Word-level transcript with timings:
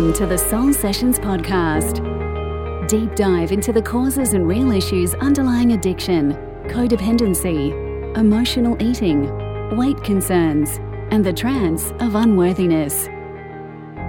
Welcome 0.00 0.16
to 0.16 0.26
the 0.26 0.38
Soul 0.38 0.72
Sessions 0.72 1.18
podcast. 1.18 1.98
Deep 2.88 3.14
dive 3.14 3.52
into 3.52 3.70
the 3.70 3.82
causes 3.82 4.32
and 4.32 4.48
real 4.48 4.72
issues 4.72 5.12
underlying 5.16 5.74
addiction, 5.74 6.32
codependency, 6.68 8.16
emotional 8.16 8.82
eating, 8.82 9.76
weight 9.76 10.02
concerns, 10.02 10.78
and 11.10 11.22
the 11.22 11.34
trance 11.34 11.92
of 12.00 12.14
unworthiness. 12.14 13.08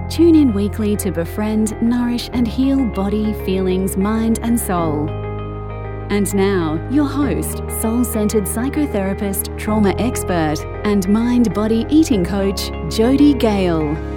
Tune 0.09 0.35
in 0.35 0.53
weekly 0.53 0.95
to 0.95 1.11
befriend, 1.11 1.73
nourish, 1.81 2.29
and 2.31 2.47
heal 2.47 2.85
body, 2.91 3.33
feelings, 3.43 3.97
mind, 3.97 4.39
and 4.43 4.57
soul. 4.57 5.09
And 6.09 6.33
now, 6.33 6.87
your 6.89 7.05
host, 7.05 7.57
soul 7.81 8.05
centered 8.05 8.45
psychotherapist, 8.45 9.57
trauma 9.59 9.93
expert, 9.97 10.55
and 10.85 11.05
mind 11.09 11.53
body 11.53 11.85
eating 11.89 12.23
coach, 12.23 12.69
Jodie 12.87 13.37
Gale. 13.37 14.10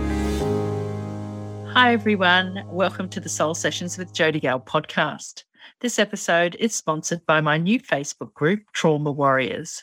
Hi, 1.74 1.92
everyone. 1.92 2.62
Welcome 2.68 3.08
to 3.08 3.18
the 3.18 3.28
Soul 3.28 3.52
Sessions 3.52 3.98
with 3.98 4.14
Jodie 4.14 4.40
Gale 4.40 4.60
podcast. 4.60 5.42
This 5.80 5.98
episode 5.98 6.54
is 6.60 6.72
sponsored 6.72 7.26
by 7.26 7.40
my 7.40 7.58
new 7.58 7.80
Facebook 7.80 8.32
group, 8.32 8.60
Trauma 8.72 9.10
Warriors. 9.10 9.82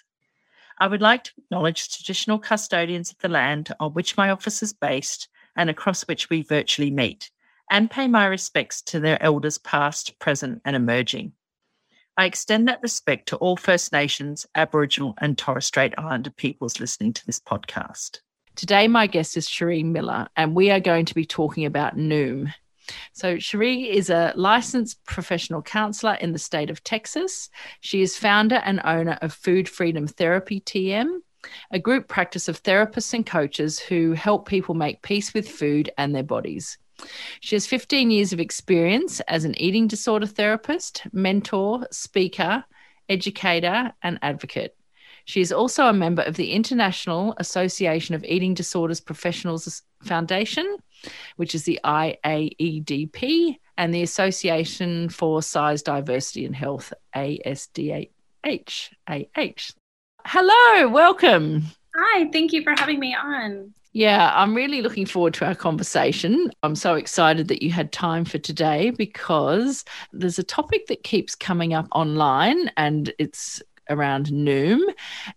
I 0.79 0.87
would 0.87 1.01
like 1.01 1.25
to 1.25 1.33
acknowledge 1.37 1.93
traditional 1.93 2.39
custodians 2.39 3.11
of 3.11 3.17
the 3.17 3.27
land 3.27 3.75
on 3.81 3.91
which 3.91 4.15
my 4.15 4.29
office 4.29 4.63
is 4.63 4.71
based 4.71 5.27
and 5.57 5.69
across 5.69 6.07
which 6.07 6.29
we 6.29 6.43
virtually 6.43 6.91
meet, 6.91 7.29
and 7.69 7.91
pay 7.91 8.07
my 8.07 8.25
respects 8.25 8.81
to 8.83 9.01
their 9.01 9.21
elders 9.21 9.57
past, 9.57 10.17
present, 10.17 10.61
and 10.63 10.77
emerging. 10.77 11.33
I 12.15 12.23
extend 12.23 12.69
that 12.69 12.81
respect 12.81 13.27
to 13.27 13.35
all 13.35 13.57
First 13.57 13.91
Nations, 13.91 14.45
Aboriginal, 14.55 15.13
and 15.17 15.37
Torres 15.37 15.65
Strait 15.65 15.93
Islander 15.97 16.29
peoples 16.29 16.79
listening 16.79 17.11
to 17.11 17.25
this 17.25 17.41
podcast. 17.41 18.21
Today, 18.55 18.87
my 18.87 19.07
guest 19.07 19.37
is 19.37 19.49
Cherie 19.49 19.81
Miller, 19.81 20.27
and 20.35 20.53
we 20.53 20.71
are 20.71 20.81
going 20.81 21.05
to 21.05 21.15
be 21.15 21.25
talking 21.25 21.65
about 21.65 21.95
Noom. 21.95 22.53
So, 23.13 23.39
Cherie 23.39 23.89
is 23.89 24.09
a 24.09 24.33
licensed 24.35 25.03
professional 25.05 25.61
counselor 25.61 26.15
in 26.15 26.33
the 26.33 26.39
state 26.39 26.69
of 26.69 26.83
Texas. 26.83 27.49
She 27.79 28.01
is 28.01 28.17
founder 28.17 28.57
and 28.57 28.81
owner 28.83 29.17
of 29.21 29.33
Food 29.33 29.69
Freedom 29.69 30.05
Therapy 30.05 30.59
TM, 30.59 31.19
a 31.71 31.79
group 31.79 32.09
practice 32.09 32.49
of 32.49 32.61
therapists 32.61 33.13
and 33.13 33.25
coaches 33.25 33.79
who 33.79 34.11
help 34.11 34.47
people 34.47 34.75
make 34.75 35.01
peace 35.01 35.33
with 35.33 35.49
food 35.49 35.89
and 35.97 36.13
their 36.13 36.23
bodies. 36.23 36.77
She 37.39 37.55
has 37.55 37.65
15 37.65 38.11
years 38.11 38.33
of 38.33 38.39
experience 38.41 39.21
as 39.21 39.45
an 39.45 39.59
eating 39.59 39.87
disorder 39.87 40.27
therapist, 40.27 41.03
mentor, 41.13 41.87
speaker, 41.91 42.65
educator, 43.07 43.93
and 44.03 44.19
advocate. 44.21 44.75
She 45.25 45.41
is 45.41 45.51
also 45.51 45.87
a 45.87 45.93
member 45.93 46.21
of 46.23 46.35
the 46.35 46.51
International 46.51 47.33
Association 47.37 48.15
of 48.15 48.23
Eating 48.23 48.53
Disorders 48.53 48.99
Professionals 48.99 49.81
Foundation, 50.03 50.77
which 51.35 51.55
is 51.55 51.63
the 51.63 51.79
IAEDP, 51.83 53.57
and 53.77 53.93
the 53.93 54.03
Association 54.03 55.09
for 55.09 55.41
Size 55.41 55.81
Diversity 55.81 56.45
and 56.45 56.55
Health, 56.55 56.93
ASDAH. 57.15 58.03
Hello, 60.25 60.87
welcome. 60.89 61.63
Hi, 61.95 62.29
thank 62.31 62.53
you 62.53 62.63
for 62.63 62.73
having 62.77 62.99
me 62.99 63.15
on. 63.15 63.73
Yeah, 63.93 64.31
I'm 64.33 64.55
really 64.55 64.81
looking 64.81 65.05
forward 65.05 65.33
to 65.35 65.45
our 65.45 65.55
conversation. 65.55 66.49
I'm 66.63 66.75
so 66.75 66.95
excited 66.95 67.49
that 67.49 67.61
you 67.61 67.71
had 67.71 67.91
time 67.91 68.23
for 68.23 68.37
today 68.37 68.91
because 68.91 69.83
there's 70.13 70.39
a 70.39 70.43
topic 70.43 70.87
that 70.87 71.03
keeps 71.03 71.35
coming 71.35 71.73
up 71.73 71.87
online 71.91 72.71
and 72.77 73.11
it's 73.19 73.61
around 73.91 74.27
Noom. 74.27 74.79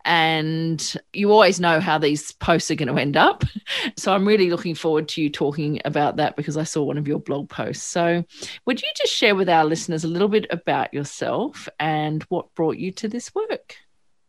And 0.04 0.96
you 1.12 1.32
always 1.32 1.60
know 1.60 1.80
how 1.80 1.98
these 1.98 2.32
posts 2.32 2.70
are 2.70 2.74
going 2.74 2.94
to 2.94 3.00
end 3.00 3.16
up. 3.16 3.44
So 3.96 4.14
I'm 4.14 4.26
really 4.26 4.50
looking 4.50 4.74
forward 4.74 5.08
to 5.10 5.22
you 5.22 5.30
talking 5.30 5.80
about 5.84 6.16
that 6.16 6.36
because 6.36 6.56
I 6.56 6.64
saw 6.64 6.82
one 6.82 6.98
of 6.98 7.08
your 7.08 7.18
blog 7.18 7.48
posts. 7.48 7.84
So 7.84 8.24
would 8.66 8.80
you 8.80 8.88
just 8.96 9.12
share 9.12 9.34
with 9.34 9.48
our 9.48 9.64
listeners 9.64 10.04
a 10.04 10.08
little 10.08 10.28
bit 10.28 10.46
about 10.50 10.92
yourself 10.92 11.68
and 11.78 12.22
what 12.24 12.54
brought 12.54 12.76
you 12.76 12.92
to 12.92 13.08
this 13.08 13.34
work? 13.34 13.76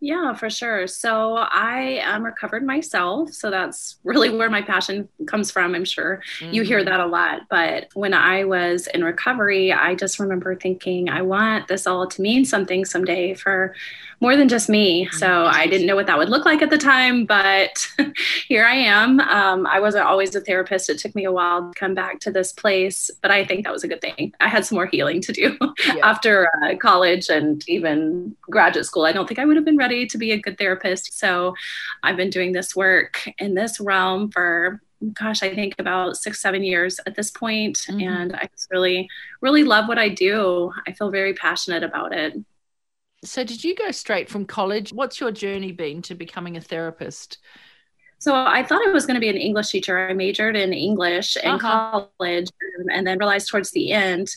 Yeah, 0.02 0.34
for 0.34 0.50
sure. 0.50 0.86
So 0.88 1.34
I 1.36 2.00
am 2.04 2.24
recovered 2.24 2.64
myself. 2.64 3.32
So 3.32 3.50
that's 3.50 3.98
really 4.04 4.30
where 4.30 4.50
my 4.50 4.62
passion 4.62 5.10
comes 5.26 5.50
from. 5.50 5.74
I'm 5.74 5.86
sure 5.86 6.22
mm-hmm. 6.40 6.54
you 6.54 6.62
hear 6.64 6.80
mm-hmm. 6.80 6.90
that 6.90 7.00
a 7.00 7.08
lot. 7.08 7.42
But 7.50 7.88
when 7.94 8.14
I 8.14 8.44
was 8.44 8.88
in 8.88 9.04
recovery, 9.04 9.74
I 9.74 9.96
just 9.96 10.20
remember 10.20 10.56
thinking, 10.56 11.10
I 11.10 11.22
want 11.22 11.68
this 11.68 11.88
all 11.88 12.08
to 12.08 12.22
mean 12.22 12.46
something 12.46 12.86
someday 12.86 13.34
for 13.34 13.74
more 14.26 14.36
than 14.36 14.50
just 14.50 14.70
me. 14.70 15.08
So 15.12 15.28
mm-hmm. 15.28 15.56
I 15.56 15.68
didn't 15.68 15.86
know 15.86 15.96
what 15.96 16.08
that 16.08 16.18
would 16.18 16.30
look 16.30 16.46
like 16.46 16.64
at 16.64 16.72
the 16.72 16.80
time, 16.80 17.26
but 17.26 17.88
here 18.48 18.66
I 18.66 18.74
am. 18.74 19.20
Um, 19.20 19.68
I 19.68 19.80
wasn't 19.80 20.08
always 20.08 20.34
a 20.34 20.42
therapist. 20.42 20.90
It 20.90 20.98
took 20.98 21.14
me 21.14 21.26
a 21.26 21.32
while 21.32 21.72
to 21.72 21.80
come 21.80 21.94
back 21.94 22.22
to 22.22 22.32
this 22.32 22.52
place, 22.52 23.12
but 23.22 23.30
I 23.30 23.46
think 23.46 23.66
that 23.66 23.72
was 23.72 23.84
a 23.84 23.88
good 23.88 24.02
thing. 24.02 24.34
I 24.40 24.48
had 24.48 24.66
some 24.66 24.78
more 24.78 24.88
healing 24.88 25.22
to 25.22 25.32
do 25.32 25.56
yeah. 25.86 26.02
after 26.02 26.50
uh, 26.64 26.76
college 26.78 27.30
and 27.30 27.64
even 27.70 28.36
graduate 28.42 28.88
school. 28.88 29.06
I 29.06 29.12
don't 29.12 29.28
think 29.28 29.38
I 29.38 29.46
would 29.46 29.58
have 29.58 29.66
been 29.66 29.78
ready 29.78 30.08
to 30.08 30.18
be 30.18 30.32
a 30.32 30.40
good 30.40 30.58
therapist. 30.58 31.20
So 31.20 31.54
I've 32.02 32.18
been 32.18 32.32
doing 32.32 32.52
this 32.52 32.76
work 32.76 33.30
in 33.38 33.54
this 33.54 33.80
realm 33.80 34.32
for 34.32 34.82
gosh, 35.14 35.44
I 35.44 35.54
think 35.54 35.76
about 35.78 36.18
six, 36.18 36.42
seven 36.42 36.64
years 36.64 37.00
at 37.06 37.14
this 37.16 37.30
point, 37.30 37.78
mm-hmm. 37.78 38.02
And 38.02 38.36
I 38.36 38.50
just 38.52 38.72
really, 38.72 39.08
really 39.42 39.64
love 39.64 39.88
what 39.88 40.00
I 40.00 40.10
do. 40.10 40.72
I 40.88 40.94
feel 40.94 41.12
very 41.12 41.36
passionate 41.36 41.84
about 41.84 42.12
it. 42.12 42.34
So, 43.26 43.44
did 43.44 43.64
you 43.64 43.76
go 43.76 43.92
straight 43.92 44.30
from 44.30 44.46
college? 44.46 44.94
What's 44.94 45.20
your 45.20 45.32
journey 45.32 45.72
been 45.72 46.02
to 46.04 46.16
becoming 46.16 46.58
a 46.58 46.62
therapist? 46.62 47.40
So 48.18 48.34
I 48.34 48.64
thought 48.64 48.82
I 48.88 48.92
was 48.92 49.06
going 49.06 49.16
to 49.16 49.20
be 49.22 49.30
an 49.30 49.36
English 49.36 49.70
teacher. 49.70 50.10
I 50.10 50.14
majored 50.14 50.56
in 50.56 50.74
English 50.74 51.38
in 51.38 51.52
uh-huh. 51.52 52.08
college 52.20 52.50
and 52.92 53.06
then 53.06 53.18
realized 53.18 53.50
towards 53.50 53.72
the 53.72 53.92
end 53.92 54.30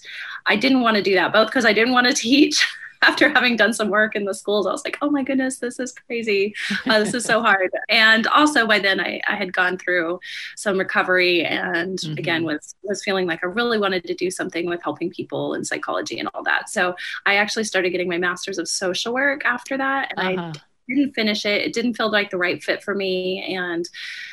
I 0.47 0.57
didn't 0.57 0.83
want 0.83 0.97
to 0.97 1.03
do 1.03 1.15
that, 1.15 1.33
both 1.33 1.49
because 1.49 1.65
I 1.65 1.73
didn't 1.73 1.95
want 1.95 2.07
to 2.07 2.13
teach 2.29 2.67
after 3.03 3.29
having 3.29 3.57
done 3.57 3.73
some 3.73 3.89
work 3.89 4.15
in 4.15 4.25
the 4.25 4.35
schools, 4.35 4.67
I 4.67 4.73
was 4.73 4.85
like, 4.85 4.99
oh 5.03 5.11
my 5.11 5.23
goodness, 5.23 5.59
this 5.59 5.79
is 5.79 5.93
crazy. 5.93 6.55
Uh, 6.87 6.99
this 6.99 7.15
is 7.15 7.25
so 7.25 7.41
hard. 7.49 7.71
And 7.89 8.27
also 8.29 8.67
by 8.67 8.79
then 8.79 9.01
I, 9.01 9.21
I 9.29 9.37
had 9.37 9.53
gone 9.53 9.79
through 9.79 10.21
some 10.57 10.79
recovery 10.79 11.45
and 11.45 11.99
mm-hmm. 11.99 12.19
again 12.19 12.45
was 12.45 12.75
was 12.83 13.03
feeling 13.03 13.27
like 13.27 13.41
I 13.43 13.47
really 13.47 13.79
wanted 13.79 14.05
to 14.05 14.15
do 14.15 14.31
something 14.31 14.67
with 14.67 14.83
helping 14.83 15.11
people 15.11 15.55
and 15.55 15.67
psychology 15.67 16.19
and 16.19 16.29
all 16.35 16.43
that. 16.45 16.69
So 16.71 16.95
I 17.27 17.37
actually 17.37 17.65
started 17.65 17.91
getting 17.91 18.09
my 18.09 18.19
master's 18.19 18.59
of 18.59 18.69
social 18.69 19.13
work 19.13 19.45
after 19.45 19.77
that. 19.77 20.13
And 20.17 20.39
uh-huh. 20.39 20.53
I 20.55 20.61
didn't 20.89 21.15
finish 21.15 21.45
it. 21.45 21.63
It 21.63 21.73
didn't 21.73 21.95
feel 21.95 22.11
like 22.11 22.31
the 22.31 22.39
right 22.39 22.63
fit 22.63 22.83
for 22.83 22.95
me, 22.95 23.55
and 23.55 23.89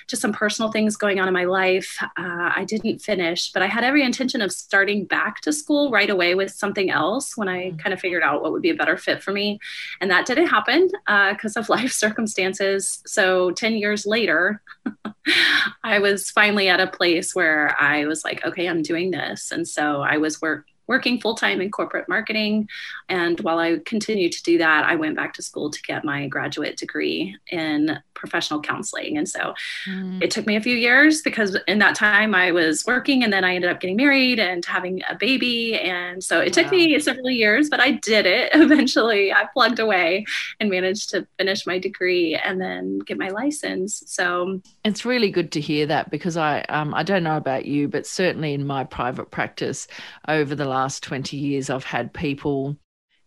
just 0.07 0.21
some 0.21 0.33
personal 0.33 0.71
things 0.71 0.95
going 0.95 1.19
on 1.19 1.27
in 1.27 1.33
my 1.33 1.45
life. 1.45 1.97
Uh, 2.01 2.51
I 2.55 2.65
didn't 2.67 2.99
finish, 2.99 3.51
but 3.51 3.63
I 3.63 3.67
had 3.67 3.83
every 3.83 4.03
intention 4.03 4.41
of 4.41 4.51
starting 4.51 5.05
back 5.05 5.41
to 5.41 5.53
school 5.53 5.91
right 5.91 6.09
away 6.09 6.35
with 6.35 6.51
something 6.51 6.89
else 6.89 7.35
when 7.35 7.47
I 7.47 7.71
mm. 7.71 7.79
kind 7.79 7.93
of 7.93 7.99
figured 7.99 8.23
out 8.23 8.41
what 8.41 8.51
would 8.51 8.61
be 8.61 8.69
a 8.69 8.75
better 8.75 8.97
fit 8.97 9.23
for 9.23 9.31
me. 9.31 9.59
And 10.01 10.11
that 10.11 10.25
didn't 10.25 10.47
happen 10.47 10.89
because 11.05 11.57
uh, 11.57 11.59
of 11.59 11.69
life 11.75 11.91
circumstances. 11.91 13.01
So 13.05 13.51
10 13.51 13.73
years 13.73 14.05
later, 14.05 14.61
I 15.83 15.99
was 15.99 16.29
finally 16.29 16.69
at 16.69 16.79
a 16.79 16.87
place 16.87 17.33
where 17.33 17.75
I 17.79 18.05
was 18.05 18.23
like, 18.23 18.45
okay, 18.45 18.67
I'm 18.67 18.81
doing 18.81 19.11
this. 19.11 19.51
And 19.51 19.67
so 19.67 20.01
I 20.01 20.17
was 20.17 20.41
work 20.41 20.65
working 20.87 21.19
full 21.19 21.35
time 21.35 21.61
in 21.61 21.71
corporate 21.71 22.07
marketing. 22.07 22.67
And 23.09 23.39
while 23.41 23.59
I 23.59 23.79
continued 23.85 24.31
to 24.33 24.43
do 24.43 24.57
that, 24.59 24.85
I 24.85 24.95
went 24.95 25.15
back 25.15 25.33
to 25.35 25.41
school 25.41 25.69
to 25.69 25.81
get 25.83 26.03
my 26.03 26.27
graduate 26.27 26.77
degree 26.77 27.37
in 27.51 27.99
professional 28.13 28.61
counseling. 28.61 29.17
And 29.17 29.29
so 29.29 29.53
mm. 29.87 30.21
it 30.23 30.31
took 30.31 30.47
me 30.47 30.55
a 30.55 30.61
few 30.61 30.75
years 30.75 31.21
because 31.21 31.57
in 31.67 31.79
that 31.79 31.95
time 31.95 32.33
I 32.33 32.51
was 32.51 32.83
working 32.87 33.23
and 33.23 33.31
then 33.31 33.43
I 33.43 33.55
ended 33.55 33.69
up 33.69 33.79
getting 33.79 33.97
married 33.97 34.39
and 34.39 34.65
having 34.65 35.01
a 35.07 35.15
baby. 35.15 35.77
And 35.77 36.23
so 36.23 36.39
it 36.39 36.55
wow. 36.55 36.63
took 36.63 36.71
me 36.71 36.97
several 36.99 37.29
years, 37.29 37.69
but 37.69 37.79
I 37.79 37.91
did 37.91 38.25
it 38.25 38.51
eventually. 38.55 39.31
I 39.31 39.45
plugged 39.53 39.79
away 39.79 40.25
and 40.59 40.69
managed 40.69 41.09
to 41.11 41.27
finish 41.37 41.67
my 41.67 41.77
degree 41.77 42.35
and 42.35 42.59
then 42.59 42.99
get 42.99 43.17
my 43.17 43.29
license. 43.29 44.03
So 44.07 44.61
it's 44.83 45.05
really 45.05 45.29
good 45.29 45.51
to 45.51 45.61
hear 45.61 45.85
that 45.85 46.09
because 46.09 46.37
I 46.37 46.61
um, 46.69 46.93
I 46.93 47.03
don't 47.03 47.23
know 47.23 47.37
about 47.37 47.65
you, 47.65 47.87
but 47.87 48.07
certainly 48.07 48.53
in 48.53 48.65
my 48.65 48.83
private 48.83 49.29
practice 49.29 49.87
over 50.27 50.55
the 50.55 50.65
last 50.75 51.03
20 51.03 51.37
years, 51.37 51.69
I've 51.69 51.85
had 51.85 52.13
people 52.13 52.75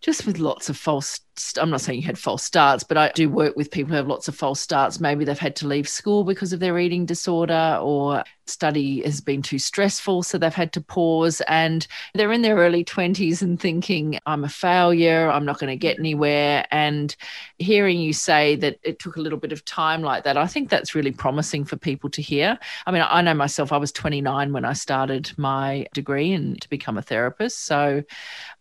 just 0.02 0.26
with 0.26 0.38
lots 0.38 0.68
of 0.68 0.76
false 0.76 1.20
I'm 1.60 1.70
not 1.70 1.80
saying 1.80 2.00
you 2.00 2.06
had 2.06 2.18
false 2.18 2.44
starts, 2.44 2.84
but 2.84 2.96
I 2.96 3.10
do 3.14 3.28
work 3.28 3.56
with 3.56 3.70
people 3.70 3.90
who 3.90 3.96
have 3.96 4.08
lots 4.08 4.28
of 4.28 4.34
false 4.34 4.60
starts. 4.60 5.00
Maybe 5.00 5.24
they've 5.24 5.38
had 5.38 5.56
to 5.56 5.66
leave 5.66 5.88
school 5.88 6.24
because 6.24 6.52
of 6.52 6.60
their 6.60 6.78
eating 6.78 7.06
disorder 7.06 7.78
or 7.80 8.24
study 8.46 9.02
has 9.02 9.20
been 9.20 9.42
too 9.42 9.58
stressful, 9.58 10.22
so 10.22 10.38
they've 10.38 10.54
had 10.54 10.72
to 10.72 10.80
pause. 10.80 11.40
And 11.42 11.86
they're 12.14 12.32
in 12.32 12.42
their 12.42 12.56
early 12.56 12.84
20s 12.84 13.42
and 13.42 13.60
thinking, 13.60 14.18
I'm 14.26 14.44
a 14.44 14.48
failure, 14.48 15.30
I'm 15.30 15.44
not 15.44 15.58
going 15.58 15.70
to 15.70 15.76
get 15.76 15.98
anywhere. 15.98 16.66
And 16.70 17.14
hearing 17.58 18.00
you 18.00 18.12
say 18.12 18.56
that 18.56 18.78
it 18.82 18.98
took 18.98 19.16
a 19.16 19.20
little 19.20 19.38
bit 19.38 19.52
of 19.52 19.64
time 19.64 20.02
like 20.02 20.24
that, 20.24 20.36
I 20.36 20.46
think 20.46 20.70
that's 20.70 20.94
really 20.94 21.12
promising 21.12 21.64
for 21.64 21.76
people 21.76 22.10
to 22.10 22.22
hear. 22.22 22.58
I 22.86 22.90
mean, 22.90 23.04
I 23.06 23.22
know 23.22 23.34
myself, 23.34 23.72
I 23.72 23.76
was 23.76 23.92
29 23.92 24.52
when 24.52 24.64
I 24.64 24.72
started 24.72 25.30
my 25.36 25.86
degree 25.92 26.32
and 26.32 26.60
to 26.60 26.68
become 26.68 26.98
a 26.98 27.02
therapist. 27.02 27.64
So 27.64 28.02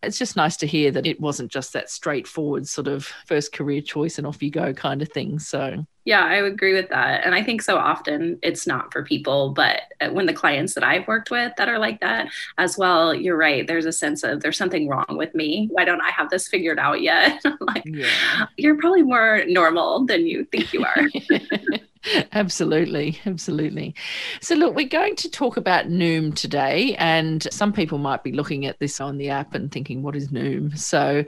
it's 0.02 0.18
just 0.18 0.36
nice 0.36 0.56
to 0.58 0.66
hear 0.66 0.90
that 0.92 1.06
it 1.06 1.20
wasn't 1.20 1.50
just 1.50 1.72
that 1.72 1.90
straightforward 1.90 2.67
sort 2.68 2.88
of 2.88 3.04
first 3.26 3.52
career 3.52 3.80
choice 3.80 4.18
and 4.18 4.26
off 4.26 4.42
you 4.42 4.50
go 4.50 4.72
kind 4.72 5.02
of 5.02 5.08
thing. 5.08 5.38
So 5.38 5.84
Yeah, 6.04 6.24
I 6.24 6.40
would 6.42 6.52
agree 6.52 6.74
with 6.74 6.88
that. 6.88 7.24
And 7.24 7.34
I 7.34 7.42
think 7.42 7.62
so 7.62 7.76
often 7.76 8.38
it's 8.42 8.66
not 8.66 8.92
for 8.92 9.02
people, 9.02 9.50
but 9.50 9.82
when 10.10 10.26
the 10.26 10.32
clients 10.32 10.74
that 10.74 10.84
I've 10.84 11.06
worked 11.06 11.30
with 11.30 11.52
that 11.56 11.68
are 11.68 11.78
like 11.78 12.00
that 12.00 12.28
as 12.56 12.78
well, 12.78 13.14
you're 13.14 13.36
right. 13.36 13.66
There's 13.66 13.86
a 13.86 13.92
sense 13.92 14.22
of 14.22 14.40
there's 14.40 14.56
something 14.56 14.88
wrong 14.88 15.06
with 15.10 15.34
me. 15.34 15.68
Why 15.70 15.84
don't 15.84 16.00
I 16.00 16.10
have 16.10 16.30
this 16.30 16.48
figured 16.48 16.78
out 16.78 17.02
yet? 17.02 17.42
like, 17.60 17.82
yeah. 17.84 18.46
you're 18.56 18.78
probably 18.78 19.02
more 19.02 19.42
normal 19.46 20.06
than 20.06 20.26
you 20.26 20.44
think 20.44 20.72
you 20.72 20.84
are. 20.84 21.08
absolutely 22.32 23.18
absolutely. 23.26 23.94
So 24.40 24.54
look 24.54 24.74
we're 24.74 24.88
going 24.88 25.16
to 25.16 25.30
talk 25.30 25.56
about 25.56 25.86
noom 25.86 26.34
today 26.34 26.94
and 26.96 27.46
some 27.52 27.72
people 27.72 27.98
might 27.98 28.22
be 28.22 28.32
looking 28.32 28.66
at 28.66 28.78
this 28.78 29.00
on 29.00 29.18
the 29.18 29.30
app 29.30 29.54
and 29.54 29.70
thinking 29.70 30.02
what 30.02 30.16
is 30.16 30.28
noom? 30.28 30.76
So 30.78 31.24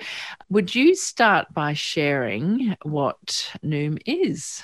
would 0.49 0.75
you 0.75 0.95
start 0.95 1.53
by 1.53 1.73
sharing 1.75 2.77
what 2.83 3.51
noom 3.65 4.01
is? 4.07 4.63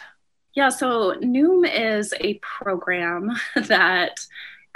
Yeah 0.55 0.69
so 0.69 1.15
noom 1.15 1.69
is 1.69 2.15
a 2.21 2.35
program 2.35 3.31
that 3.57 4.19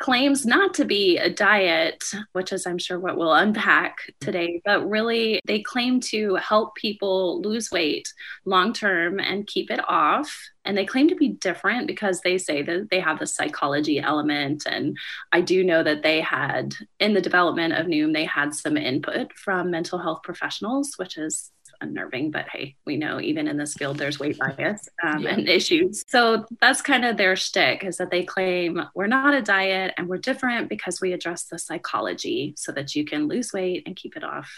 claims 0.00 0.46
not 0.46 0.74
to 0.74 0.84
be 0.84 1.18
a 1.18 1.30
diet, 1.30 2.02
which 2.32 2.52
is, 2.52 2.66
I'm 2.66 2.78
sure, 2.78 2.98
what 2.98 3.16
we'll 3.16 3.34
unpack 3.34 3.98
today, 4.20 4.60
but 4.64 4.88
really 4.88 5.40
they 5.44 5.60
claim 5.60 6.00
to 6.00 6.34
help 6.36 6.74
people 6.74 7.40
lose 7.42 7.70
weight 7.70 8.12
long 8.44 8.72
term 8.72 9.20
and 9.20 9.46
keep 9.46 9.70
it 9.70 9.80
off. 9.88 10.34
And 10.64 10.76
they 10.76 10.86
claim 10.86 11.08
to 11.08 11.14
be 11.14 11.28
different 11.28 11.86
because 11.86 12.20
they 12.20 12.38
say 12.38 12.62
that 12.62 12.88
they 12.90 13.00
have 13.00 13.18
the 13.18 13.26
psychology 13.26 14.00
element. 14.00 14.64
And 14.66 14.96
I 15.32 15.42
do 15.42 15.62
know 15.62 15.82
that 15.82 16.02
they 16.02 16.20
had, 16.20 16.74
in 16.98 17.14
the 17.14 17.20
development 17.20 17.74
of 17.74 17.86
Noom, 17.86 18.12
they 18.12 18.24
had 18.24 18.54
some 18.54 18.76
input 18.76 19.32
from 19.34 19.70
mental 19.70 19.98
health 19.98 20.22
professionals, 20.22 20.94
which 20.96 21.18
is 21.18 21.50
unnerving, 21.80 22.30
but 22.30 22.48
hey, 22.48 22.76
we 22.86 22.96
know 22.96 23.20
even 23.20 23.48
in 23.48 23.56
this 23.56 23.74
field 23.74 23.98
there's 23.98 24.18
weight 24.18 24.38
bias 24.58 24.88
um, 25.02 25.22
yeah. 25.22 25.30
and 25.30 25.48
issues. 25.48 26.04
So 26.08 26.46
that's 26.60 26.82
kind 26.82 27.04
of 27.04 27.16
their 27.16 27.36
shtick 27.36 27.84
is 27.84 27.96
that 27.98 28.10
they 28.10 28.24
claim 28.24 28.82
we're 28.94 29.06
not 29.06 29.34
a 29.34 29.42
diet 29.42 29.94
and 29.96 30.08
we're 30.08 30.18
different 30.18 30.68
because 30.68 31.00
we 31.00 31.12
address 31.12 31.44
the 31.44 31.58
psychology 31.58 32.54
so 32.56 32.72
that 32.72 32.94
you 32.94 33.04
can 33.04 33.28
lose 33.28 33.52
weight 33.52 33.82
and 33.86 33.96
keep 33.96 34.16
it 34.16 34.24
off 34.24 34.50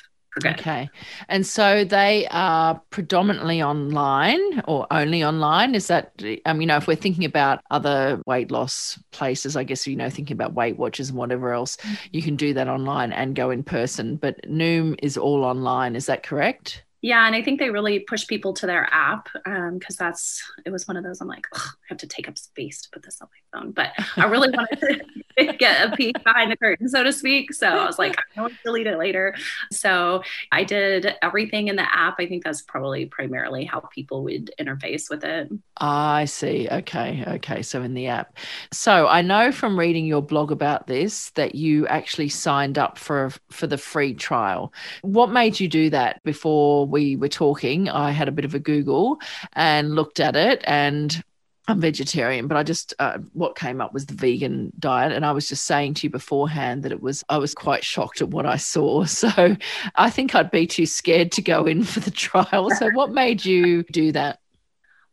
Okay. 0.45 0.89
And 1.29 1.47
so 1.47 1.85
they 1.85 2.27
are 2.31 2.81
predominantly 2.91 3.63
online 3.63 4.63
or 4.67 4.87
only 4.91 5.23
online. 5.23 5.75
Is 5.75 5.89
that, 5.89 6.13
um, 6.47 6.61
you 6.61 6.67
know, 6.67 6.77
if 6.77 6.87
we're 6.87 6.97
thinking 6.97 7.25
about 7.25 7.63
other 7.71 8.23
weight 8.27 8.51
loss 8.51 8.99
places, 9.11 9.57
I 9.57 9.65
guess, 9.65 9.87
you 9.87 9.97
know, 9.97 10.09
thinking 10.09 10.35
about 10.35 10.55
Weight 10.55 10.79
Watchers 10.79 11.11
and 11.11 11.19
whatever 11.19 11.53
else, 11.53 11.77
you 12.13 12.23
can 12.23 12.37
do 12.37 12.55
that 12.55 12.69
online 12.69 13.13
and 13.13 13.35
go 13.35 13.51
in 13.51 13.63
person. 13.63 14.17
But 14.17 14.43
Noom 14.49 14.99
is 15.03 15.19
all 15.19 15.45
online. 15.45 15.97
Is 15.97 16.07
that 16.07 16.23
correct? 16.23 16.83
Yeah, 17.03 17.27
and 17.27 17.35
I 17.35 17.43
think 17.43 17.59
they 17.59 17.71
really 17.71 17.99
push 17.99 18.29
people 18.29 18.55
to 18.55 18.67
their 18.67 18.89
app 18.93 19.29
because 19.35 19.47
um, 19.47 19.81
that's 19.99 20.41
it 20.65 20.71
was 20.71 20.87
one 20.87 20.97
of 20.97 21.03
those 21.03 21.21
I'm 21.21 21.27
like 21.27 21.47
I 21.53 21.69
have 21.89 21.99
to 21.99 22.07
take 22.07 22.29
up 22.29 22.39
space 22.39 22.81
to 22.83 22.91
put 22.91 23.03
this 23.03 23.21
on 23.21 23.29
my 23.29 23.61
phone, 23.61 23.73
but 23.73 23.91
I 24.17 24.27
really 24.27 24.51
wanted 24.51 24.81
to 24.81 25.53
get 25.59 25.93
a 25.93 25.97
peek 25.97 26.23
behind 26.23 26.53
the 26.53 26.57
curtain, 26.57 26.89
so 26.89 27.03
to 27.03 27.13
speak. 27.13 27.53
So 27.53 27.67
I 27.67 27.87
was 27.87 27.99
like, 27.99 28.17
I 28.37 28.41
want 28.41 28.53
to 28.53 28.59
delete 28.65 28.87
it 28.87 28.99
later. 28.99 29.35
So 29.73 30.23
I 30.53 30.63
did 30.63 31.17
everything 31.23 31.69
in 31.69 31.77
the 31.77 31.83
app. 31.83 32.17
I 32.21 32.27
think 32.27 32.45
that's 32.45 32.63
probably 32.63 33.07
primarily 33.07 33.65
how 33.65 33.81
people 33.81 34.23
would 34.25 34.53
interface 34.61 35.11
with 35.11 35.25
it. 35.25 35.51
I 35.79 36.27
see. 36.27 36.69
Okay, 36.71 37.25
okay. 37.27 37.63
So 37.63 37.83
in 37.83 37.95
the 37.95 38.07
app. 38.07 38.37
So 38.71 39.09
I 39.09 39.23
know 39.23 39.51
from 39.51 39.77
reading 39.77 40.07
your 40.07 40.23
blog 40.23 40.53
about 40.53 40.87
this 40.87 41.31
that 41.31 41.57
you 41.57 41.87
actually 41.89 42.29
signed 42.29 42.79
up 42.79 42.97
for 42.97 43.33
for 43.51 43.67
the 43.67 43.79
free 43.79 44.15
trial. 44.15 44.73
What 45.03 45.31
made 45.31 45.59
you 45.59 45.67
do 45.67 45.91
that 45.91 46.23
before? 46.23 46.87
We 46.93 47.17
were 47.17 47.29
talking, 47.29 47.89
I 47.89 48.13
had 48.13 48.29
a 48.29 48.33
bit 48.33 48.45
of 48.45 48.55
a 48.55 48.61
Google 48.61 49.19
and 49.55 49.97
looked 49.97 50.21
at 50.21 50.37
it 50.37 50.63
and 50.65 51.23
I'm 51.69 51.81
vegetarian, 51.81 52.49
but 52.49 52.57
I 52.57 52.65
just 52.65 52.93
uh, 52.99 53.19
what 53.35 53.57
came 53.57 53.81
up 53.81 53.95
was 53.95 54.07
the 54.07 54.15
vegan 54.15 54.73
diet, 54.81 55.13
and 55.13 55.25
I 55.25 55.31
was 55.31 55.49
just 55.49 55.65
saying 55.65 55.95
to 55.95 56.07
you 56.07 56.11
beforehand 56.11 56.83
that 56.83 56.91
it 56.91 57.01
was 57.01 57.23
I 57.29 57.39
was 57.39 57.55
quite 57.55 57.85
shocked 57.85 58.21
at 58.21 58.31
what 58.31 58.47
I 58.47 58.57
saw. 58.57 59.05
So 59.23 59.57
I 59.95 60.11
think 60.11 60.35
I'd 60.35 60.51
be 60.51 60.67
too 60.67 60.87
scared 60.87 61.31
to 61.33 61.43
go 61.43 61.65
in 61.65 61.85
for 61.85 62.01
the 62.01 62.11
trial. 62.11 62.71
So 62.71 62.91
what 62.91 63.13
made 63.13 63.45
you 63.45 63.85
do 63.85 64.11
that? 64.13 64.41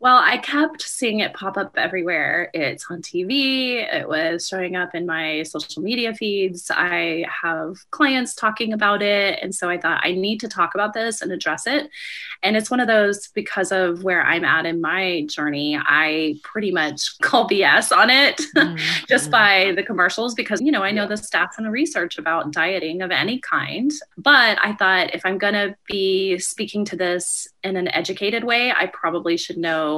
Well, 0.01 0.17
I 0.17 0.37
kept 0.37 0.81
seeing 0.81 1.19
it 1.19 1.33
pop 1.33 1.57
up 1.57 1.73
everywhere. 1.75 2.49
It's 2.53 2.85
on 2.89 3.01
TV, 3.01 3.83
it 3.93 4.07
was 4.07 4.47
showing 4.47 4.77
up 4.77 4.95
in 4.95 5.05
my 5.05 5.43
social 5.43 5.83
media 5.83 6.13
feeds. 6.13 6.71
I 6.73 7.25
have 7.43 7.75
clients 7.91 8.33
talking 8.33 8.71
about 8.71 9.01
it. 9.01 9.39
And 9.41 9.53
so 9.53 9.69
I 9.69 9.77
thought, 9.77 9.99
I 10.01 10.13
need 10.13 10.39
to 10.39 10.47
talk 10.47 10.73
about 10.73 10.93
this 10.93 11.21
and 11.21 11.33
address 11.33 11.67
it. 11.67 11.89
And 12.43 12.55
it's 12.55 12.71
one 12.71 12.79
of 12.79 12.87
those 12.87 13.27
because 13.27 13.73
of 13.73 14.03
where 14.03 14.23
I'm 14.23 14.45
at 14.45 14.65
in 14.65 14.79
my 14.79 15.25
journey, 15.27 15.77
I 15.77 16.35
pretty 16.43 16.71
much 16.71 17.19
call 17.21 17.49
BS 17.49 17.95
on 17.95 18.09
it 18.09 18.37
mm-hmm. 18.55 19.05
just 19.09 19.29
by 19.29 19.73
the 19.75 19.83
commercials 19.83 20.33
because, 20.33 20.61
you 20.61 20.71
know, 20.71 20.81
I 20.81 20.91
know 20.91 21.07
the 21.07 21.15
stats 21.15 21.57
and 21.57 21.65
the 21.65 21.71
research 21.71 22.17
about 22.17 22.51
dieting 22.51 23.01
of 23.01 23.11
any 23.11 23.39
kind. 23.39 23.91
But 24.17 24.59
I 24.63 24.75
thought 24.75 25.13
if 25.13 25.25
I'm 25.25 25.37
going 25.37 25.55
to 25.55 25.75
be 25.89 26.39
speaking 26.39 26.85
to 26.85 26.95
this 26.95 27.49
in 27.65 27.75
an 27.75 27.89
educated 27.89 28.45
way, 28.45 28.71
I 28.71 28.85
probably 28.85 29.35
should 29.35 29.57
know 29.57 29.88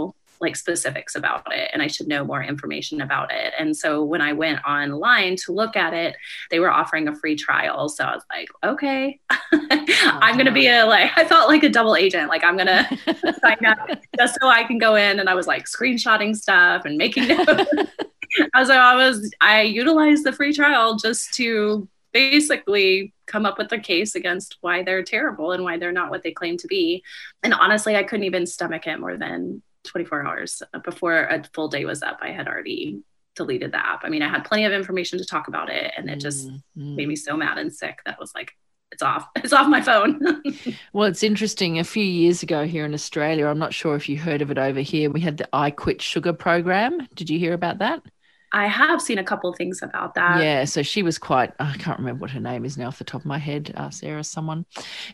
like 0.41 0.55
specifics 0.55 1.15
about 1.15 1.53
it 1.53 1.69
and 1.71 1.81
I 1.81 1.87
should 1.87 2.07
know 2.07 2.25
more 2.25 2.43
information 2.43 2.99
about 3.01 3.31
it. 3.31 3.53
And 3.57 3.77
so 3.77 4.03
when 4.03 4.21
I 4.21 4.33
went 4.33 4.63
online 4.65 5.35
to 5.45 5.53
look 5.53 5.75
at 5.75 5.93
it, 5.93 6.15
they 6.49 6.59
were 6.59 6.71
offering 6.71 7.07
a 7.07 7.15
free 7.15 7.35
trial. 7.35 7.87
So 7.87 8.03
I 8.03 8.15
was 8.15 8.23
like, 8.29 8.49
okay, 8.63 9.19
I'm 9.53 10.33
going 10.33 10.47
to 10.47 10.51
be 10.51 10.67
a 10.67 10.85
like, 10.85 11.11
I 11.15 11.25
felt 11.25 11.47
like 11.47 11.63
a 11.63 11.69
double 11.69 11.95
agent. 11.95 12.27
Like 12.27 12.43
I'm 12.43 12.57
going 12.57 12.67
to 12.67 13.35
sign 13.39 13.65
up 13.65 13.89
just 14.17 14.37
so 14.41 14.47
I 14.49 14.63
can 14.63 14.79
go 14.79 14.95
in. 14.95 15.19
And 15.19 15.29
I 15.29 15.35
was 15.35 15.47
like 15.47 15.65
screenshotting 15.65 16.35
stuff 16.35 16.85
and 16.85 16.97
making 16.97 17.27
notes. 17.27 17.47
I 18.53 18.59
was 18.59 18.69
like, 18.69 18.79
I 18.79 18.95
was, 18.95 19.31
I 19.41 19.61
utilized 19.61 20.23
the 20.23 20.33
free 20.33 20.53
trial 20.53 20.95
just 20.95 21.33
to 21.35 21.87
basically 22.13 23.13
come 23.25 23.45
up 23.45 23.57
with 23.57 23.71
a 23.71 23.79
case 23.79 24.15
against 24.15 24.57
why 24.61 24.83
they're 24.83 25.03
terrible 25.03 25.51
and 25.51 25.63
why 25.63 25.77
they're 25.77 25.91
not 25.91 26.09
what 26.09 26.23
they 26.23 26.31
claim 26.31 26.57
to 26.57 26.67
be. 26.67 27.03
And 27.43 27.53
honestly, 27.53 27.95
I 27.95 28.03
couldn't 28.03 28.25
even 28.25 28.45
stomach 28.45 28.87
it 28.87 28.99
more 28.99 29.17
than 29.17 29.61
24 29.85 30.25
hours 30.25 30.63
before 30.83 31.23
a 31.23 31.43
full 31.53 31.67
day 31.67 31.85
was 31.85 32.03
up. 32.03 32.19
I 32.21 32.31
had 32.31 32.47
already 32.47 33.01
deleted 33.35 33.71
the 33.71 33.85
app. 33.85 34.01
I 34.03 34.09
mean, 34.09 34.21
I 34.21 34.29
had 34.29 34.45
plenty 34.45 34.65
of 34.65 34.73
information 34.73 35.19
to 35.19 35.25
talk 35.25 35.47
about 35.47 35.69
it, 35.69 35.93
and 35.97 36.09
it 36.09 36.19
just 36.19 36.47
mm-hmm. 36.47 36.95
made 36.95 37.07
me 37.07 37.15
so 37.15 37.37
mad 37.37 37.57
and 37.57 37.73
sick 37.73 38.01
that 38.05 38.19
was 38.19 38.31
like, 38.35 38.51
it's 38.91 39.01
off. 39.01 39.27
It's 39.37 39.53
off 39.53 39.67
my 39.67 39.81
phone. 39.81 40.41
well, 40.93 41.07
it's 41.07 41.23
interesting. 41.23 41.79
A 41.79 41.83
few 41.83 42.03
years 42.03 42.43
ago 42.43 42.65
here 42.65 42.85
in 42.85 42.93
Australia, 42.93 43.47
I'm 43.47 43.59
not 43.59 43.73
sure 43.73 43.95
if 43.95 44.09
you 44.09 44.17
heard 44.17 44.41
of 44.41 44.51
it 44.51 44.57
over 44.57 44.81
here, 44.81 45.09
we 45.09 45.21
had 45.21 45.37
the 45.37 45.49
I 45.53 45.71
Quit 45.71 46.01
Sugar 46.01 46.33
program. 46.33 47.07
Did 47.15 47.29
you 47.29 47.39
hear 47.39 47.53
about 47.53 47.79
that? 47.79 48.03
I 48.53 48.67
have 48.67 49.01
seen 49.01 49.17
a 49.17 49.23
couple 49.23 49.53
things 49.53 49.81
about 49.81 50.13
that. 50.15 50.43
Yeah, 50.43 50.65
so 50.65 50.81
she 50.81 51.03
was 51.03 51.17
quite, 51.17 51.53
I 51.59 51.73
can't 51.77 51.99
remember 51.99 52.21
what 52.21 52.31
her 52.31 52.39
name 52.39 52.65
is 52.65 52.77
now 52.77 52.87
off 52.87 52.97
the 52.97 53.05
top 53.05 53.21
of 53.21 53.25
my 53.25 53.37
head, 53.37 53.73
uh, 53.77 53.89
Sarah, 53.89 54.23
someone. 54.23 54.65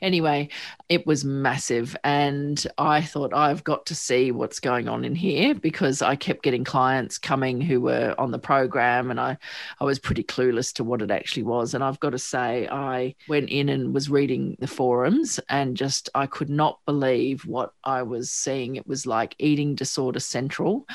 Anyway, 0.01 0.49
it 0.89 1.05
was 1.05 1.23
massive. 1.23 1.95
And 2.03 2.65
I 2.77 3.01
thought, 3.01 3.33
I've 3.33 3.63
got 3.63 3.85
to 3.87 3.95
see 3.95 4.31
what's 4.31 4.59
going 4.59 4.87
on 4.87 5.05
in 5.05 5.13
here 5.13 5.53
because 5.53 6.01
I 6.01 6.15
kept 6.15 6.41
getting 6.41 6.63
clients 6.63 7.17
coming 7.19 7.61
who 7.61 7.79
were 7.81 8.15
on 8.17 8.31
the 8.31 8.39
program 8.39 9.11
and 9.11 9.19
I, 9.19 9.37
I 9.79 9.83
was 9.83 9.99
pretty 9.99 10.23
clueless 10.23 10.73
to 10.73 10.83
what 10.83 11.01
it 11.01 11.11
actually 11.11 11.43
was. 11.43 11.73
And 11.73 11.83
I've 11.83 11.99
got 11.99 12.11
to 12.11 12.19
say, 12.19 12.67
I 12.67 13.13
went 13.27 13.49
in 13.49 13.69
and 13.69 13.93
was 13.93 14.09
reading 14.09 14.57
the 14.59 14.67
forums 14.67 15.39
and 15.47 15.77
just, 15.77 16.09
I 16.15 16.25
could 16.25 16.49
not 16.49 16.79
believe 16.85 17.45
what 17.45 17.73
I 17.83 18.01
was 18.01 18.31
seeing. 18.31 18.77
It 18.77 18.87
was 18.87 19.05
like 19.05 19.35
eating 19.37 19.75
disorder 19.75 20.19
central. 20.19 20.87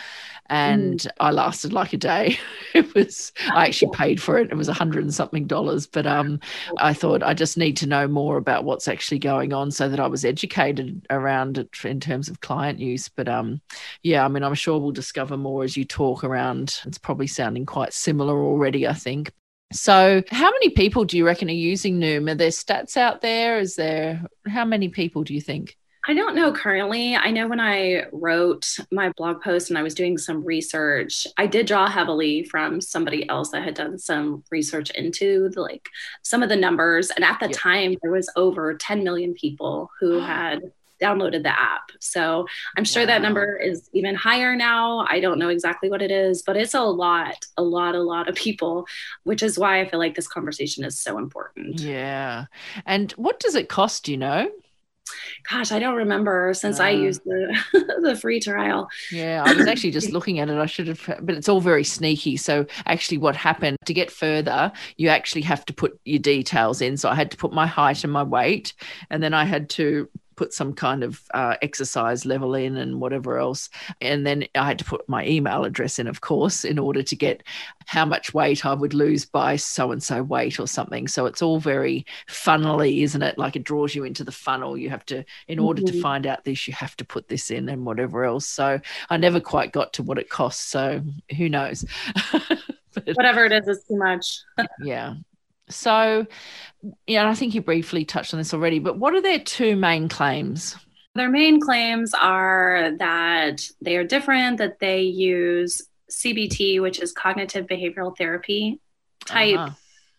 And 0.46 1.00
mm. 1.00 1.10
I 1.20 1.30
lasted 1.30 1.72
like 1.72 1.92
a 1.92 1.98
day 1.98 2.31
it 2.74 2.94
was 2.94 3.32
I 3.52 3.66
actually 3.66 3.92
paid 3.92 4.20
for 4.20 4.38
it. 4.38 4.50
It 4.50 4.56
was 4.56 4.68
a 4.68 4.72
hundred 4.72 5.04
and 5.04 5.14
something 5.14 5.46
dollars, 5.46 5.86
but 5.86 6.06
um, 6.06 6.40
I 6.78 6.94
thought 6.94 7.22
I 7.22 7.34
just 7.34 7.56
need 7.56 7.76
to 7.78 7.86
know 7.86 8.08
more 8.08 8.36
about 8.36 8.64
what's 8.64 8.88
actually 8.88 9.18
going 9.18 9.52
on 9.52 9.70
so 9.70 9.88
that 9.88 10.00
I 10.00 10.06
was 10.06 10.24
educated 10.24 11.06
around 11.10 11.58
it 11.58 11.70
in 11.84 12.00
terms 12.00 12.28
of 12.28 12.40
client 12.40 12.78
use. 12.78 13.08
But 13.08 13.28
um, 13.28 13.60
yeah, 14.02 14.24
I 14.24 14.28
mean, 14.28 14.42
I'm 14.42 14.54
sure 14.54 14.78
we'll 14.78 14.92
discover 14.92 15.36
more 15.36 15.64
as 15.64 15.76
you 15.76 15.84
talk 15.84 16.24
around. 16.24 16.80
It's 16.86 16.98
probably 16.98 17.26
sounding 17.26 17.66
quite 17.66 17.92
similar 17.92 18.42
already. 18.42 18.86
I 18.86 18.94
think. 18.94 19.32
So, 19.72 20.22
how 20.30 20.50
many 20.50 20.68
people 20.68 21.04
do 21.04 21.16
you 21.16 21.24
reckon 21.24 21.48
are 21.48 21.52
using 21.52 21.98
Noom? 21.98 22.30
Are 22.30 22.34
there 22.34 22.50
stats 22.50 22.96
out 22.96 23.22
there? 23.22 23.58
Is 23.58 23.76
there 23.76 24.22
how 24.46 24.64
many 24.64 24.88
people 24.88 25.24
do 25.24 25.34
you 25.34 25.40
think? 25.40 25.76
I 26.06 26.14
don't 26.14 26.34
know 26.34 26.52
currently. 26.52 27.14
I 27.14 27.30
know 27.30 27.46
when 27.46 27.60
I 27.60 28.06
wrote 28.12 28.76
my 28.90 29.10
blog 29.10 29.40
post 29.40 29.70
and 29.70 29.78
I 29.78 29.82
was 29.82 29.94
doing 29.94 30.18
some 30.18 30.44
research, 30.44 31.26
I 31.38 31.46
did 31.46 31.66
draw 31.66 31.88
heavily 31.88 32.42
from 32.44 32.80
somebody 32.80 33.28
else 33.28 33.50
that 33.50 33.62
had 33.62 33.74
done 33.74 33.98
some 33.98 34.42
research 34.50 34.90
into 34.90 35.48
the, 35.50 35.60
like 35.60 35.88
some 36.22 36.42
of 36.42 36.48
the 36.48 36.56
numbers. 36.56 37.10
And 37.10 37.24
at 37.24 37.38
the 37.38 37.46
yeah. 37.46 37.56
time, 37.56 37.96
there 38.02 38.10
was 38.10 38.28
over 38.34 38.74
10 38.74 39.04
million 39.04 39.34
people 39.34 39.90
who 40.00 40.18
had 40.20 40.72
downloaded 41.00 41.42
the 41.42 41.48
app. 41.48 41.90
So 42.00 42.46
I'm 42.76 42.84
sure 42.84 43.02
wow. 43.02 43.06
that 43.06 43.22
number 43.22 43.56
is 43.56 43.88
even 43.92 44.14
higher 44.14 44.54
now. 44.56 45.04
I 45.08 45.20
don't 45.20 45.38
know 45.38 45.48
exactly 45.48 45.90
what 45.90 46.00
it 46.00 46.10
is, 46.10 46.42
but 46.42 46.56
it's 46.56 46.74
a 46.74 46.82
lot, 46.82 47.44
a 47.56 47.62
lot, 47.62 47.94
a 47.94 48.02
lot 48.02 48.28
of 48.28 48.34
people, 48.36 48.86
which 49.24 49.42
is 49.42 49.58
why 49.58 49.80
I 49.80 49.88
feel 49.88 49.98
like 49.98 50.14
this 50.14 50.28
conversation 50.28 50.84
is 50.84 50.98
so 50.98 51.18
important. 51.18 51.80
Yeah. 51.80 52.46
And 52.86 53.10
what 53.12 53.40
does 53.40 53.56
it 53.56 53.68
cost, 53.68 54.08
you 54.08 54.16
know? 54.16 54.48
Gosh, 55.50 55.72
I 55.72 55.78
don't 55.78 55.96
remember 55.96 56.54
since 56.54 56.80
I 56.80 56.90
used 56.90 57.22
the 57.24 57.56
the 58.02 58.16
free 58.16 58.40
trial. 58.40 58.88
Yeah, 59.10 59.42
I 59.46 59.54
was 59.54 59.66
actually 59.66 59.90
just 59.90 60.10
looking 60.12 60.38
at 60.38 60.48
it. 60.48 60.56
I 60.56 60.66
should 60.66 60.88
have, 60.88 61.18
but 61.22 61.34
it's 61.34 61.48
all 61.48 61.60
very 61.60 61.84
sneaky. 61.84 62.36
So 62.36 62.66
actually, 62.86 63.18
what 63.18 63.36
happened 63.36 63.78
to 63.86 63.94
get 63.94 64.10
further, 64.10 64.72
you 64.96 65.08
actually 65.08 65.42
have 65.42 65.64
to 65.66 65.72
put 65.72 65.98
your 66.04 66.18
details 66.18 66.80
in. 66.80 66.96
So 66.96 67.08
I 67.08 67.14
had 67.14 67.30
to 67.30 67.36
put 67.36 67.52
my 67.52 67.66
height 67.66 68.04
and 68.04 68.12
my 68.12 68.22
weight, 68.22 68.74
and 69.10 69.22
then 69.22 69.34
I 69.34 69.44
had 69.44 69.68
to 69.70 70.08
put 70.42 70.52
some 70.52 70.72
kind 70.72 71.04
of 71.04 71.22
uh, 71.34 71.54
exercise 71.62 72.26
level 72.26 72.52
in 72.56 72.76
and 72.76 73.00
whatever 73.00 73.38
else. 73.38 73.70
And 74.00 74.26
then 74.26 74.44
I 74.56 74.66
had 74.66 74.78
to 74.80 74.84
put 74.84 75.08
my 75.08 75.24
email 75.24 75.62
address 75.62 76.00
in, 76.00 76.08
of 76.08 76.20
course, 76.20 76.64
in 76.64 76.80
order 76.80 77.00
to 77.00 77.14
get 77.14 77.44
how 77.86 78.04
much 78.04 78.34
weight 78.34 78.66
I 78.66 78.74
would 78.74 78.92
lose 78.92 79.24
by 79.24 79.54
so 79.54 79.92
and 79.92 80.02
so 80.02 80.20
weight 80.20 80.58
or 80.58 80.66
something. 80.66 81.06
So 81.06 81.26
it's 81.26 81.42
all 81.42 81.60
very 81.60 82.04
funnily, 82.26 83.04
isn't 83.04 83.22
it? 83.22 83.38
Like 83.38 83.54
it 83.54 83.62
draws 83.62 83.94
you 83.94 84.02
into 84.02 84.24
the 84.24 84.32
funnel. 84.32 84.76
You 84.76 84.90
have 84.90 85.06
to, 85.06 85.24
in 85.46 85.60
order 85.60 85.80
mm-hmm. 85.80 85.94
to 85.94 86.02
find 86.02 86.26
out 86.26 86.42
this, 86.42 86.66
you 86.66 86.74
have 86.74 86.96
to 86.96 87.04
put 87.04 87.28
this 87.28 87.52
in 87.52 87.68
and 87.68 87.86
whatever 87.86 88.24
else. 88.24 88.44
So 88.44 88.80
I 89.10 89.18
never 89.18 89.38
quite 89.38 89.70
got 89.70 89.92
to 89.92 90.02
what 90.02 90.18
it 90.18 90.28
costs. 90.28 90.64
So 90.64 91.02
who 91.36 91.48
knows? 91.48 91.84
but, 92.32 93.14
Whatever 93.14 93.44
it 93.44 93.52
is, 93.52 93.68
is 93.68 93.84
too 93.84 93.96
much. 93.96 94.40
yeah. 94.82 95.14
So, 95.74 96.26
yeah, 97.06 97.28
I 97.28 97.34
think 97.34 97.54
you 97.54 97.62
briefly 97.62 98.04
touched 98.04 98.34
on 98.34 98.38
this 98.38 98.54
already, 98.54 98.78
but 98.78 98.98
what 98.98 99.14
are 99.14 99.22
their 99.22 99.38
two 99.38 99.76
main 99.76 100.08
claims? 100.08 100.76
Their 101.14 101.28
main 101.28 101.60
claims 101.60 102.14
are 102.14 102.92
that 102.98 103.62
they 103.80 103.96
are 103.96 104.04
different, 104.04 104.58
that 104.58 104.78
they 104.78 105.02
use 105.02 105.82
CBT, 106.10 106.80
which 106.80 107.00
is 107.00 107.12
cognitive 107.12 107.66
behavioral 107.66 108.16
therapy 108.16 108.80
type 109.26 109.58
uh-huh. 109.58 109.74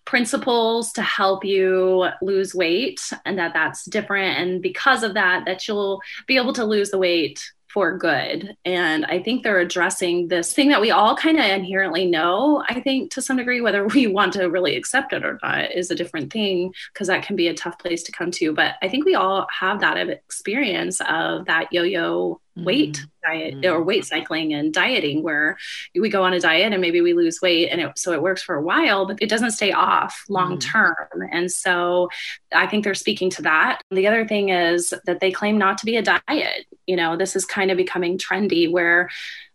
principles 0.06 0.92
to 0.94 1.02
help 1.02 1.44
you 1.44 2.08
lose 2.22 2.54
weight, 2.54 3.02
and 3.26 3.38
that 3.40 3.54
that's 3.54 3.86
different. 3.86 4.38
And 4.38 4.62
because 4.62 5.04
of 5.04 5.16
that, 5.16 5.46
that 5.46 5.68
you'll 5.68 6.02
be 6.28 6.38
able 6.38 6.54
to 6.54 6.66
lose 6.66 6.92
the 6.92 6.98
weight 6.98 7.44
for 7.74 7.98
good. 7.98 8.56
And 8.65 9.03
I 9.06 9.20
think 9.20 9.44
they're 9.44 9.58
addressing 9.58 10.27
this 10.27 10.53
thing 10.53 10.70
that 10.70 10.80
we 10.80 10.92
all 10.92 11.15
kind 11.15 11.39
of 11.39 11.46
inherently 11.46 12.06
know, 12.06 12.63
I 12.70 12.80
think 12.82 13.12
to 13.12 13.22
some 13.22 13.38
degree, 13.38 13.62
whether 13.62 13.88
we 13.88 14.06
want 14.06 14.34
to 14.34 14.46
really 14.46 14.75
accept 14.75 15.12
it 15.12 15.25
or 15.25 15.39
not 15.42 15.72
is 15.72 15.89
a 15.89 15.96
different 15.96 16.32
thing 16.32 16.74
because 16.94 17.08
that 17.08 17.24
can 17.24 17.36
be 17.36 17.48
a 17.48 17.53
tough 17.53 17.80
place 17.80 18.03
to 18.03 18.12
come 18.12 18.30
to. 18.32 18.53
But 18.53 18.75
I 18.84 18.89
think 18.89 19.06
we 19.06 19.15
all 19.15 19.48
have 19.60 19.80
that 19.80 19.98
experience 20.08 21.01
of 21.10 21.46
that 21.46 21.74
yo 21.74 21.82
yo 21.82 22.39
weight 22.56 22.98
mm-hmm. 22.98 23.32
diet 23.32 23.56
mm-hmm. 23.56 23.74
or 23.74 23.84
weight 23.84 24.06
cycling 24.06 24.54
and 24.54 24.74
dieting 24.74 25.24
where 25.24 25.58
we 25.96 26.10
go 26.10 26.24
on 26.24 26.34
a 26.34 26.40
diet 26.40 26.72
and 26.72 26.82
maybe 26.82 27.02
we 27.02 27.14
lose 27.14 27.42
weight 27.42 27.70
and 27.70 27.82
it, 27.82 27.98
so 27.98 28.12
it 28.12 28.22
works 28.22 28.44
for 28.44 28.56
a 28.56 28.62
while 28.62 29.08
but 29.08 29.20
it 29.22 29.30
doesn't 29.30 29.52
stay 29.52 29.72
off 29.72 30.24
long 30.30 30.58
mm-hmm. 30.58 30.72
term 30.72 30.96
mm-hmm. 31.16 31.24
and 31.32 31.52
so 31.52 32.10
i 32.54 32.68
think 32.68 32.84
they're 32.84 32.94
speaking 32.94 33.30
to 33.30 33.42
that 33.42 33.82
the 33.90 34.08
other 34.08 34.28
thing 34.28 34.50
is 34.50 34.94
that 35.06 35.20
they 35.20 35.32
claim 35.32 35.58
not 35.58 35.78
to 35.78 35.86
be 35.86 35.98
a 35.98 36.02
diet 36.02 36.66
you 36.86 36.96
know 36.96 37.18
this 37.18 37.36
is 37.36 37.46
kind 37.46 37.72
of 37.72 37.78
becoming 37.78 38.18
trendy 38.18 38.72
where 38.72 39.10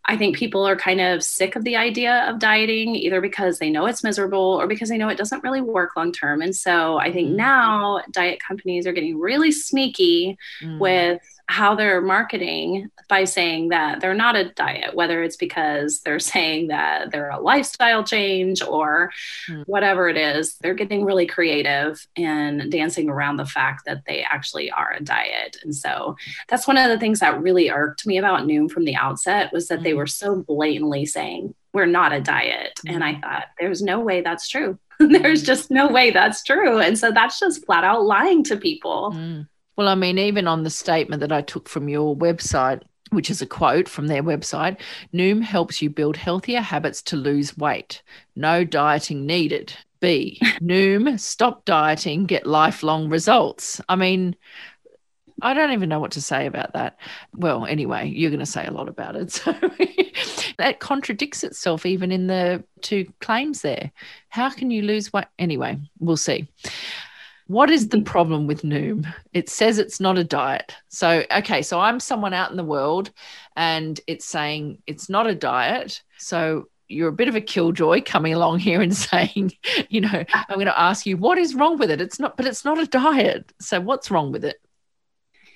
I 0.05 0.17
think 0.17 0.35
people 0.35 0.67
are 0.67 0.75
kind 0.75 1.01
of 1.01 1.23
sick 1.23 1.55
of 1.55 1.63
the 1.63 1.75
idea 1.75 2.27
of 2.27 2.39
dieting, 2.39 2.95
either 2.95 3.21
because 3.21 3.59
they 3.59 3.69
know 3.69 3.85
it's 3.85 4.03
miserable 4.03 4.39
or 4.39 4.65
because 4.65 4.89
they 4.89 4.97
know 4.97 5.07
it 5.07 5.19
doesn't 5.19 5.43
really 5.43 5.61
work 5.61 5.95
long 5.95 6.11
term. 6.11 6.41
And 6.41 6.55
so 6.55 6.97
I 6.97 7.11
think 7.11 7.29
mm. 7.29 7.35
now 7.35 8.01
diet 8.11 8.39
companies 8.39 8.87
are 8.87 8.91
getting 8.91 9.19
really 9.19 9.51
sneaky 9.51 10.35
mm. 10.63 10.79
with 10.79 11.21
how 11.49 11.73
they're 11.73 11.99
marketing 11.99 12.91
by 13.07 13.23
saying 13.23 13.69
that 13.69 13.99
they're 13.99 14.13
not 14.13 14.35
a 14.35 14.51
diet, 14.51 14.93
whether 14.93 15.23
it's 15.23 15.35
because 15.35 16.01
they're 16.01 16.19
saying 16.19 16.67
that 16.67 17.09
they're 17.09 17.31
a 17.31 17.39
lifestyle 17.39 18.03
change 18.03 18.61
or 18.61 19.09
mm. 19.49 19.63
whatever 19.65 20.07
it 20.07 20.15
is. 20.15 20.57
They're 20.61 20.75
getting 20.75 21.03
really 21.03 21.25
creative 21.25 22.05
and 22.15 22.71
dancing 22.71 23.09
around 23.09 23.37
the 23.37 23.47
fact 23.47 23.85
that 23.87 24.05
they 24.05 24.21
actually 24.21 24.69
are 24.69 24.93
a 24.93 25.03
diet. 25.03 25.57
And 25.63 25.75
so 25.75 26.15
that's 26.47 26.67
one 26.67 26.77
of 26.77 26.87
the 26.87 26.99
things 26.99 27.19
that 27.21 27.41
really 27.41 27.71
irked 27.71 28.05
me 28.05 28.19
about 28.19 28.41
Noom 28.41 28.69
from 28.69 28.85
the 28.85 28.95
outset 28.95 29.51
was 29.51 29.69
that 29.69 29.79
mm. 29.79 29.83
they 29.83 29.95
were 29.95 30.05
so 30.05 30.43
blatantly 30.43 31.07
saying, 31.07 31.55
we're 31.73 31.87
not 31.87 32.13
a 32.13 32.21
diet. 32.21 32.79
Mm. 32.85 32.93
And 32.93 33.03
I 33.03 33.19
thought, 33.19 33.47
there's 33.59 33.81
no 33.81 33.99
way 34.01 34.21
that's 34.21 34.47
true. 34.47 34.77
there's 34.99 35.41
just 35.41 35.71
no 35.71 35.87
way 35.87 36.11
that's 36.11 36.43
true. 36.43 36.77
And 36.77 36.95
so 36.95 37.11
that's 37.11 37.39
just 37.39 37.65
flat 37.65 37.83
out 37.83 38.03
lying 38.03 38.43
to 38.43 38.55
people. 38.55 39.13
Well, 39.79 39.87
I 39.87 39.95
mean, 39.95 40.17
even 40.17 40.45
on 40.45 40.63
the 40.63 40.69
statement 40.69 41.21
that 41.21 41.31
I 41.31 41.41
took 41.41 41.69
from 41.69 41.87
your 41.87 42.13
website, 42.13 42.81
which 43.11 43.29
is 43.29 43.41
a 43.41 43.45
quote 43.45 43.87
from 43.87 44.07
their 44.07 44.21
website 44.21 44.75
Noom 45.13 45.41
helps 45.41 45.81
you 45.81 45.89
build 45.89 46.17
healthier 46.17 46.59
habits 46.59 47.01
to 47.03 47.15
lose 47.15 47.57
weight. 47.57 48.03
No 48.35 48.65
dieting 48.65 49.25
needed. 49.25 49.73
B. 50.01 50.37
Noom, 50.61 51.17
stop 51.17 51.63
dieting, 51.63 52.25
get 52.25 52.45
lifelong 52.45 53.07
results. 53.07 53.79
I 53.87 53.95
mean, 53.95 54.35
I 55.41 55.53
don't 55.53 55.71
even 55.71 55.87
know 55.87 56.01
what 56.01 56.11
to 56.11 56.21
say 56.21 56.45
about 56.45 56.73
that. 56.73 56.97
Well, 57.33 57.65
anyway, 57.65 58.09
you're 58.09 58.31
going 58.31 58.41
to 58.41 58.45
say 58.45 58.65
a 58.65 58.71
lot 58.71 58.89
about 58.89 59.15
it. 59.15 59.41
So 60.19 60.55
that 60.57 60.81
contradicts 60.81 61.45
itself 61.45 61.85
even 61.85 62.11
in 62.11 62.27
the 62.27 62.65
two 62.81 63.09
claims 63.21 63.61
there. 63.61 63.93
How 64.27 64.49
can 64.49 64.71
you 64.71 64.81
lose 64.81 65.13
weight? 65.13 65.27
Anyway, 65.37 65.77
we'll 65.99 66.17
see. 66.17 66.49
What 67.49 67.71
is 67.71 67.87
the 67.87 68.01
problem 68.01 68.45
with 68.45 68.61
Noom? 68.61 69.11
It 69.33 69.49
says 69.49 69.79
it's 69.79 69.99
not 69.99 70.19
a 70.19 70.23
diet. 70.23 70.75
So, 70.89 71.23
okay, 71.35 71.63
so 71.63 71.79
I'm 71.79 71.99
someone 71.99 72.31
out 72.31 72.51
in 72.51 72.57
the 72.57 72.63
world 72.63 73.09
and 73.55 73.99
it's 74.05 74.25
saying 74.25 74.83
it's 74.85 75.09
not 75.09 75.25
a 75.25 75.33
diet. 75.33 76.03
So, 76.19 76.69
you're 76.87 77.09
a 77.09 77.11
bit 77.11 77.27
of 77.27 77.33
a 77.33 77.41
killjoy 77.41 78.03
coming 78.05 78.35
along 78.35 78.59
here 78.59 78.83
and 78.83 78.95
saying, 79.09 79.53
you 79.89 80.01
know, 80.01 80.23
I'm 80.31 80.55
going 80.57 80.67
to 80.67 80.79
ask 80.79 81.07
you 81.07 81.17
what 81.17 81.39
is 81.39 81.55
wrong 81.55 81.79
with 81.79 81.89
it? 81.89 81.99
It's 82.01 82.19
not, 82.19 82.37
but 82.37 82.45
it's 82.45 82.63
not 82.63 82.77
a 82.77 82.85
diet. 82.85 83.51
So, 83.59 83.81
what's 83.81 84.11
wrong 84.11 84.31
with 84.31 84.45
it? 84.45 84.61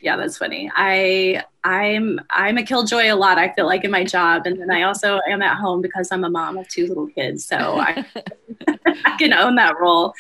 Yeah, 0.02 0.18
that's 0.18 0.40
funny. 0.40 0.72
I 0.76 1.44
I'm 1.64 2.20
I'm 2.30 2.58
a 2.58 2.64
killjoy 2.64 3.12
a 3.12 3.16
lot. 3.16 3.38
I 3.38 3.54
feel 3.54 3.66
like 3.66 3.84
in 3.84 3.92
my 3.92 4.04
job, 4.04 4.46
and 4.46 4.60
then 4.60 4.70
I 4.70 4.84
also 4.84 5.20
am 5.30 5.42
at 5.42 5.58
home 5.58 5.82
because 5.82 6.12
I'm 6.12 6.24
a 6.24 6.30
mom 6.30 6.58
of 6.58 6.68
two 6.68 6.88
little 6.88 7.08
kids, 7.08 7.46
so 7.46 7.80
I, 7.80 8.06
I 9.06 9.16
can 9.18 9.34
own 9.34 9.56
that 9.56 9.80
role. 9.80 10.14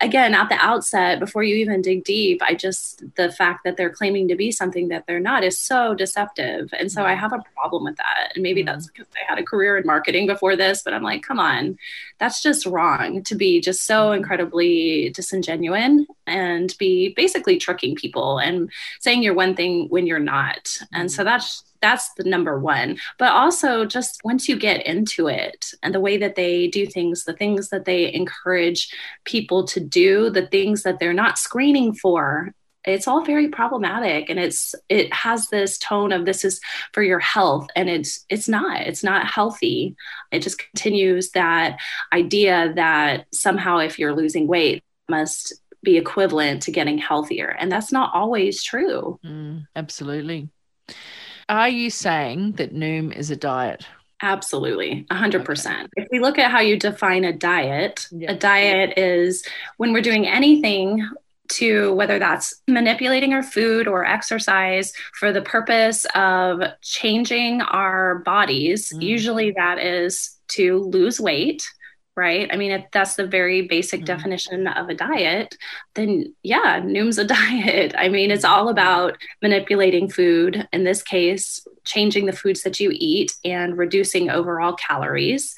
Again, 0.00 0.34
at 0.34 0.48
the 0.48 0.56
outset, 0.56 1.18
before 1.18 1.42
you 1.42 1.56
even 1.56 1.82
dig 1.82 2.04
deep, 2.04 2.42
I 2.42 2.54
just 2.54 3.02
the 3.16 3.32
fact 3.32 3.64
that 3.64 3.76
they're 3.76 3.90
claiming 3.90 4.28
to 4.28 4.36
be 4.36 4.52
something 4.52 4.88
that 4.88 5.06
they're 5.06 5.20
not 5.20 5.44
is 5.44 5.58
so 5.58 5.94
deceptive, 5.94 6.72
and 6.78 6.92
so 6.92 7.04
I 7.04 7.12
mm-hmm. 7.12 7.20
have 7.20 7.32
a 7.32 7.42
problem 7.54 7.84
with 7.84 7.96
that. 7.96 8.32
And 8.34 8.42
maybe 8.42 8.62
that's 8.62 8.86
mm-hmm. 8.86 9.02
because 9.02 9.12
I 9.14 9.28
had 9.28 9.38
a 9.38 9.44
career 9.44 9.78
in 9.78 9.86
marketing 9.86 10.26
before 10.26 10.56
this, 10.56 10.82
but 10.82 10.92
I'm 10.92 11.02
like, 11.02 11.22
come 11.22 11.40
on, 11.40 11.78
that's 12.18 12.42
just 12.42 12.66
wrong 12.66 13.22
to 13.24 13.34
be 13.34 13.60
just 13.60 13.84
so 13.84 14.08
mm-hmm. 14.08 14.18
incredibly 14.18 15.10
disingenuous 15.10 16.04
and 16.26 16.74
be 16.78 17.12
basically 17.14 17.56
tricking 17.56 17.94
people 17.94 18.38
and 18.38 18.70
saying 19.00 19.22
you're 19.22 19.34
one 19.34 19.54
thing 19.54 19.88
when 19.88 20.06
you're 20.06 20.18
not 20.18 20.78
and 20.92 21.10
so 21.10 21.24
that's 21.24 21.64
that's 21.80 22.12
the 22.14 22.24
number 22.24 22.58
one. 22.58 22.98
But 23.18 23.32
also 23.32 23.84
just 23.86 24.20
once 24.24 24.48
you 24.48 24.56
get 24.56 24.86
into 24.86 25.28
it 25.28 25.72
and 25.82 25.94
the 25.94 26.00
way 26.00 26.18
that 26.18 26.34
they 26.34 26.68
do 26.68 26.86
things 26.86 27.24
the 27.24 27.32
things 27.32 27.70
that 27.70 27.84
they 27.84 28.12
encourage 28.12 28.92
people 29.24 29.64
to 29.68 29.80
do 29.80 30.30
the 30.30 30.46
things 30.46 30.82
that 30.82 30.98
they're 30.98 31.12
not 31.12 31.38
screening 31.38 31.94
for 31.94 32.54
it's 32.86 33.06
all 33.06 33.22
very 33.24 33.48
problematic. 33.48 34.30
And 34.30 34.38
it's 34.38 34.74
it 34.88 35.12
has 35.12 35.48
this 35.48 35.76
tone 35.78 36.12
of 36.12 36.24
this 36.24 36.44
is 36.44 36.60
for 36.92 37.02
your 37.02 37.18
health. 37.18 37.68
And 37.76 37.90
it's 37.90 38.24
it's 38.28 38.48
not 38.48 38.80
it's 38.80 39.04
not 39.04 39.26
healthy. 39.26 39.96
It 40.32 40.40
just 40.40 40.58
continues 40.58 41.30
that 41.32 41.78
idea 42.12 42.72
that 42.76 43.26
somehow 43.32 43.78
if 43.78 43.98
you're 43.98 44.14
losing 44.14 44.46
weight 44.46 44.82
must 45.08 45.52
be 45.82 45.96
equivalent 45.96 46.62
to 46.62 46.70
getting 46.70 46.98
healthier. 46.98 47.54
And 47.58 47.70
that's 47.70 47.92
not 47.92 48.14
always 48.14 48.62
true. 48.62 49.18
Mm, 49.24 49.66
absolutely 49.76 50.48
are 51.48 51.68
you 51.68 51.90
saying 51.90 52.52
that 52.52 52.74
Noom 52.74 53.14
is 53.14 53.30
a 53.30 53.36
diet? 53.36 53.86
Absolutely, 54.22 55.06
100%. 55.10 55.66
Okay. 55.66 55.86
If 55.96 56.08
we 56.12 56.20
look 56.20 56.38
at 56.38 56.50
how 56.50 56.60
you 56.60 56.78
define 56.78 57.24
a 57.24 57.32
diet, 57.32 58.06
yeah. 58.10 58.32
a 58.32 58.36
diet 58.36 58.98
is 58.98 59.44
when 59.78 59.92
we're 59.92 60.02
doing 60.02 60.26
anything 60.26 61.08
to 61.48 61.92
whether 61.94 62.18
that's 62.18 62.62
manipulating 62.68 63.32
our 63.32 63.42
food 63.42 63.88
or 63.88 64.04
exercise 64.04 64.92
for 65.14 65.32
the 65.32 65.42
purpose 65.42 66.06
of 66.14 66.62
changing 66.82 67.60
our 67.62 68.20
bodies. 68.20 68.92
Mm. 68.92 69.02
Usually 69.02 69.50
that 69.52 69.78
is 69.78 70.38
to 70.48 70.78
lose 70.78 71.20
weight 71.20 71.64
right? 72.20 72.50
I 72.52 72.56
mean, 72.56 72.70
if 72.70 72.84
that's 72.92 73.14
the 73.14 73.26
very 73.26 73.62
basic 73.62 74.00
mm-hmm. 74.00 74.04
definition 74.04 74.66
of 74.66 74.90
a 74.90 74.94
diet, 74.94 75.56
then 75.94 76.34
yeah, 76.42 76.82
Noom's 76.84 77.16
a 77.16 77.24
diet. 77.40 77.94
I 77.96 78.10
mean, 78.10 78.30
it's 78.30 78.44
all 78.44 78.68
about 78.68 79.16
manipulating 79.40 80.10
food, 80.10 80.68
in 80.70 80.84
this 80.84 81.02
case, 81.02 81.66
changing 81.84 82.26
the 82.26 82.34
foods 82.34 82.62
that 82.62 82.78
you 82.78 82.90
eat 82.92 83.32
and 83.42 83.78
reducing 83.78 84.28
overall 84.28 84.74
calories 84.74 85.54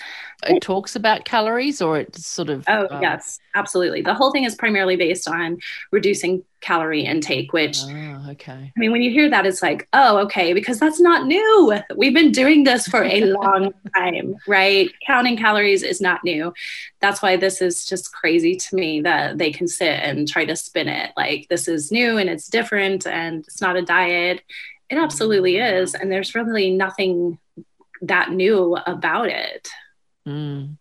it 0.46 0.60
talks 0.60 0.96
about 0.96 1.24
calories 1.24 1.80
or 1.80 1.98
it's 1.98 2.26
sort 2.26 2.48
of 2.48 2.64
oh 2.68 2.88
um... 2.90 3.02
yes 3.02 3.38
absolutely 3.54 4.02
the 4.02 4.14
whole 4.14 4.32
thing 4.32 4.44
is 4.44 4.54
primarily 4.54 4.96
based 4.96 5.28
on 5.28 5.58
reducing 5.90 6.42
calorie 6.62 7.04
intake 7.04 7.52
which 7.52 7.80
oh, 7.82 8.26
okay. 8.30 8.72
I 8.74 8.80
mean 8.80 8.92
when 8.92 9.02
you 9.02 9.10
hear 9.10 9.28
that 9.28 9.44
it's 9.44 9.60
like 9.60 9.88
oh 9.92 10.18
okay 10.18 10.52
because 10.52 10.78
that's 10.78 11.00
not 11.00 11.26
new. 11.26 11.78
We've 11.96 12.14
been 12.14 12.32
doing 12.32 12.64
this 12.64 12.86
for 12.86 13.04
a 13.04 13.24
long 13.24 13.74
time 13.96 14.36
right? 14.46 14.90
Counting 15.06 15.36
calories 15.36 15.82
is 15.82 16.00
not 16.00 16.24
new. 16.24 16.54
That's 17.00 17.20
why 17.20 17.36
this 17.36 17.60
is 17.60 17.84
just 17.84 18.12
crazy 18.12 18.56
to 18.56 18.76
me 18.76 19.00
that 19.02 19.38
they 19.38 19.50
can 19.50 19.68
sit 19.68 20.00
and 20.00 20.26
try 20.26 20.44
to 20.44 20.56
spin 20.56 20.88
it. 20.88 21.12
Like 21.16 21.48
this 21.50 21.68
is 21.68 21.92
new 21.92 22.16
and 22.16 22.30
it's 22.30 22.48
different 22.48 23.06
and 23.06 23.44
it's 23.44 23.60
not 23.60 23.76
a 23.76 23.82
diet. 23.82 24.40
It 24.88 24.96
absolutely 24.96 25.56
is 25.56 25.94
and 25.94 26.10
there's 26.10 26.34
really 26.34 26.70
nothing 26.70 27.38
that 28.02 28.30
new 28.30 28.76
about 28.76 29.28
it. 29.28 29.68
Mm. 30.26 30.76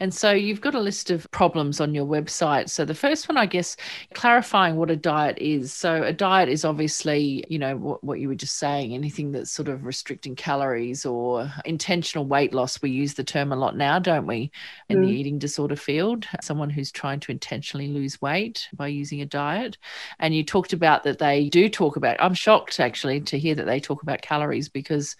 And 0.00 0.12
so 0.12 0.32
you've 0.32 0.60
got 0.60 0.74
a 0.74 0.80
list 0.80 1.10
of 1.10 1.30
problems 1.30 1.80
on 1.80 1.94
your 1.94 2.06
website. 2.06 2.68
So 2.70 2.84
the 2.84 2.94
first 2.94 3.28
one, 3.28 3.36
I 3.36 3.46
guess, 3.46 3.76
clarifying 4.12 4.76
what 4.76 4.90
a 4.90 4.96
diet 4.96 5.38
is. 5.38 5.72
So 5.72 6.02
a 6.02 6.12
diet 6.12 6.48
is 6.48 6.64
obviously, 6.64 7.44
you 7.48 7.58
know, 7.58 7.76
what, 7.76 8.02
what 8.04 8.20
you 8.20 8.28
were 8.28 8.34
just 8.34 8.58
saying, 8.58 8.94
anything 8.94 9.32
that's 9.32 9.50
sort 9.50 9.68
of 9.68 9.84
restricting 9.84 10.34
calories 10.34 11.06
or 11.06 11.50
intentional 11.64 12.26
weight 12.26 12.52
loss. 12.52 12.82
We 12.82 12.90
use 12.90 13.14
the 13.14 13.24
term 13.24 13.52
a 13.52 13.56
lot 13.56 13.76
now, 13.76 13.98
don't 13.98 14.26
we, 14.26 14.50
in 14.88 14.98
mm. 14.98 15.06
the 15.06 15.12
eating 15.12 15.38
disorder 15.38 15.76
field? 15.76 16.26
Someone 16.42 16.70
who's 16.70 16.92
trying 16.92 17.20
to 17.20 17.32
intentionally 17.32 17.88
lose 17.88 18.20
weight 18.20 18.68
by 18.74 18.88
using 18.88 19.20
a 19.20 19.26
diet. 19.26 19.78
And 20.18 20.34
you 20.34 20.44
talked 20.44 20.72
about 20.72 21.04
that 21.04 21.18
they 21.18 21.48
do 21.48 21.68
talk 21.68 21.96
about, 21.96 22.16
I'm 22.20 22.34
shocked 22.34 22.80
actually 22.80 23.20
to 23.22 23.38
hear 23.38 23.54
that 23.54 23.66
they 23.66 23.80
talk 23.80 24.02
about 24.02 24.22
calories 24.22 24.68
because 24.68 25.16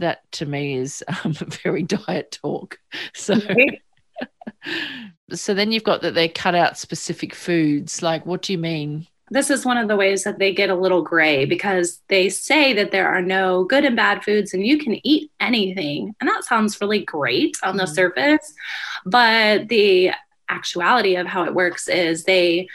that 0.00 0.30
to 0.32 0.46
me 0.46 0.74
is 0.74 1.02
um, 1.24 1.32
very 1.62 1.82
diet 1.82 2.38
talk. 2.42 2.78
So. 3.14 3.36
so 5.32 5.54
then 5.54 5.72
you've 5.72 5.84
got 5.84 6.02
that 6.02 6.14
they 6.14 6.28
cut 6.28 6.54
out 6.54 6.78
specific 6.78 7.34
foods. 7.34 8.02
Like, 8.02 8.26
what 8.26 8.42
do 8.42 8.52
you 8.52 8.58
mean? 8.58 9.06
This 9.32 9.48
is 9.48 9.64
one 9.64 9.78
of 9.78 9.86
the 9.86 9.96
ways 9.96 10.24
that 10.24 10.40
they 10.40 10.52
get 10.52 10.70
a 10.70 10.74
little 10.74 11.02
gray 11.02 11.44
because 11.44 12.02
they 12.08 12.28
say 12.28 12.72
that 12.72 12.90
there 12.90 13.08
are 13.08 13.22
no 13.22 13.62
good 13.62 13.84
and 13.84 13.94
bad 13.94 14.24
foods 14.24 14.52
and 14.52 14.66
you 14.66 14.76
can 14.76 15.06
eat 15.06 15.30
anything. 15.38 16.16
And 16.20 16.28
that 16.28 16.44
sounds 16.44 16.80
really 16.80 17.04
great 17.04 17.56
on 17.62 17.76
the 17.76 17.84
mm-hmm. 17.84 17.94
surface. 17.94 18.52
But 19.06 19.68
the 19.68 20.10
actuality 20.48 21.14
of 21.14 21.28
how 21.28 21.44
it 21.44 21.54
works 21.54 21.86
is 21.86 22.24
they 22.24 22.66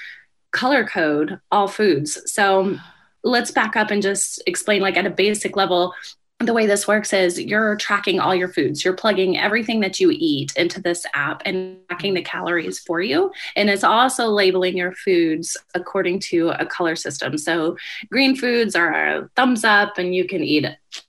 color 0.51 0.85
code 0.85 1.39
all 1.51 1.67
foods. 1.67 2.31
So 2.31 2.79
let's 3.21 3.51
back 3.51 3.75
up 3.75 3.91
and 3.91 4.01
just 4.01 4.41
explain, 4.47 4.81
like, 4.81 4.95
at 4.95 5.05
a 5.05 5.09
basic 5.09 5.57
level, 5.57 5.93
the 6.39 6.53
way 6.53 6.65
this 6.65 6.87
works 6.87 7.13
is 7.13 7.39
you're 7.39 7.77
tracking 7.77 8.19
all 8.19 8.35
your 8.35 8.49
foods. 8.49 8.83
You're 8.83 8.93
plugging 8.93 9.37
everything 9.37 9.79
that 9.79 10.01
you 10.01 10.11
eat 10.11 10.53
into 10.57 10.81
this 10.81 11.05
app 11.13 11.41
and 11.45 11.77
tracking 11.87 12.13
the 12.13 12.21
calories 12.21 12.77
for 12.79 13.01
you. 13.01 13.31
And 13.55 13.69
it's 13.69 13.85
also 13.85 14.27
labeling 14.27 14.75
your 14.75 14.91
foods 14.91 15.55
according 15.75 16.19
to 16.21 16.49
a 16.49 16.65
color 16.65 16.97
system. 16.97 17.37
So 17.37 17.77
green 18.11 18.35
foods 18.35 18.75
are 18.75 18.91
a 18.91 19.29
thumbs 19.37 19.63
up 19.63 19.97
and 19.97 20.13
you 20.13 20.27
can 20.27 20.43
eat 20.43 20.65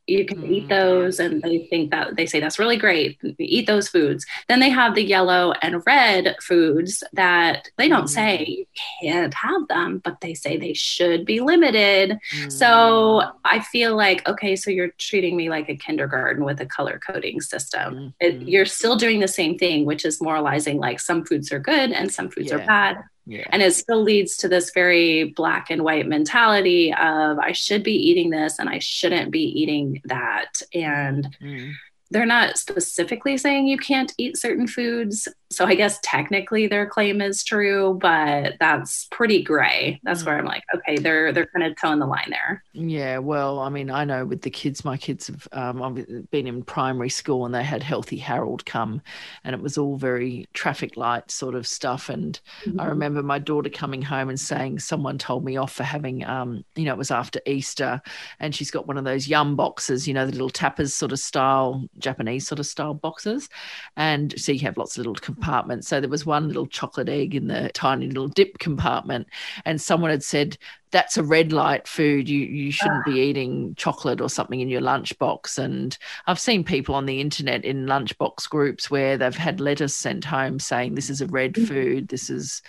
you 0.07 0.25
can 0.25 0.39
mm. 0.39 0.51
eat 0.51 0.69
those 0.69 1.19
and 1.19 1.43
they 1.43 1.67
think 1.67 1.91
that 1.91 2.17
they 2.17 2.27
say 2.27 2.41
that's 2.41 2.59
really 2.59 2.77
great 2.77 3.19
eat 3.39 3.67
those 3.67 3.89
foods 3.89 4.25
then 4.49 4.61
they 4.61 4.69
have 4.69 4.95
the 4.95 5.03
yellow 5.03 5.53
and 5.63 5.83
red 5.87 6.37
foods 6.41 7.03
that 7.13 7.69
they 7.77 7.89
don't 7.89 8.05
mm. 8.05 8.09
say 8.09 8.45
you 8.45 8.67
can't 9.01 9.35
have 9.35 9.67
them 9.69 10.01
but 10.05 10.21
they 10.21 10.35
say 10.35 10.57
they 10.57 10.73
should 10.73 11.25
be 11.25 11.41
limited 11.41 12.19
mm. 12.35 12.53
so 12.53 13.23
i 13.45 13.61
feel 13.61 13.97
like 13.97 14.27
okay 14.29 14.55
so 14.55 14.71
you're 14.71 14.93
treating 14.99 15.37
me 15.37 15.51
like 15.51 15.69
a 15.69 15.77
kindergarten 15.77 16.45
with 16.45 16.61
a 16.61 16.67
color 16.67 17.01
coding 17.05 17.41
system 17.41 18.15
it, 18.21 18.39
mm-hmm. 18.39 18.49
you're 18.49 18.67
still 18.67 18.97
doing 18.97 19.21
the 19.21 19.29
same 19.29 19.59
thing 19.59 19.85
which 19.85 20.05
is 20.05 20.23
moralizing 20.23 20.79
like 20.79 21.01
some 21.01 21.25
foods 21.25 21.53
are 21.53 21.59
good 21.59 21.91
and 21.91 22.13
some 22.13 22.31
foods 22.31 22.51
yeah. 22.51 22.57
are 22.57 22.67
bad 22.67 23.05
yeah. 23.27 23.47
And 23.51 23.61
it 23.61 23.75
still 23.75 24.03
leads 24.03 24.37
to 24.39 24.49
this 24.49 24.71
very 24.71 25.25
black 25.25 25.69
and 25.71 25.83
white 25.83 26.07
mentality 26.07 26.93
of 26.95 27.39
I 27.39 27.53
should 27.53 27.83
be 27.83 27.95
eating 27.95 28.31
this 28.31 28.59
and 28.59 28.69
I 28.69 28.79
shouldn't 28.79 29.33
be 29.33 29.43
eating 29.43 30.01
that. 30.05 30.63
And 30.73 31.37
mm 31.43 31.75
they're 32.11 32.27
not 32.27 32.57
specifically 32.57 33.37
saying 33.37 33.67
you 33.67 33.79
can't 33.79 34.13
eat 34.19 34.37
certain 34.37 34.67
foods. 34.67 35.29
So 35.51 35.65
I 35.65 35.75
guess 35.75 35.99
technically 36.03 36.67
their 36.67 36.87
claim 36.87 37.21
is 37.21 37.45
true, 37.45 37.99
but 38.01 38.55
that's 38.61 39.07
pretty 39.11 39.43
gray. 39.43 40.01
That's 40.03 40.23
mm. 40.23 40.27
where 40.27 40.39
I'm 40.39 40.45
like, 40.45 40.65
okay, 40.75 40.97
they're 40.97 41.33
they're 41.33 41.47
kind 41.47 41.65
of 41.67 41.77
towing 41.81 41.99
the 41.99 42.07
line 42.07 42.29
there. 42.31 42.63
Yeah, 42.73 43.19
well, 43.19 43.61
I 43.61 43.69
mean, 43.69 43.91
I 43.91 44.05
know 44.05 44.25
with 44.25 44.43
the 44.43 44.51
kids, 44.51 44.85
my 44.85 44.97
kids 44.97 45.29
have 45.29 45.49
um, 45.53 46.27
been 46.31 46.47
in 46.47 46.63
primary 46.63 47.11
school 47.11 47.45
and 47.45 47.55
they 47.55 47.63
had 47.63 47.83
Healthy 47.83 48.17
Harold 48.17 48.67
come, 48.67 49.01
and 49.45 49.55
it 49.55 49.63
was 49.63 49.79
all 49.79 49.97
very 49.97 50.47
traffic 50.53 50.97
light 50.97 51.31
sort 51.31 51.55
of 51.55 51.67
stuff. 51.67 52.09
And 52.09 52.39
mm-hmm. 52.65 52.81
I 52.81 52.87
remember 52.87 53.23
my 53.23 53.39
daughter 53.39 53.71
coming 53.71 54.03
home 54.03 54.29
and 54.29 54.39
saying 54.39 54.81
someone 54.81 55.19
told 55.19 55.45
me 55.45 55.57
off 55.57 55.73
for 55.73 55.85
having, 55.85 56.25
um, 56.25 56.65
you 56.75 56.85
know, 56.85 56.93
it 56.93 56.99
was 56.99 57.11
after 57.11 57.41
Easter, 57.47 58.01
and 58.41 58.55
she's 58.55 58.71
got 58.71 58.87
one 58.87 58.99
of 58.99 59.05
those 59.05 59.29
yum 59.29 59.57
boxes, 59.57 60.07
you 60.07 60.15
know, 60.15 60.27
the 60.27 60.33
little 60.33 60.51
tappers 60.51 60.93
sort 60.93 61.13
of 61.13 61.19
style 61.19 61.85
Japanese 61.99 62.47
sort 62.47 62.59
of 62.59 62.67
style 62.67 62.95
boxes. 62.95 63.49
And 63.97 64.39
so 64.39 64.53
you 64.53 64.61
have 64.61 64.77
lots 64.77 64.97
of 64.97 64.99
little 64.99 65.15
compartments. 65.15 65.89
So 65.89 66.01
there 66.01 66.11
was 66.11 66.27
one 66.27 66.49
little 66.49 66.67
chocolate 66.67 67.09
egg 67.09 67.35
in 67.35 67.49
the 67.49 67.71
tiny 67.75 68.07
little 68.07 68.29
dip 68.29 68.59
compartment. 68.59 69.29
And 69.65 69.81
someone 69.81 70.11
had 70.11 70.25
said, 70.25 70.59
that's 70.91 71.17
a 71.19 71.23
red 71.23 71.53
light 71.53 71.87
food. 71.89 72.29
You 72.29 72.41
you 72.41 72.71
shouldn't 72.71 73.05
be 73.05 73.21
eating 73.21 73.75
chocolate 73.75 74.21
or 74.21 74.31
something 74.31 74.61
in 74.61 74.69
your 74.69 74.81
lunchbox. 74.81 75.59
And 75.59 75.97
I've 76.27 76.41
seen 76.41 76.65
people 76.65 76.95
on 76.95 77.07
the 77.07 77.21
internet 77.21 77.65
in 77.65 77.87
lunchbox 77.87 78.49
groups 78.49 78.91
where 78.91 79.19
they've 79.19 79.35
had 79.35 79.61
letters 79.61 79.95
sent 79.95 80.25
home 80.25 80.59
saying 80.59 80.95
this 80.95 81.11
is 81.11 81.21
a 81.21 81.27
red 81.27 81.55
mm-hmm. 81.55 81.65
food, 81.67 82.09
this 82.09 82.31
is 82.31 82.63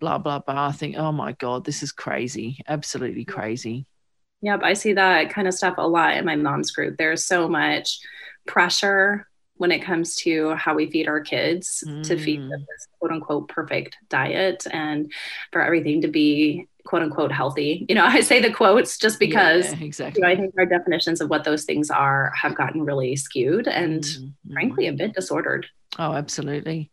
blah 0.00 0.18
blah 0.18 0.38
blah. 0.38 0.68
I 0.68 0.72
think, 0.72 0.96
oh 0.96 1.12
my 1.12 1.32
god, 1.32 1.64
this 1.64 1.82
is 1.82 1.92
crazy, 1.92 2.58
absolutely 2.68 3.24
crazy. 3.24 3.86
Yep, 4.42 4.60
I 4.62 4.72
see 4.74 4.92
that 4.94 5.30
kind 5.30 5.48
of 5.48 5.54
stuff 5.54 5.74
a 5.78 5.86
lot 5.86 6.16
in 6.16 6.24
my 6.24 6.36
mom's 6.36 6.72
group. 6.72 6.96
There's 6.98 7.24
so 7.24 7.48
much 7.48 8.00
pressure 8.46 9.28
when 9.56 9.70
it 9.70 9.78
comes 9.78 10.16
to 10.16 10.54
how 10.54 10.74
we 10.74 10.90
feed 10.90 11.06
our 11.06 11.20
kids 11.20 11.84
mm. 11.86 12.02
to 12.02 12.18
feed 12.18 12.40
them 12.40 12.50
mm. 12.50 12.66
this 12.66 12.88
quote 12.98 13.12
unquote 13.12 13.48
perfect 13.48 13.96
diet 14.08 14.66
and 14.72 15.12
for 15.52 15.62
everything 15.62 16.00
to 16.00 16.08
be 16.08 16.66
quote 16.84 17.02
unquote 17.02 17.30
healthy. 17.30 17.86
You 17.88 17.94
know, 17.94 18.04
I 18.06 18.20
say 18.20 18.40
the 18.40 18.52
quotes 18.52 18.98
just 18.98 19.20
because 19.20 19.72
yeah, 19.72 19.84
exactly. 19.84 20.20
You 20.20 20.26
know, 20.26 20.32
I 20.32 20.36
think 20.36 20.54
our 20.58 20.66
definitions 20.66 21.20
of 21.20 21.30
what 21.30 21.44
those 21.44 21.64
things 21.64 21.90
are 21.90 22.32
have 22.34 22.56
gotten 22.56 22.84
really 22.84 23.14
skewed 23.14 23.68
and 23.68 24.02
mm-hmm. 24.02 24.52
frankly 24.52 24.88
a 24.88 24.92
bit 24.92 25.14
disordered. 25.14 25.66
Oh, 25.98 26.14
absolutely. 26.14 26.90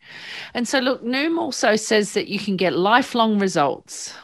And 0.54 0.68
so 0.68 0.80
look, 0.80 1.04
Noom 1.04 1.40
also 1.40 1.76
says 1.76 2.14
that 2.14 2.28
you 2.28 2.38
can 2.38 2.58
get 2.58 2.74
lifelong 2.74 3.40
results. 3.40 4.14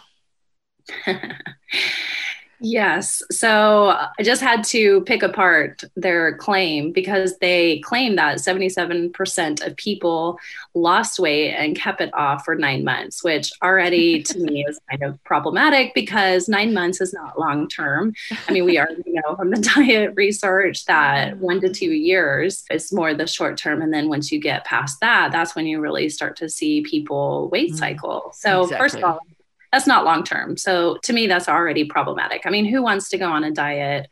Yes. 2.65 3.21
So 3.29 3.89
I 3.89 4.23
just 4.23 4.41
had 4.41 4.63
to 4.65 5.01
pick 5.01 5.21
apart 5.21 5.83
their 5.95 6.35
claim 6.37 6.91
because 6.91 7.37
they 7.37 7.77
claim 7.81 8.15
that 8.15 8.39
77% 8.39 9.67
of 9.67 9.75
people 9.75 10.39
lost 10.73 11.19
weight 11.19 11.53
and 11.53 11.77
kept 11.77 12.01
it 12.01 12.11
off 12.15 12.43
for 12.43 12.55
nine 12.55 12.83
months, 12.83 13.23
which 13.23 13.51
already 13.61 14.23
to 14.23 14.39
me 14.39 14.65
is 14.67 14.79
kind 14.89 15.03
of 15.03 15.23
problematic 15.23 15.93
because 15.93 16.49
nine 16.49 16.73
months 16.73 17.01
is 17.01 17.13
not 17.13 17.39
long 17.39 17.67
term. 17.67 18.15
I 18.47 18.51
mean, 18.51 18.65
we 18.65 18.79
already 18.79 19.03
know 19.05 19.35
from 19.35 19.51
the 19.51 19.61
diet 19.75 20.13
research 20.15 20.85
that 20.85 21.37
one 21.37 21.61
to 21.61 21.69
two 21.71 21.91
years 21.91 22.63
is 22.71 22.91
more 22.91 23.13
the 23.13 23.27
short 23.27 23.59
term. 23.59 23.83
And 23.83 23.93
then 23.93 24.09
once 24.09 24.31
you 24.31 24.39
get 24.39 24.65
past 24.65 24.99
that, 25.01 25.31
that's 25.31 25.55
when 25.55 25.67
you 25.67 25.79
really 25.79 26.09
start 26.09 26.35
to 26.37 26.49
see 26.49 26.81
people 26.81 27.47
weight 27.49 27.73
mm, 27.73 27.77
cycle. 27.77 28.31
So, 28.33 28.63
exactly. 28.63 28.83
first 28.83 28.95
of 28.95 29.03
all, 29.03 29.19
that's 29.75 29.87
not 29.87 30.05
long 30.05 30.23
term. 30.23 30.55
So 30.55 30.97
to 31.03 31.11
me, 31.11 31.27
that's 31.27 31.49
already 31.49 31.83
problematic. 31.83 32.43
I 32.45 32.49
mean, 32.49 32.63
who 32.63 32.81
wants 32.81 33.09
to 33.09 33.17
go 33.17 33.29
on 33.29 33.43
a 33.43 33.51
diet 33.51 34.07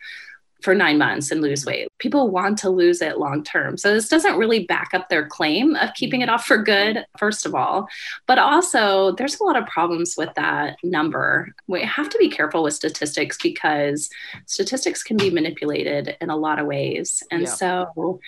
for 0.61 0.75
nine 0.75 0.97
months 0.97 1.31
and 1.31 1.41
lose 1.41 1.65
weight? 1.65 1.87
People 1.99 2.29
want 2.29 2.57
to 2.59 2.69
lose 2.69 3.01
it 3.01 3.17
long 3.17 3.45
term. 3.45 3.77
So 3.77 3.93
this 3.93 4.09
doesn't 4.09 4.35
really 4.35 4.65
back 4.65 4.89
up 4.93 5.07
their 5.07 5.25
claim 5.25 5.77
of 5.77 5.93
keeping 5.93 6.19
it 6.19 6.27
off 6.27 6.45
for 6.45 6.57
good, 6.57 7.05
first 7.17 7.45
of 7.45 7.55
all. 7.55 7.87
But 8.27 8.39
also, 8.39 9.13
there's 9.13 9.39
a 9.39 9.43
lot 9.45 9.55
of 9.55 9.65
problems 9.65 10.15
with 10.17 10.33
that 10.35 10.75
number. 10.83 11.55
We 11.67 11.83
have 11.83 12.09
to 12.09 12.17
be 12.17 12.27
careful 12.27 12.63
with 12.63 12.73
statistics 12.73 13.37
because 13.41 14.09
statistics 14.45 15.01
can 15.01 15.15
be 15.15 15.29
manipulated 15.29 16.17
in 16.19 16.29
a 16.29 16.35
lot 16.35 16.59
of 16.59 16.67
ways. 16.67 17.23
And 17.31 17.43
yeah. 17.43 17.47
so, 17.47 18.19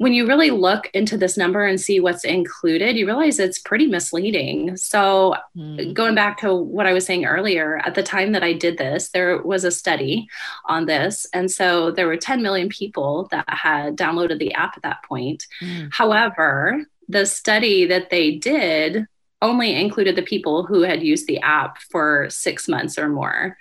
when 0.00 0.14
you 0.14 0.26
really 0.26 0.50
look 0.50 0.88
into 0.94 1.18
this 1.18 1.36
number 1.36 1.62
and 1.62 1.78
see 1.78 2.00
what's 2.00 2.24
included, 2.24 2.96
you 2.96 3.04
realize 3.04 3.38
it's 3.38 3.58
pretty 3.58 3.86
misleading. 3.86 4.74
So, 4.78 5.34
mm. 5.54 5.92
going 5.92 6.14
back 6.14 6.38
to 6.38 6.54
what 6.54 6.86
I 6.86 6.94
was 6.94 7.04
saying 7.04 7.26
earlier, 7.26 7.82
at 7.84 7.94
the 7.94 8.02
time 8.02 8.32
that 8.32 8.42
I 8.42 8.54
did 8.54 8.78
this, 8.78 9.10
there 9.10 9.42
was 9.42 9.62
a 9.62 9.70
study 9.70 10.26
on 10.64 10.86
this. 10.86 11.26
And 11.34 11.50
so 11.50 11.90
there 11.90 12.06
were 12.06 12.16
10 12.16 12.40
million 12.40 12.70
people 12.70 13.28
that 13.30 13.44
had 13.46 13.94
downloaded 13.94 14.38
the 14.38 14.54
app 14.54 14.74
at 14.74 14.84
that 14.84 15.02
point. 15.04 15.46
Mm. 15.60 15.90
However, 15.92 16.82
the 17.06 17.26
study 17.26 17.84
that 17.84 18.08
they 18.08 18.36
did 18.36 19.06
only 19.42 19.78
included 19.78 20.16
the 20.16 20.22
people 20.22 20.64
who 20.64 20.80
had 20.80 21.02
used 21.02 21.26
the 21.26 21.40
app 21.40 21.76
for 21.76 22.26
six 22.30 22.68
months 22.68 22.96
or 22.96 23.10
more. 23.10 23.58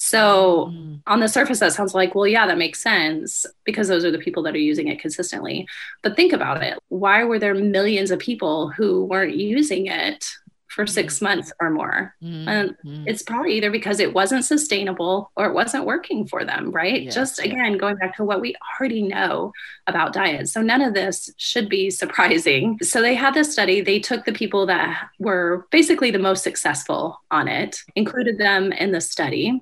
So 0.00 0.72
mm. 0.72 1.00
on 1.08 1.20
the 1.20 1.28
surface, 1.28 1.58
that 1.58 1.72
sounds 1.72 1.92
like, 1.92 2.14
well, 2.14 2.26
yeah, 2.26 2.46
that 2.46 2.56
makes 2.56 2.80
sense 2.80 3.44
because 3.64 3.88
those 3.88 4.04
are 4.04 4.12
the 4.12 4.18
people 4.18 4.44
that 4.44 4.54
are 4.54 4.58
using 4.58 4.88
it 4.88 5.00
consistently. 5.00 5.66
But 6.02 6.14
think 6.14 6.32
about 6.32 6.62
it. 6.62 6.78
Why 6.88 7.24
were 7.24 7.38
there 7.38 7.54
millions 7.54 8.12
of 8.12 8.20
people 8.20 8.70
who 8.70 9.04
weren't 9.04 9.34
using 9.34 9.86
it 9.86 10.24
for 10.68 10.86
six 10.86 11.16
mm-hmm. 11.16 11.24
months 11.24 11.52
or 11.60 11.70
more. 11.70 12.14
Mm-hmm. 12.22 12.48
And 12.48 13.08
it's 13.08 13.22
probably 13.22 13.54
either 13.54 13.70
because 13.70 13.98
it 13.98 14.14
wasn't 14.14 14.44
sustainable 14.44 15.32
or 15.34 15.46
it 15.46 15.52
wasn't 15.52 15.86
working 15.86 16.26
for 16.26 16.44
them, 16.44 16.70
right? 16.70 17.02
Yes, 17.02 17.14
Just 17.14 17.38
again, 17.40 17.72
yeah. 17.72 17.78
going 17.78 17.96
back 17.96 18.16
to 18.16 18.24
what 18.24 18.40
we 18.40 18.54
already 18.78 19.02
know 19.02 19.52
about 19.88 20.12
diet. 20.12 20.48
So 20.48 20.62
none 20.62 20.82
of 20.82 20.94
this 20.94 21.30
should 21.36 21.68
be 21.68 21.90
surprising. 22.02 22.78
So 22.82 23.02
they 23.02 23.14
had 23.14 23.34
this 23.34 23.52
study, 23.52 23.80
they 23.80 23.98
took 23.98 24.24
the 24.24 24.32
people 24.32 24.66
that 24.66 25.08
were 25.18 25.66
basically 25.70 26.12
the 26.12 26.18
most 26.18 26.44
successful 26.44 27.20
on 27.30 27.48
it, 27.48 27.82
included 27.96 28.38
them 28.38 28.72
in 28.72 28.92
the 28.92 29.00
study. 29.00 29.60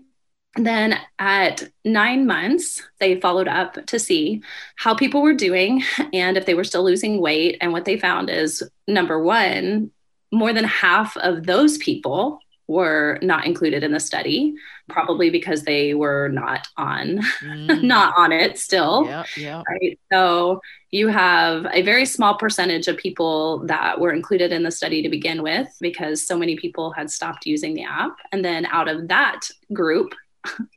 Then 0.57 0.99
at 1.19 1.69
nine 1.85 2.27
months, 2.27 2.83
they 2.99 3.21
followed 3.21 3.49
up 3.49 3.85
to 3.87 3.99
see 3.99 4.43
how 4.77 4.95
people 4.95 5.23
were 5.23 5.35
doing 5.35 5.83
and 6.13 6.37
if 6.37 6.47
they 6.47 6.55
were 6.55 6.65
still 6.65 6.85
losing 6.85 7.21
weight. 7.21 7.59
And 7.61 7.73
what 7.73 7.85
they 7.85 7.99
found 7.99 8.31
is 8.31 8.63
number 8.89 9.23
one, 9.23 9.91
more 10.33 10.53
than 10.53 10.65
half 10.65 11.17
of 11.19 11.47
those 11.47 11.79
people 11.79 12.41
were 12.69 13.19
not 13.23 13.47
included 13.47 13.85
in 13.85 13.93
the 13.93 14.01
study 14.01 14.55
probably 14.89 15.31
because 15.31 15.63
they 15.63 15.95
were 15.95 16.29
not 16.29 16.67
on 16.77 17.21
mm. 17.41 17.83
not 17.83 18.13
on 18.17 18.33
it 18.33 18.59
still 18.59 19.05
yeah, 19.07 19.25
yeah. 19.37 19.63
right 19.69 19.99
so 20.13 20.61
you 20.91 21.09
have 21.09 21.67
a 21.73 21.83
very 21.83 22.05
small 22.05 22.37
percentage 22.37 22.89
of 22.89 22.97
people 22.97 23.65
that 23.67 24.01
were 24.01 24.13
included 24.13 24.53
in 24.53 24.63
the 24.63 24.71
study 24.71 25.01
to 25.03 25.09
begin 25.09 25.43
with 25.43 25.69
because 25.81 26.27
so 26.27 26.37
many 26.37 26.57
people 26.57 26.91
had 26.91 27.11
stopped 27.11 27.47
using 27.47 27.75
the 27.75 27.85
app 27.85 28.17
and 28.33 28.45
then 28.45 28.67
out 28.67 28.89
of 28.89 29.07
that 29.09 29.41
group 29.73 30.13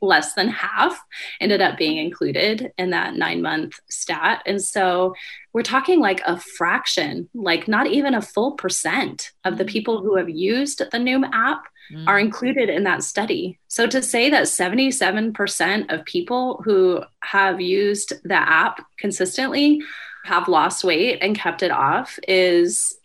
less 0.02 0.34
than 0.34 0.48
half 0.48 1.00
ended 1.40 1.60
up 1.60 1.78
being 1.78 1.98
included 1.98 2.72
in 2.78 2.90
that 2.90 3.14
nine 3.14 3.42
month 3.42 3.78
stat. 3.88 4.42
And 4.46 4.62
so 4.62 5.14
we're 5.52 5.62
talking 5.62 6.00
like 6.00 6.22
a 6.26 6.38
fraction, 6.38 7.28
like 7.34 7.68
not 7.68 7.86
even 7.86 8.14
a 8.14 8.22
full 8.22 8.52
percent 8.52 9.32
of 9.44 9.58
the 9.58 9.64
people 9.64 10.00
who 10.00 10.16
have 10.16 10.28
used 10.28 10.78
the 10.78 10.98
Noom 10.98 11.28
app 11.32 11.64
mm. 11.92 12.06
are 12.06 12.18
included 12.18 12.68
in 12.68 12.84
that 12.84 13.02
study. 13.02 13.58
So 13.68 13.86
to 13.86 14.02
say 14.02 14.30
that 14.30 14.44
77% 14.44 15.92
of 15.92 16.04
people 16.04 16.62
who 16.64 17.02
have 17.22 17.60
used 17.60 18.12
the 18.24 18.34
app 18.34 18.84
consistently 18.98 19.82
have 20.24 20.48
lost 20.48 20.84
weight 20.84 21.18
and 21.22 21.36
kept 21.36 21.62
it 21.62 21.70
off 21.70 22.18
is 22.28 22.96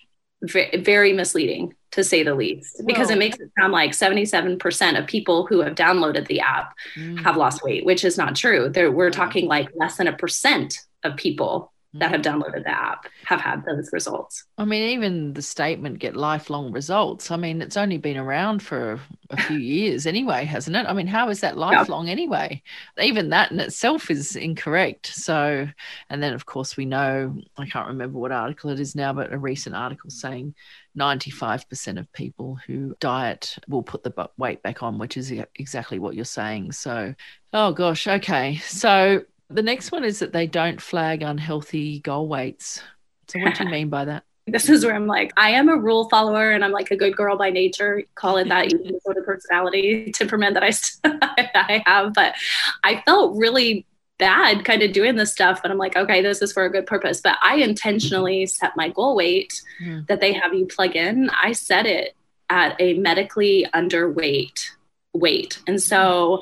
very 0.43 1.13
misleading 1.13 1.73
to 1.95 2.03
say 2.03 2.23
the 2.23 2.35
least, 2.35 2.83
because 2.85 3.09
it 3.09 3.17
makes 3.17 3.39
it 3.39 3.49
sound 3.57 3.71
like 3.71 3.91
77% 3.91 4.99
of 4.99 5.07
people 5.07 5.45
who 5.45 5.61
have 5.61 5.75
downloaded 5.75 6.27
the 6.27 6.41
app 6.41 6.75
mm. 6.95 7.17
have 7.23 7.37
lost 7.37 7.63
weight, 7.63 7.85
which 7.85 8.03
is 8.03 8.17
not 8.17 8.35
true. 8.35 8.67
There, 8.67 8.91
we're 8.91 9.11
talking 9.11 9.47
like 9.47 9.69
less 9.75 9.95
than 9.95 10.07
a 10.07 10.15
percent 10.15 10.77
of 11.03 11.15
people 11.15 11.71
that 11.93 12.11
have 12.11 12.21
downloaded 12.21 12.65
the 12.65 12.71
app 12.71 13.05
have 13.23 13.39
had 13.39 13.63
those 13.63 13.89
results. 13.93 14.43
I 14.57 14.65
mean, 14.65 14.83
even 14.89 15.33
the 15.33 15.41
statement 15.41 15.99
get 15.99 16.15
lifelong 16.15 16.73
results. 16.73 17.31
I 17.31 17.37
mean, 17.37 17.61
it's 17.61 17.77
only 17.77 17.97
been 17.97 18.17
around 18.17 18.61
for 18.61 18.99
a 19.29 19.37
few 19.37 19.57
years 19.59 20.05
anyway, 20.05 20.43
hasn't 20.43 20.75
it? 20.75 20.85
I 20.87 20.93
mean, 20.93 21.07
how 21.07 21.29
is 21.29 21.39
that 21.39 21.57
lifelong 21.57 22.07
yeah. 22.07 22.11
anyway? 22.11 22.61
Even 23.01 23.29
that 23.29 23.51
in 23.51 23.61
itself 23.61 24.11
is 24.11 24.35
incorrect. 24.35 25.07
So, 25.07 25.69
and 26.09 26.21
then 26.21 26.33
of 26.33 26.45
course, 26.45 26.75
we 26.75 26.83
know, 26.83 27.37
I 27.57 27.65
can't 27.65 27.87
remember 27.87 28.19
what 28.19 28.33
article 28.33 28.71
it 28.71 28.79
is 28.81 28.95
now, 28.95 29.13
but 29.13 29.31
a 29.31 29.37
recent 29.37 29.75
article 29.75 30.09
saying 30.09 30.53
95% 30.97 31.99
of 31.99 32.11
people 32.13 32.57
who 32.67 32.95
diet 32.99 33.57
will 33.67 33.83
put 33.83 34.03
the 34.03 34.29
weight 34.37 34.63
back 34.63 34.83
on, 34.83 34.97
which 34.97 35.17
is 35.17 35.31
exactly 35.55 35.99
what 35.99 36.15
you're 36.15 36.25
saying. 36.25 36.71
So, 36.71 37.13
oh 37.53 37.71
gosh, 37.73 38.07
okay. 38.07 38.57
So, 38.57 39.23
the 39.49 39.61
next 39.61 39.91
one 39.91 40.03
is 40.03 40.19
that 40.19 40.33
they 40.33 40.47
don't 40.47 40.81
flag 40.81 41.21
unhealthy 41.21 41.99
goal 41.99 42.27
weights. 42.27 42.81
So, 43.27 43.39
what 43.39 43.55
do 43.55 43.63
you 43.63 43.69
mean 43.71 43.89
by 43.89 44.05
that? 44.05 44.23
This 44.47 44.69
is 44.69 44.85
where 44.85 44.93
I'm 44.93 45.07
like, 45.07 45.33
I 45.37 45.51
am 45.51 45.69
a 45.69 45.75
rule 45.75 46.07
follower 46.07 46.51
and 46.51 46.63
I'm 46.63 46.71
like 46.71 46.91
a 46.91 46.95
good 46.95 47.17
girl 47.17 47.35
by 47.35 47.49
nature. 47.49 48.03
Call 48.13 48.37
it 48.37 48.47
that 48.49 48.71
sort 49.01 49.17
of 49.17 49.25
personality 49.25 50.11
temperament 50.11 50.53
that 50.53 50.63
I, 50.63 50.71
I 51.55 51.83
have. 51.87 52.13
But 52.13 52.35
I 52.83 53.01
felt 53.07 53.35
really 53.37 53.87
bad 54.17 54.65
kind 54.65 54.81
of 54.81 54.91
doing 54.91 55.15
this 55.15 55.31
stuff. 55.31 55.61
But 55.61 55.71
I'm 55.71 55.77
like, 55.77 55.95
okay, 55.95 56.21
this 56.21 56.41
is 56.41 56.53
for 56.53 56.65
a 56.65 56.71
good 56.71 56.85
purpose. 56.85 57.21
But 57.21 57.37
I 57.41 57.57
intentionally 57.57 58.45
set 58.45 58.75
my 58.75 58.89
goal 58.89 59.15
weight 59.15 59.61
that 60.07 60.21
they 60.21 60.33
have 60.33 60.53
you 60.53 60.65
plug 60.65 60.95
in. 60.95 61.29
I 61.29 61.51
set 61.51 61.85
it 61.85 62.15
at 62.49 62.75
a 62.79 62.93
medically 62.95 63.65
underweight 63.73 64.69
weight. 65.13 65.59
And 65.67 65.81
so 65.81 66.41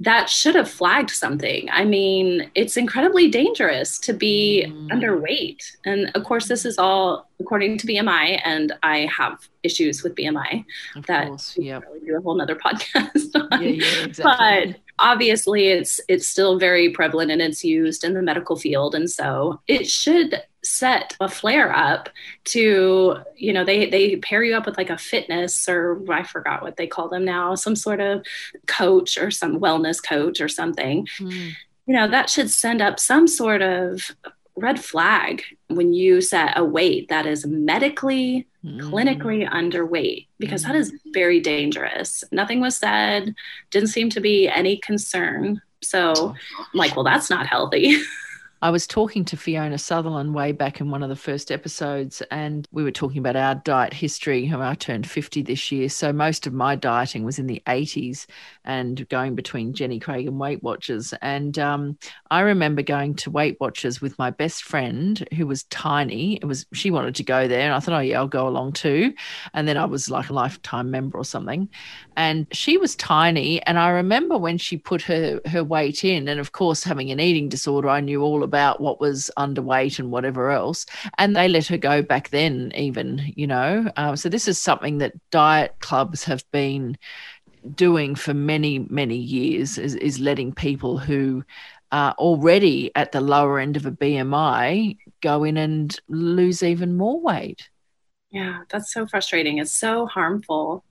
that 0.00 0.28
should 0.28 0.54
have 0.54 0.70
flagged 0.70 1.10
something. 1.10 1.68
I 1.70 1.84
mean, 1.84 2.50
it's 2.54 2.76
incredibly 2.76 3.28
dangerous 3.28 3.98
to 4.00 4.12
be 4.12 4.66
mm. 4.68 4.88
underweight. 4.90 5.62
And 5.84 6.10
of 6.14 6.24
course, 6.24 6.48
this 6.48 6.64
is 6.64 6.78
all 6.78 7.30
according 7.40 7.78
to 7.78 7.86
BMI, 7.86 8.40
and 8.44 8.72
I 8.82 9.08
have 9.16 9.48
issues 9.62 10.02
with 10.02 10.14
BMI 10.14 10.64
of 10.96 11.06
that 11.06 11.28
course, 11.28 11.56
yep. 11.58 11.84
really 11.86 12.06
do 12.06 12.16
a 12.16 12.20
whole 12.20 12.34
nother 12.34 12.56
podcast 12.66 13.34
on. 13.34 13.62
Yeah, 13.62 13.68
yeah, 13.68 14.04
exactly. 14.04 14.72
But 14.72 14.80
obviously 15.04 15.68
it's 15.68 16.00
it's 16.08 16.26
still 16.26 16.58
very 16.58 16.88
prevalent 16.88 17.30
and 17.30 17.42
it's 17.42 17.62
used 17.62 18.04
in 18.04 18.14
the 18.14 18.22
medical 18.22 18.56
field. 18.56 18.94
And 18.94 19.08
so 19.08 19.60
it 19.68 19.86
should 19.86 20.42
set 20.62 21.14
a 21.20 21.28
flare 21.28 21.76
up 21.76 22.08
to 22.44 23.18
you 23.36 23.52
know 23.52 23.64
they 23.64 23.90
they 23.90 24.16
pair 24.16 24.42
you 24.42 24.56
up 24.56 24.64
with 24.64 24.78
like 24.78 24.88
a 24.88 24.96
fitness 24.96 25.68
or 25.68 26.02
i 26.10 26.22
forgot 26.22 26.62
what 26.62 26.78
they 26.78 26.86
call 26.86 27.06
them 27.10 27.22
now 27.22 27.54
some 27.54 27.76
sort 27.76 28.00
of 28.00 28.24
coach 28.66 29.18
or 29.18 29.30
some 29.30 29.60
wellness 29.60 30.02
coach 30.02 30.40
or 30.40 30.48
something 30.48 31.06
mm. 31.18 31.52
you 31.84 31.94
know 31.94 32.08
that 32.08 32.30
should 32.30 32.48
send 32.48 32.80
up 32.80 32.98
some 32.98 33.28
sort 33.28 33.60
of 33.60 34.10
red 34.56 34.82
flag 34.82 35.42
when 35.68 35.92
you 35.92 36.20
set 36.20 36.56
a 36.56 36.64
weight 36.64 37.08
that 37.08 37.26
is 37.26 37.46
medically 37.46 38.46
mm. 38.64 38.80
clinically 38.80 39.48
underweight 39.50 40.28
because 40.38 40.62
mm. 40.62 40.68
that 40.68 40.76
is 40.76 40.92
very 41.12 41.40
dangerous 41.40 42.22
nothing 42.30 42.60
was 42.60 42.76
said 42.76 43.34
didn't 43.70 43.88
seem 43.88 44.08
to 44.10 44.20
be 44.20 44.48
any 44.48 44.76
concern 44.76 45.60
so 45.82 46.12
I'm 46.58 46.66
like 46.72 46.94
well 46.94 47.04
that's 47.04 47.30
not 47.30 47.46
healthy 47.46 47.98
I 48.64 48.70
was 48.70 48.86
talking 48.86 49.26
to 49.26 49.36
Fiona 49.36 49.76
Sutherland 49.76 50.32
way 50.32 50.50
back 50.50 50.80
in 50.80 50.90
one 50.90 51.02
of 51.02 51.10
the 51.10 51.16
first 51.16 51.52
episodes, 51.52 52.22
and 52.30 52.66
we 52.72 52.82
were 52.82 52.90
talking 52.90 53.18
about 53.18 53.36
our 53.36 53.56
diet 53.56 53.92
history. 53.92 54.50
I 54.50 54.74
turned 54.74 55.06
50 55.06 55.42
this 55.42 55.70
year, 55.70 55.90
so 55.90 56.14
most 56.14 56.46
of 56.46 56.54
my 56.54 56.74
dieting 56.74 57.24
was 57.24 57.38
in 57.38 57.46
the 57.46 57.62
80s 57.66 58.24
and 58.64 59.06
going 59.10 59.34
between 59.34 59.74
Jenny 59.74 60.00
Craig 60.00 60.26
and 60.26 60.40
Weight 60.40 60.62
Watchers. 60.62 61.12
And 61.20 61.58
um, 61.58 61.98
I 62.30 62.40
remember 62.40 62.80
going 62.80 63.16
to 63.16 63.30
Weight 63.30 63.58
Watchers 63.60 64.00
with 64.00 64.18
my 64.18 64.30
best 64.30 64.62
friend 64.62 65.28
who 65.36 65.46
was 65.46 65.64
tiny. 65.64 66.36
It 66.36 66.46
was 66.46 66.64
she 66.72 66.90
wanted 66.90 67.16
to 67.16 67.22
go 67.22 67.46
there, 67.46 67.66
and 67.66 67.74
I 67.74 67.80
thought, 67.80 67.96
oh 67.96 68.00
yeah, 68.00 68.18
I'll 68.18 68.28
go 68.28 68.48
along 68.48 68.72
too. 68.72 69.12
And 69.52 69.68
then 69.68 69.76
I 69.76 69.84
was 69.84 70.08
like 70.08 70.30
a 70.30 70.32
lifetime 70.32 70.90
member 70.90 71.18
or 71.18 71.26
something, 71.26 71.68
and 72.16 72.46
she 72.50 72.78
was 72.78 72.96
tiny. 72.96 73.62
And 73.66 73.78
I 73.78 73.90
remember 73.90 74.38
when 74.38 74.56
she 74.56 74.78
put 74.78 75.02
her 75.02 75.42
her 75.48 75.62
weight 75.62 76.02
in, 76.02 76.28
and 76.28 76.40
of 76.40 76.52
course, 76.52 76.82
having 76.82 77.10
an 77.10 77.20
eating 77.20 77.50
disorder, 77.50 77.90
I 77.90 78.00
knew 78.00 78.22
all 78.22 78.42
about 78.42 78.53
about 78.54 78.80
what 78.80 79.00
was 79.00 79.32
underweight 79.36 79.98
and 79.98 80.12
whatever 80.12 80.50
else. 80.50 80.86
And 81.18 81.34
they 81.34 81.48
let 81.48 81.66
her 81.66 81.76
go 81.76 82.02
back 82.02 82.28
then, 82.28 82.70
even, 82.76 83.32
you 83.34 83.48
know. 83.48 83.90
Uh, 83.96 84.14
so 84.14 84.28
this 84.28 84.46
is 84.46 84.60
something 84.60 84.98
that 84.98 85.14
diet 85.32 85.74
clubs 85.80 86.22
have 86.24 86.48
been 86.52 86.96
doing 87.74 88.14
for 88.14 88.32
many, 88.32 88.78
many 88.90 89.16
years 89.16 89.76
is, 89.76 89.96
is 89.96 90.20
letting 90.20 90.52
people 90.52 90.98
who 90.98 91.42
are 91.90 92.12
already 92.12 92.92
at 92.94 93.10
the 93.10 93.20
lower 93.20 93.58
end 93.58 93.76
of 93.76 93.86
a 93.86 93.90
BMI 93.90 94.98
go 95.20 95.42
in 95.42 95.56
and 95.56 95.98
lose 96.08 96.62
even 96.62 96.96
more 96.96 97.20
weight. 97.20 97.68
Yeah, 98.30 98.60
that's 98.70 98.92
so 98.92 99.04
frustrating. 99.06 99.58
It's 99.58 99.72
so 99.72 100.06
harmful. 100.06 100.84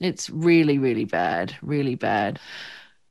It's 0.00 0.30
really, 0.30 0.78
really 0.78 1.04
bad, 1.04 1.56
really 1.62 1.96
bad. 1.96 2.38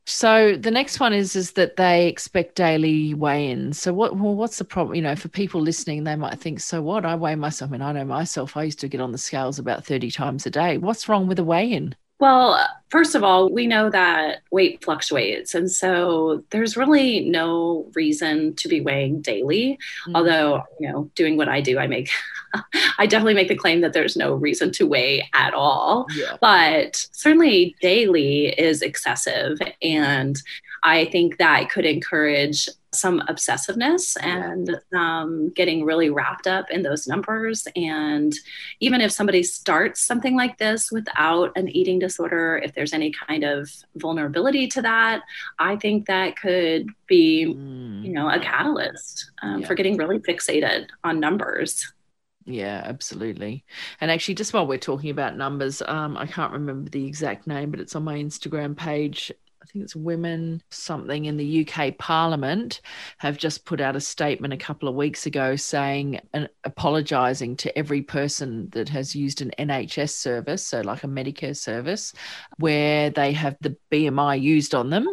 So 0.05 0.55
the 0.57 0.69
next 0.71 0.99
one 0.99 1.11
is 1.13 1.35
is 1.35 1.53
that 1.53 1.75
they 1.77 2.07
expect 2.07 2.55
daily 2.55 3.13
weigh-ins. 3.15 3.79
So 3.79 3.93
what 3.93 4.15
well, 4.17 4.35
what's 4.35 4.57
the 4.57 4.65
problem? 4.65 4.95
You 4.95 5.01
know, 5.01 5.15
for 5.15 5.27
people 5.27 5.61
listening, 5.61 6.03
they 6.03 6.15
might 6.15 6.39
think, 6.39 6.59
so 6.59 6.81
what? 6.81 7.05
I 7.05 7.15
weigh 7.15 7.35
myself. 7.35 7.71
I 7.71 7.73
mean, 7.73 7.81
I 7.81 7.91
know 7.93 8.05
myself. 8.05 8.55
I 8.57 8.63
used 8.63 8.79
to 8.81 8.87
get 8.87 9.01
on 9.01 9.11
the 9.11 9.17
scales 9.17 9.57
about 9.59 9.85
thirty 9.85 10.11
times 10.11 10.45
a 10.45 10.49
day. 10.51 10.77
What's 10.77 11.07
wrong 11.09 11.27
with 11.27 11.39
a 11.39 11.43
weigh-in? 11.43 11.95
Well, 12.21 12.63
first 12.89 13.15
of 13.15 13.23
all, 13.23 13.49
we 13.51 13.65
know 13.65 13.89
that 13.89 14.43
weight 14.51 14.83
fluctuates. 14.83 15.55
And 15.55 15.71
so 15.71 16.43
there's 16.51 16.77
really 16.77 17.21
no 17.21 17.89
reason 17.95 18.55
to 18.57 18.67
be 18.67 18.79
weighing 18.79 19.21
daily. 19.21 19.79
Mm-hmm. 20.05 20.15
Although, 20.15 20.61
you 20.79 20.87
know, 20.87 21.09
doing 21.15 21.35
what 21.35 21.49
I 21.49 21.61
do, 21.61 21.79
I 21.79 21.87
make, 21.87 22.11
I 22.99 23.07
definitely 23.07 23.33
make 23.33 23.47
the 23.47 23.55
claim 23.55 23.81
that 23.81 23.93
there's 23.93 24.15
no 24.15 24.35
reason 24.35 24.71
to 24.73 24.85
weigh 24.85 25.27
at 25.33 25.55
all. 25.55 26.05
Yeah. 26.15 26.37
But 26.39 27.07
certainly 27.11 27.75
daily 27.81 28.49
is 28.49 28.83
excessive. 28.83 29.57
And 29.81 30.39
I 30.83 31.05
think 31.05 31.39
that 31.39 31.71
could 31.71 31.85
encourage 31.85 32.69
some 32.93 33.21
obsessiveness 33.29 34.17
and 34.21 34.77
um, 34.93 35.49
getting 35.49 35.85
really 35.85 36.09
wrapped 36.09 36.45
up 36.45 36.69
in 36.69 36.81
those 36.81 37.07
numbers. 37.07 37.67
And 37.75 38.33
even 38.79 38.99
if 38.99 39.11
somebody 39.11 39.43
starts 39.43 40.01
something 40.01 40.35
like 40.35 40.57
this 40.57 40.91
without 40.91 41.51
an 41.55 41.69
eating 41.69 41.99
disorder, 41.99 42.61
if 42.63 42.73
there's 42.73 42.93
any 42.93 43.11
kind 43.11 43.43
of 43.43 43.69
vulnerability 43.95 44.67
to 44.67 44.81
that, 44.81 45.21
I 45.57 45.77
think 45.77 46.07
that 46.07 46.35
could 46.35 46.87
be, 47.07 47.45
mm. 47.45 48.03
you 48.03 48.11
know, 48.11 48.29
a 48.29 48.39
catalyst 48.39 49.31
um, 49.41 49.61
yeah. 49.61 49.67
for 49.67 49.75
getting 49.75 49.95
really 49.95 50.19
fixated 50.19 50.87
on 51.03 51.19
numbers. 51.19 51.93
Yeah, 52.45 52.81
absolutely. 52.85 53.63
And 53.99 54.09
actually, 54.09 54.35
just 54.35 54.53
while 54.53 54.65
we're 54.65 54.79
talking 54.79 55.11
about 55.11 55.37
numbers, 55.37 55.81
um, 55.83 56.17
I 56.17 56.25
can't 56.25 56.51
remember 56.51 56.89
the 56.89 57.05
exact 57.05 57.45
name, 57.45 57.71
but 57.71 57.79
it's 57.79 57.95
on 57.95 58.03
my 58.03 58.17
Instagram 58.17 58.75
page. 58.75 59.31
I 59.61 59.65
think 59.65 59.83
it's 59.83 59.95
women 59.95 60.63
something 60.71 61.25
in 61.25 61.37
the 61.37 61.67
UK 61.67 61.97
Parliament 61.99 62.81
have 63.19 63.37
just 63.37 63.63
put 63.63 63.79
out 63.79 63.95
a 63.95 64.01
statement 64.01 64.53
a 64.53 64.57
couple 64.57 64.89
of 64.89 64.95
weeks 64.95 65.27
ago 65.27 65.55
saying 65.55 66.19
and 66.33 66.49
apologising 66.63 67.57
to 67.57 67.77
every 67.77 68.01
person 68.01 68.69
that 68.71 68.89
has 68.89 69.15
used 69.15 69.41
an 69.41 69.51
NHS 69.59 70.11
service, 70.11 70.65
so 70.65 70.81
like 70.81 71.03
a 71.03 71.07
Medicare 71.07 71.55
service, 71.55 72.11
where 72.57 73.11
they 73.11 73.33
have 73.33 73.55
the 73.61 73.77
BMI 73.91 74.41
used 74.41 74.73
on 74.73 74.89
them, 74.89 75.07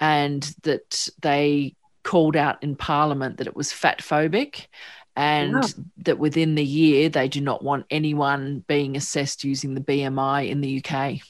and 0.00 0.42
that 0.64 1.08
they 1.22 1.76
called 2.02 2.36
out 2.36 2.62
in 2.64 2.74
Parliament 2.74 3.36
that 3.38 3.46
it 3.46 3.56
was 3.56 3.72
fat 3.72 4.00
phobic 4.00 4.66
and 5.16 5.74
that 5.98 6.18
within 6.18 6.56
the 6.56 6.64
year 6.64 7.08
they 7.08 7.28
do 7.28 7.40
not 7.40 7.62
want 7.62 7.86
anyone 7.90 8.64
being 8.66 8.96
assessed 8.96 9.44
using 9.44 9.74
the 9.74 9.80
BMI 9.80 10.48
in 10.48 10.60
the 10.60 10.84
UK. 10.84 11.20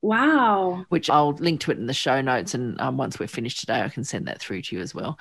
Wow. 0.00 0.84
Which 0.90 1.10
I'll 1.10 1.32
link 1.32 1.60
to 1.62 1.72
it 1.72 1.78
in 1.78 1.86
the 1.86 1.92
show 1.92 2.20
notes. 2.20 2.54
And 2.54 2.80
um, 2.80 2.96
once 2.96 3.18
we're 3.18 3.26
finished 3.26 3.60
today, 3.60 3.82
I 3.82 3.88
can 3.88 4.04
send 4.04 4.28
that 4.28 4.40
through 4.40 4.62
to 4.62 4.76
you 4.76 4.82
as 4.82 4.94
well. 4.94 5.18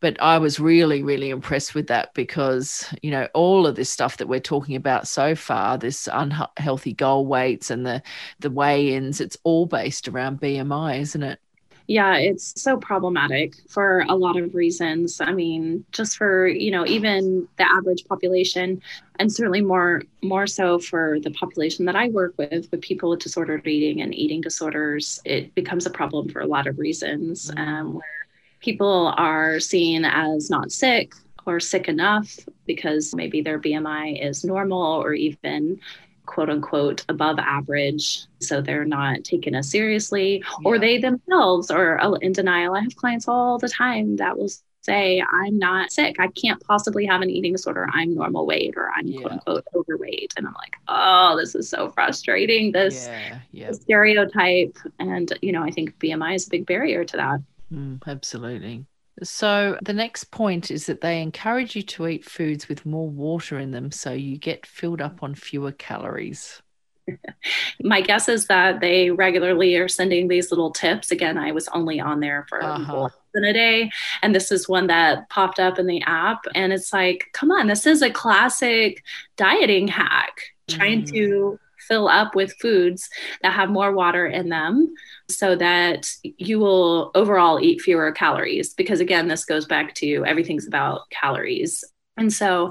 But 0.00 0.20
I 0.20 0.38
was 0.38 0.58
really, 0.58 1.02
really 1.02 1.30
impressed 1.30 1.74
with 1.74 1.86
that 1.88 2.12
because, 2.14 2.92
you 3.02 3.10
know, 3.12 3.28
all 3.34 3.66
of 3.66 3.76
this 3.76 3.90
stuff 3.90 4.16
that 4.16 4.26
we're 4.26 4.40
talking 4.40 4.74
about 4.74 5.06
so 5.06 5.36
far, 5.36 5.78
this 5.78 6.08
unhealthy 6.12 6.92
goal 6.92 7.26
weights 7.26 7.70
and 7.70 7.86
the, 7.86 8.02
the 8.40 8.50
weigh 8.50 8.94
ins, 8.94 9.20
it's 9.20 9.36
all 9.44 9.66
based 9.66 10.08
around 10.08 10.40
BMI, 10.40 11.00
isn't 11.00 11.22
it? 11.22 11.40
Yeah, 11.88 12.16
it's 12.16 12.60
so 12.60 12.76
problematic 12.76 13.54
for 13.68 14.04
a 14.08 14.16
lot 14.16 14.36
of 14.36 14.54
reasons. 14.54 15.20
I 15.20 15.32
mean, 15.32 15.84
just 15.92 16.16
for, 16.16 16.48
you 16.48 16.70
know, 16.72 16.84
even 16.84 17.46
the 17.58 17.70
average 17.70 18.04
population 18.06 18.82
and 19.18 19.32
certainly 19.32 19.60
more 19.60 20.02
more 20.22 20.46
so 20.46 20.78
for 20.78 21.20
the 21.20 21.30
population 21.30 21.84
that 21.86 21.94
I 21.94 22.08
work 22.08 22.34
with 22.38 22.68
with 22.70 22.80
people 22.80 23.10
with 23.10 23.20
disordered 23.20 23.66
eating 23.66 24.02
and 24.02 24.14
eating 24.14 24.40
disorders, 24.40 25.20
it 25.24 25.54
becomes 25.54 25.86
a 25.86 25.90
problem 25.90 26.28
for 26.28 26.40
a 26.40 26.46
lot 26.46 26.66
of 26.66 26.78
reasons 26.78 27.50
mm-hmm. 27.50 27.60
um, 27.60 27.94
where 27.94 28.26
people 28.60 29.14
are 29.16 29.60
seen 29.60 30.04
as 30.04 30.50
not 30.50 30.72
sick 30.72 31.14
or 31.46 31.60
sick 31.60 31.88
enough 31.88 32.40
because 32.66 33.14
maybe 33.14 33.40
their 33.40 33.60
BMI 33.60 34.26
is 34.28 34.44
normal 34.44 34.82
or 34.82 35.14
even 35.14 35.80
quote 36.26 36.50
unquote 36.50 37.04
above 37.08 37.38
average 37.38 38.26
so 38.40 38.60
they're 38.60 38.84
not 38.84 39.24
taken 39.24 39.54
as 39.54 39.70
seriously 39.70 40.42
yeah. 40.44 40.68
or 40.68 40.78
they 40.78 40.98
themselves 40.98 41.70
are 41.70 41.98
in 42.20 42.32
denial. 42.32 42.74
I 42.74 42.80
have 42.80 42.96
clients 42.96 43.28
all 43.28 43.58
the 43.58 43.68
time 43.68 44.16
that 44.16 44.36
will 44.36 44.50
say 44.82 45.22
i'm 45.32 45.58
not 45.58 45.90
sick. 45.90 46.16
I 46.20 46.28
can't 46.28 46.62
possibly 46.62 47.06
have 47.06 47.22
an 47.22 47.30
eating 47.30 47.52
disorder. 47.52 47.88
I'm 47.92 48.14
normal 48.14 48.46
weight 48.46 48.74
or 48.76 48.90
i'm 48.96 49.06
yeah. 49.06 49.20
quote 49.20 49.32
unquote 49.32 49.64
overweight. 49.74 50.34
And 50.36 50.46
i'm 50.46 50.54
like 50.54 50.76
oh 50.88 51.36
this 51.38 51.54
is 51.54 51.68
so 51.68 51.90
frustrating. 51.90 52.72
This 52.72 53.08
yeah. 53.52 53.72
stereotype. 53.72 54.76
And 54.98 55.32
you 55.42 55.52
know 55.52 55.62
i 55.62 55.70
think 55.70 55.98
bmi 55.98 56.34
is 56.34 56.46
a 56.46 56.50
big 56.50 56.66
barrier 56.66 57.04
to 57.04 57.16
that. 57.16 57.40
Mm, 57.72 58.00
absolutely 58.06 58.84
so, 59.22 59.78
the 59.82 59.94
next 59.94 60.24
point 60.24 60.70
is 60.70 60.86
that 60.86 61.00
they 61.00 61.22
encourage 61.22 61.74
you 61.74 61.82
to 61.82 62.06
eat 62.06 62.24
foods 62.24 62.68
with 62.68 62.84
more 62.84 63.08
water 63.08 63.58
in 63.58 63.70
them 63.70 63.90
so 63.90 64.12
you 64.12 64.36
get 64.36 64.66
filled 64.66 65.00
up 65.00 65.22
on 65.22 65.34
fewer 65.34 65.72
calories. 65.72 66.60
My 67.82 68.00
guess 68.00 68.28
is 68.28 68.46
that 68.48 68.80
they 68.80 69.10
regularly 69.10 69.76
are 69.76 69.88
sending 69.88 70.28
these 70.28 70.50
little 70.50 70.70
tips. 70.70 71.10
Again, 71.10 71.38
I 71.38 71.52
was 71.52 71.68
only 71.68 71.98
on 71.98 72.20
there 72.20 72.44
for 72.48 72.62
uh-huh. 72.62 73.02
less 73.02 73.12
than 73.32 73.44
a 73.44 73.52
day. 73.52 73.90
And 74.22 74.34
this 74.34 74.52
is 74.52 74.68
one 74.68 74.88
that 74.88 75.28
popped 75.30 75.60
up 75.60 75.78
in 75.78 75.86
the 75.86 76.02
app. 76.02 76.40
And 76.54 76.72
it's 76.72 76.92
like, 76.92 77.28
come 77.32 77.50
on, 77.50 77.68
this 77.68 77.86
is 77.86 78.02
a 78.02 78.10
classic 78.10 79.02
dieting 79.36 79.88
hack, 79.88 80.40
trying 80.68 81.02
mm. 81.02 81.12
to 81.12 81.58
fill 81.88 82.08
up 82.08 82.34
with 82.34 82.58
foods 82.60 83.08
that 83.42 83.52
have 83.52 83.70
more 83.70 83.92
water 83.92 84.26
in 84.26 84.48
them 84.48 84.92
so 85.28 85.56
that 85.56 86.10
you 86.22 86.58
will 86.58 87.10
overall 87.14 87.60
eat 87.60 87.80
fewer 87.80 88.12
calories. 88.12 88.74
Because 88.74 89.00
again, 89.00 89.28
this 89.28 89.44
goes 89.44 89.66
back 89.66 89.94
to 89.96 90.24
everything's 90.24 90.66
about 90.66 91.08
calories. 91.10 91.84
And 92.16 92.32
so 92.32 92.70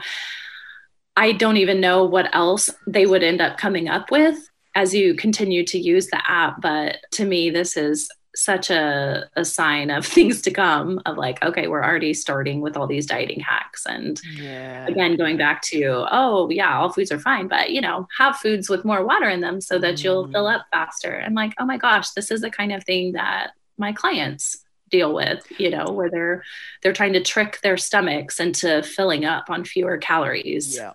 I 1.16 1.32
don't 1.32 1.58
even 1.58 1.80
know 1.80 2.04
what 2.04 2.34
else 2.34 2.70
they 2.88 3.06
would 3.06 3.24
end 3.24 3.42
up 3.42 3.58
coming 3.58 3.88
up 3.88 4.12
with 4.12 4.38
as 4.76 4.94
you 4.94 5.16
continue 5.16 5.66
to 5.66 5.80
use 5.80 6.08
the 6.08 6.22
app. 6.30 6.62
But 6.62 6.98
to 7.14 7.26
me, 7.26 7.50
this 7.50 7.78
is 7.78 8.10
such 8.36 8.70
a, 8.70 9.30
a 9.36 9.46
sign 9.46 9.90
of 9.90 10.06
things 10.16 10.42
to 10.44 10.52
come 10.52 11.02
of 11.06 11.18
like 11.18 11.44
okay 11.44 11.68
we're 11.68 11.84
already 11.84 12.14
starting 12.14 12.62
with 12.62 12.78
all 12.78 12.88
these 12.88 13.06
dieting 13.06 13.40
hacks 13.40 13.86
and 13.86 14.22
yeah. 14.38 14.86
again 14.88 15.16
going 15.16 15.38
back 15.38 15.62
to 15.62 16.06
oh 16.12 16.50
yeah 16.50 16.78
all 16.78 16.90
foods 16.90 17.12
are 17.12 17.20
fine 17.20 17.48
but 17.48 17.72
you 17.72 17.82
know 17.82 18.08
have 18.18 18.36
foods 18.38 18.70
with 18.70 18.86
more 18.86 19.06
water 19.06 19.30
in 19.30 19.42
them 19.42 19.62
so 19.62 19.80
that 19.80 19.96
mm. 19.96 20.04
you'll 20.04 20.28
fill 20.32 20.46
mm. 20.46 20.56
up 20.56 20.66
faster 20.72 21.22
i'm 21.26 21.34
like 21.34 21.54
oh 21.60 21.66
my 21.66 21.78
gosh 21.78 22.12
this 22.12 22.32
is 22.32 22.42
the 22.42 22.52
kind 22.52 22.72
of 22.72 22.84
thing 22.84 23.14
that 23.14 23.52
my 23.78 23.92
clients 23.92 24.64
deal 24.90 25.14
with 25.14 25.46
you 25.60 25.70
know 25.70 25.86
where 25.86 26.10
they're 26.10 26.44
they're 26.82 26.94
trying 26.94 27.14
to 27.14 27.22
trick 27.22 27.60
their 27.62 27.78
stomachs 27.78 28.40
into 28.40 28.84
filling 28.84 29.26
up 29.26 29.50
on 29.50 29.66
fewer 29.66 29.98
calories 29.98 30.76
yeah 30.76 30.94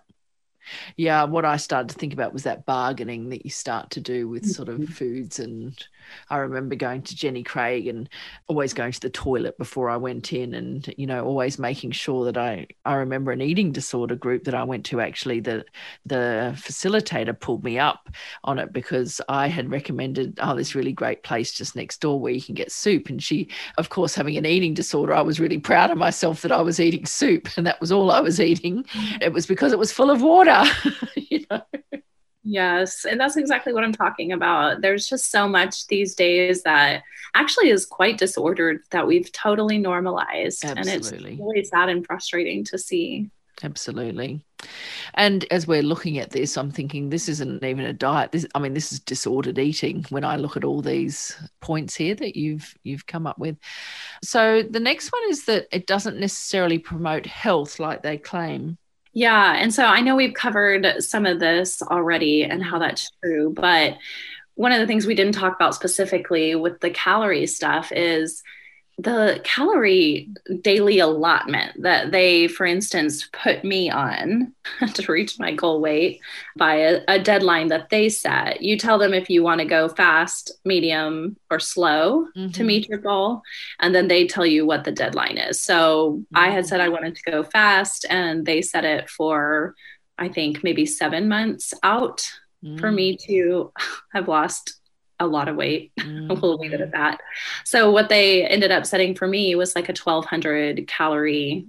yeah 0.97 1.25
what 1.25 1.45
i 1.45 1.57
started 1.57 1.89
to 1.89 1.97
think 1.97 2.13
about 2.13 2.33
was 2.33 2.45
that 2.45 2.65
bargaining 2.65 3.31
that 3.31 3.45
you 3.45 3.51
start 3.51 3.91
to 3.91 4.01
do 4.01 4.29
with 4.29 4.47
sort 4.47 4.69
of 4.69 4.77
mm-hmm. 4.77 4.93
foods 4.93 5.41
and 5.41 5.87
I 6.29 6.39
remember 6.39 6.75
going 6.75 7.03
to 7.03 7.17
Jenny 7.17 7.43
Craig 7.43 7.87
and 7.87 8.09
always 8.47 8.73
going 8.73 8.93
to 8.93 9.01
the 9.01 9.11
toilet 9.11 9.59
before 9.59 9.91
I 9.91 9.97
went 9.97 10.33
in 10.33 10.55
and, 10.55 10.93
you 10.97 11.07
know, 11.07 11.25
always 11.25 11.59
making 11.59 11.93
sure 11.93 12.25
that 12.27 12.37
I, 12.37 12.67
I 12.85 12.95
remember 12.95 13.33
an 13.33 13.41
eating 13.41 13.73
disorder 13.73 14.17
group 14.17 14.45
that 14.45 14.55
I 14.55 14.65
went 14.65 14.85
to 14.87 15.01
actually 15.01 15.41
that 15.41 15.67
the 16.07 16.55
facilitator 16.57 17.39
pulled 17.39 17.65
me 17.65 17.79
up 17.79 18.09
on 18.45 18.59
it 18.59 18.73
because 18.73 19.21
I 19.29 19.49
had 19.49 19.71
recommended, 19.71 20.39
oh, 20.43 20.57
this 20.57 20.75
really 20.75 20.93
great 20.93 21.23
place 21.23 21.53
just 21.53 21.77
next 21.77 22.01
door 22.01 22.21
where 22.21 22.33
you 22.33 22.43
can 22.43 22.55
get 22.55 22.73
soup. 22.73 23.09
And 23.09 23.23
she, 23.23 23.49
of 23.79 23.89
course, 23.89 24.15
having 24.15 24.37
an 24.37 24.47
eating 24.47 24.75
disorder, 24.75 25.15
I 25.15 25.23
was 25.23 25.41
really 25.41 25.59
proud 25.59 25.91
of 25.91 25.99
myself 25.99 26.43
that 26.43 26.53
I 26.53 26.61
was 26.63 26.81
eating 26.81 27.07
soup 27.07 27.49
and 27.57 27.67
that 27.67 27.81
was 27.81 27.93
all 27.93 28.11
I 28.11 28.21
was 28.21 28.41
eating. 28.41 28.85
Mm. 28.85 29.23
It 29.23 29.33
was 29.33 29.47
because 29.47 29.73
it 29.73 29.79
was 29.79 29.93
full 29.93 30.11
of 30.11 30.23
water, 30.23 30.65
you 31.17 31.45
know. 31.51 31.63
Yes. 32.43 33.05
And 33.05 33.21
that's 33.21 33.37
exactly 33.37 33.73
what 33.73 33.85
I'm 33.85 33.93
talking 33.93 34.33
about. 34.33 34.81
There's 34.81 35.07
just 35.07 35.31
so 35.31 35.47
much 35.47 35.87
these 35.89 36.15
days 36.15 36.63
that 36.63 37.03
actually 37.35 37.71
is 37.71 37.85
quite 37.85 38.19
disordered 38.19 38.83
that 38.91 39.07
we've 39.07 39.31
totally 39.33 39.79
normalized. 39.79 40.65
Absolutely. 40.65 40.93
And 40.93 41.39
it's 41.39 41.41
really 41.41 41.65
sad 41.65 41.89
and 41.91 42.07
frustrating 42.07 42.65
to 42.65 42.79
see. 42.79 43.31
Absolutely. 43.63 44.45
And 45.15 45.45
as 45.51 45.67
we're 45.67 45.83
looking 45.83 46.19
at 46.19 46.31
this, 46.31 46.57
I'm 46.57 46.71
thinking 46.71 47.11
this 47.11 47.29
isn't 47.29 47.63
even 47.63 47.85
a 47.85 47.93
diet. 47.93 48.33
This, 48.33 48.47
I 48.55 48.59
mean, 48.59 48.75
this 48.75 48.93
is 48.93 49.01
disordered 49.01 49.59
eating. 49.59 50.07
When 50.09 50.25
I 50.25 50.37
look 50.37 50.57
at 50.57 50.65
all 50.65 50.81
these 50.81 51.37
points 51.61 51.95
here 51.95 52.15
that 52.15 52.37
you've 52.37 52.75
you've 52.83 53.07
come 53.07 53.27
up 53.27 53.39
with, 53.39 53.57
so 54.23 54.63
the 54.63 54.81
next 54.81 55.11
one 55.13 55.23
is 55.29 55.45
that 55.45 55.67
it 55.73 55.87
doesn't 55.87 56.19
necessarily 56.19 56.79
promote 56.79 57.27
health 57.27 57.79
like 57.79 58.03
they 58.03 58.19
claim. 58.19 58.79
Yeah. 59.13 59.55
And 59.57 59.75
so 59.75 59.85
I 59.85 60.01
know 60.01 60.15
we've 60.15 60.35
covered 60.35 61.03
some 61.03 61.27
of 61.27 61.41
this 61.41 61.83
already 61.83 62.45
and 62.45 62.63
how 62.63 62.79
that's 62.79 63.11
true. 63.23 63.53
But 63.53 63.99
one 64.55 64.73
of 64.73 64.79
the 64.79 64.87
things 64.87 65.07
we 65.07 65.15
didn't 65.15 65.33
talk 65.33 65.55
about 65.55 65.75
specifically 65.75 66.55
with 66.55 66.81
the 66.81 66.91
calorie 66.91 67.47
stuff 67.47 67.93
is 67.93 68.43
the 69.03 69.41
calorie 69.45 70.29
daily 70.61 70.99
allotment 70.99 71.83
that 71.83 72.11
they, 72.11 72.49
for 72.49 72.67
instance, 72.67 73.29
put 73.33 73.65
me 73.65 73.89
on 73.89 74.53
to 74.95 75.13
reach 75.13 75.39
my 75.39 75.55
goal 75.55 75.81
weight 75.81 76.21
by 76.57 76.75
a, 76.75 77.01
a, 77.09 77.19
deadline 77.19 77.69
that 77.69 77.89
they 77.89 78.09
set. 78.09 78.61
You 78.61 78.77
tell 78.77 78.99
them 78.99 79.15
if 79.15 79.31
you 79.31 79.43
want 79.43 79.61
to 79.61 79.65
go 79.65 79.89
fast, 79.89 80.53
medium, 80.65 81.37
or 81.51 81.59
slow 81.59 82.27
mm-hmm. 82.37 82.51
to 82.51 82.65
meet 82.65 82.89
your 82.89 82.99
goal, 82.99 83.43
and 83.79 83.95
then 83.95 84.09
they 84.09 84.27
tell 84.27 84.47
you 84.47 84.67
what 84.67 84.85
the 84.85 84.93
deadline 84.93 85.39
is. 85.39 85.61
So 85.61 86.13
mm-hmm. 86.13 86.37
I 86.37 86.51
had 86.51 86.67
said 86.67 86.81
I 86.81 86.89
wanted 86.89 87.17
to 87.17 87.31
go 87.31 87.43
fast, 87.43 88.05
and 88.11 88.45
they 88.45 88.61
set 88.61 88.85
it 88.85 89.09
for, 89.09 89.75
I 90.19 90.29
think, 90.29 90.63
maybe 90.63 90.85
seven 90.85 91.29
months 91.29 91.73
out. 91.83 92.29
Mm-hmm. 92.63 92.77
For 92.77 92.93
me 92.93 93.17
mm. 93.17 93.21
to 93.25 93.73
have 94.13 94.29
lost 94.29 94.80
a 95.21 95.27
lot 95.27 95.49
of 95.49 95.57
weight. 95.57 95.93
Mm-hmm. 96.01 96.41
we'll 96.41 96.59
leave 96.59 96.73
it 96.73 96.81
at 96.81 96.93
that. 96.93 97.21
So 97.65 97.91
what 97.91 98.09
they 98.09 98.45
ended 98.45 98.73
up 98.73 98.85
setting 98.85 99.15
for 99.15 99.29
me 99.29 99.55
was 99.55 99.77
like 99.77 99.89
a 99.89 99.93
1200 99.93 100.89
calorie 100.89 101.67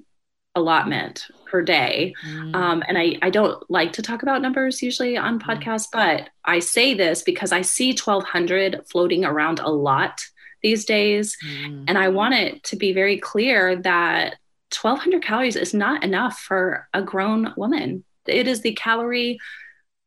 allotment 0.56 1.28
per 1.46 1.62
day. 1.62 2.14
Mm. 2.26 2.56
Um, 2.56 2.84
and 2.88 2.98
I, 2.98 3.18
I 3.22 3.30
don't 3.30 3.64
like 3.70 3.94
to 3.94 4.02
talk 4.02 4.24
about 4.24 4.42
numbers 4.42 4.82
usually 4.82 5.18
on 5.18 5.40
mm. 5.40 5.44
podcasts, 5.44 5.88
but 5.92 6.30
I 6.44 6.60
say 6.60 6.94
this 6.94 7.24
because 7.24 7.52
I 7.52 7.62
see 7.62 7.90
1200 7.90 8.88
floating 8.90 9.26
around 9.26 9.60
a 9.60 9.70
lot 9.70 10.22
these 10.64 10.86
days. 10.86 11.38
Mm. 11.46 11.86
And 11.88 11.98
I 11.98 12.10
want 12.10 12.34
it 12.34 12.64
to 12.66 12.76
be 12.76 12.94
very 12.94 13.18
clear 13.18 13.76
that 13.78 14.38
1200 14.80 15.24
calories 15.24 15.56
is 15.56 15.74
not 15.74 16.04
enough 16.04 16.40
for 16.40 16.88
a 16.94 17.02
grown 17.02 17.54
woman. 17.58 18.04
It 18.26 18.48
is 18.48 18.62
the 18.62 18.74
calorie 18.74 19.40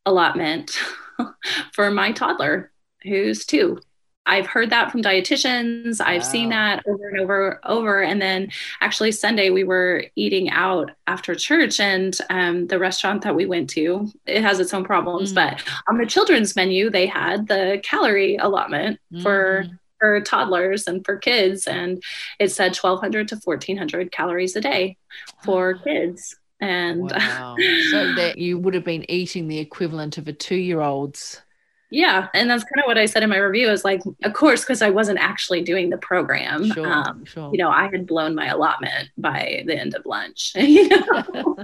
allotment 0.07 0.79
for 1.73 1.91
my 1.91 2.13
toddler 2.13 2.71
who's 3.05 3.45
two. 3.45 3.81
I've 4.27 4.47
heard 4.47 4.71
that 4.71 4.91
from 4.91 5.03
dietitians. 5.03 6.01
I've 6.01 6.23
wow. 6.23 6.29
seen 6.29 6.49
that 6.49 6.83
over 6.87 7.09
and 7.09 7.21
over 7.21 7.61
over. 7.65 8.03
And 8.03 8.23
then 8.23 8.51
actually 8.81 9.13
Sunday 9.13 9.51
we 9.51 9.65
were 9.65 10.07
eating 10.17 10.49
out 10.51 10.93
after 11.07 11.35
church 11.35 11.79
and 11.79 12.17
um, 12.31 12.67
the 12.69 12.79
restaurant 12.79 13.23
that 13.23 13.35
we 13.35 13.45
went 13.45 13.69
to, 13.71 14.11
it 14.27 14.43
has 14.43 14.61
its 14.61 14.73
own 14.73 14.85
problems, 14.85 15.33
mm. 15.33 15.35
but 15.35 15.63
on 15.89 15.99
the 15.99 16.07
children's 16.07 16.57
menu, 16.57 16.89
they 16.89 17.07
had 17.07 17.49
the 17.49 17.81
calorie 17.83 18.37
allotment 18.37 18.99
mm. 19.13 19.23
for 19.23 19.67
for 19.99 20.21
toddlers 20.21 20.87
and 20.87 21.05
for 21.05 21.17
kids. 21.17 21.67
And 21.67 22.03
it 22.39 22.51
said 22.51 22.77
1200 22.77 23.29
to 23.29 23.37
1400 23.43 24.11
calories 24.11 24.57
a 24.57 24.61
day 24.61 24.97
for 25.45 25.75
kids. 25.75 26.37
And 26.61 27.11
wow. 27.11 27.57
so 27.91 28.15
that 28.15 28.39
you 28.39 28.59
would 28.59 28.75
have 28.75 28.85
been 28.85 29.09
eating 29.11 29.49
the 29.49 29.59
equivalent 29.59 30.19
of 30.19 30.29
a 30.29 30.33
two 30.33 30.57
year 30.57 30.81
old's 30.81 31.43
yeah 31.95 32.29
and 32.35 32.51
that's 32.51 32.65
kind 32.65 32.81
of 32.81 32.87
what 32.87 32.99
i 32.99 33.07
said 33.07 33.23
in 33.23 33.31
my 33.31 33.37
review 33.37 33.71
is 33.71 33.85
like 33.85 34.03
of 34.25 34.33
course 34.33 34.63
because 34.63 34.83
i 34.83 34.91
wasn't 34.91 35.19
actually 35.19 35.63
doing 35.63 35.91
the 35.91 35.97
program 35.99 36.71
sure, 36.73 36.87
um, 36.87 37.25
sure. 37.25 37.51
you 37.53 37.59
know 37.59 37.71
i 37.71 37.89
had 37.89 38.07
blown 38.07 38.35
my 38.35 38.49
allotment 38.49 39.09
by 39.17 39.63
the 39.67 39.79
end 39.79 39.95
of 39.95 40.05
lunch 40.05 40.53
you 40.57 40.89
know? 40.89 41.23
well, 41.33 41.57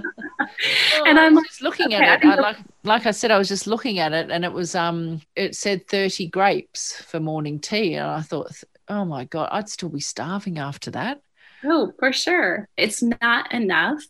and 1.05 1.19
i'm 1.19 1.35
just 1.43 1.61
looking 1.61 1.87
okay, 1.87 1.97
at 1.97 2.23
it 2.23 2.27
I, 2.27 2.35
like 2.35 2.57
like 2.83 3.05
i 3.05 3.11
said 3.11 3.29
i 3.29 3.37
was 3.37 3.49
just 3.49 3.67
looking 3.67 3.99
at 3.99 4.13
it 4.13 4.31
and 4.31 4.45
it 4.45 4.53
was 4.53 4.73
um 4.73 5.21
it 5.35 5.55
said 5.55 5.87
30 5.87 6.27
grapes 6.27 7.01
for 7.01 7.19
morning 7.19 7.59
tea 7.59 7.95
and 7.95 8.07
i 8.07 8.21
thought 8.21 8.51
oh 8.87 9.03
my 9.03 9.25
god 9.25 9.49
i'd 9.51 9.69
still 9.69 9.89
be 9.89 9.99
starving 9.99 10.57
after 10.57 10.91
that 10.91 11.21
Oh, 11.63 11.93
for 11.99 12.11
sure. 12.11 12.67
It's 12.75 13.03
not 13.03 13.53
enough. 13.53 14.01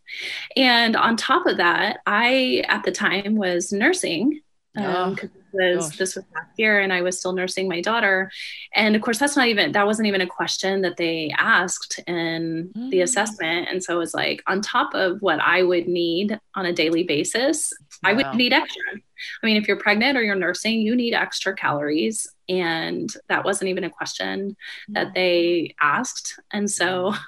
And 0.56 0.96
on 0.96 1.18
top 1.18 1.48
of 1.48 1.58
that, 1.58 1.98
I 2.06 2.64
at 2.70 2.84
the 2.84 2.94
time 2.94 3.36
was 3.36 3.74
nursing 3.74 4.40
um, 4.78 5.18
oh 5.20 5.28
was 5.54 5.90
Gosh. 5.90 5.98
this 5.98 6.16
was 6.16 6.26
last 6.34 6.52
year 6.58 6.80
and 6.80 6.92
I 6.92 7.02
was 7.02 7.20
still 7.20 7.34
nursing 7.34 7.68
my 7.68 7.82
daughter. 7.82 8.32
And 8.74 8.96
of 8.96 9.02
course, 9.02 9.18
that's 9.18 9.36
not 9.36 9.48
even, 9.48 9.72
that 9.74 9.86
wasn't 9.86 10.08
even 10.08 10.22
a 10.22 10.28
question 10.28 10.82
that 10.82 10.98
they 10.98 11.34
asked 11.38 12.00
in 12.08 12.72
mm. 12.76 12.90
the 12.90 13.02
assessment. 13.02 13.68
And 13.70 13.84
so 13.84 13.96
it 13.96 14.00
was 14.00 14.14
like 14.14 14.44
on 14.48 14.62
top 14.62 14.94
of 14.94 15.22
what 15.22 15.40
I 15.40 15.64
would 15.64 15.88
need 15.88 16.40
on 16.56 16.66
a 16.66 16.74
daily 16.74 17.04
basis, 17.04 17.72
wow. 18.04 18.12
I 18.12 18.14
would 18.14 18.34
need 18.36 18.54
extra. 18.54 18.82
I 18.96 19.46
mean, 19.46 19.58
if 19.58 19.68
you're 19.68 19.78
pregnant 19.78 20.18
or 20.18 20.24
you're 20.24 20.36
nursing, 20.36 20.82
you 20.82 20.96
need 20.96 21.14
extra 21.14 21.56
calories. 21.56 22.28
And 22.50 23.12
that 23.30 23.46
wasn't 23.46 23.70
even 23.70 23.84
a 23.84 23.90
question 23.90 24.56
mm. 24.90 24.94
that 24.94 25.14
they 25.14 25.76
asked. 25.82 26.40
And 26.52 26.70
so 26.70 27.14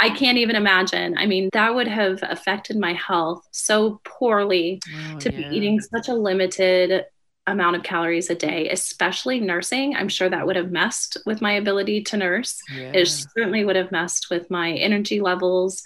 I 0.00 0.10
can't 0.10 0.38
even 0.38 0.56
imagine. 0.56 1.16
I 1.18 1.26
mean, 1.26 1.48
that 1.52 1.74
would 1.74 1.88
have 1.88 2.20
affected 2.22 2.76
my 2.76 2.94
health 2.94 3.46
so 3.50 4.00
poorly 4.04 4.80
oh, 4.94 5.18
to 5.18 5.32
yeah. 5.32 5.48
be 5.48 5.56
eating 5.56 5.80
such 5.80 6.08
a 6.08 6.14
limited 6.14 7.04
amount 7.50 7.76
of 7.76 7.82
calories 7.82 8.30
a 8.30 8.34
day, 8.34 8.68
especially 8.70 9.40
nursing. 9.40 9.96
I'm 9.96 10.08
sure 10.08 10.28
that 10.28 10.46
would 10.46 10.56
have 10.56 10.70
messed 10.70 11.16
with 11.26 11.40
my 11.40 11.52
ability 11.52 12.02
to 12.04 12.16
nurse. 12.16 12.58
Yeah. 12.74 12.92
It 12.94 13.06
certainly 13.06 13.64
would 13.64 13.76
have 13.76 13.92
messed 13.92 14.28
with 14.30 14.50
my 14.50 14.72
energy 14.72 15.20
levels. 15.20 15.82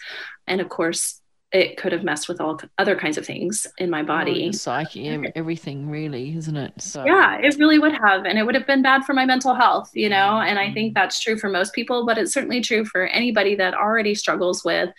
And 0.46 0.60
of 0.60 0.68
course, 0.68 1.20
it 1.54 1.76
could 1.76 1.92
have 1.92 2.02
messed 2.02 2.28
with 2.28 2.40
all 2.40 2.60
other 2.78 2.96
kinds 2.96 3.16
of 3.16 3.24
things 3.24 3.64
in 3.78 3.88
my 3.88 4.02
body. 4.02 4.48
Oh, 4.48 4.50
psyche, 4.50 5.08
everything 5.36 5.88
really, 5.88 6.36
isn't 6.36 6.56
it? 6.56 6.72
So 6.82 7.04
yeah, 7.04 7.38
it 7.38 7.56
really 7.60 7.78
would 7.78 7.92
have, 7.92 8.24
and 8.24 8.38
it 8.38 8.44
would 8.44 8.56
have 8.56 8.66
been 8.66 8.82
bad 8.82 9.04
for 9.04 9.14
my 9.14 9.24
mental 9.24 9.54
health, 9.54 9.88
you 9.94 10.08
know. 10.08 10.40
And 10.40 10.58
I 10.58 10.72
think 10.72 10.90
mm-hmm. 10.90 11.00
that's 11.00 11.20
true 11.20 11.38
for 11.38 11.48
most 11.48 11.72
people, 11.72 12.06
but 12.06 12.18
it's 12.18 12.32
certainly 12.32 12.60
true 12.60 12.84
for 12.84 13.06
anybody 13.06 13.54
that 13.54 13.72
already 13.72 14.16
struggles 14.16 14.64
with 14.64 14.90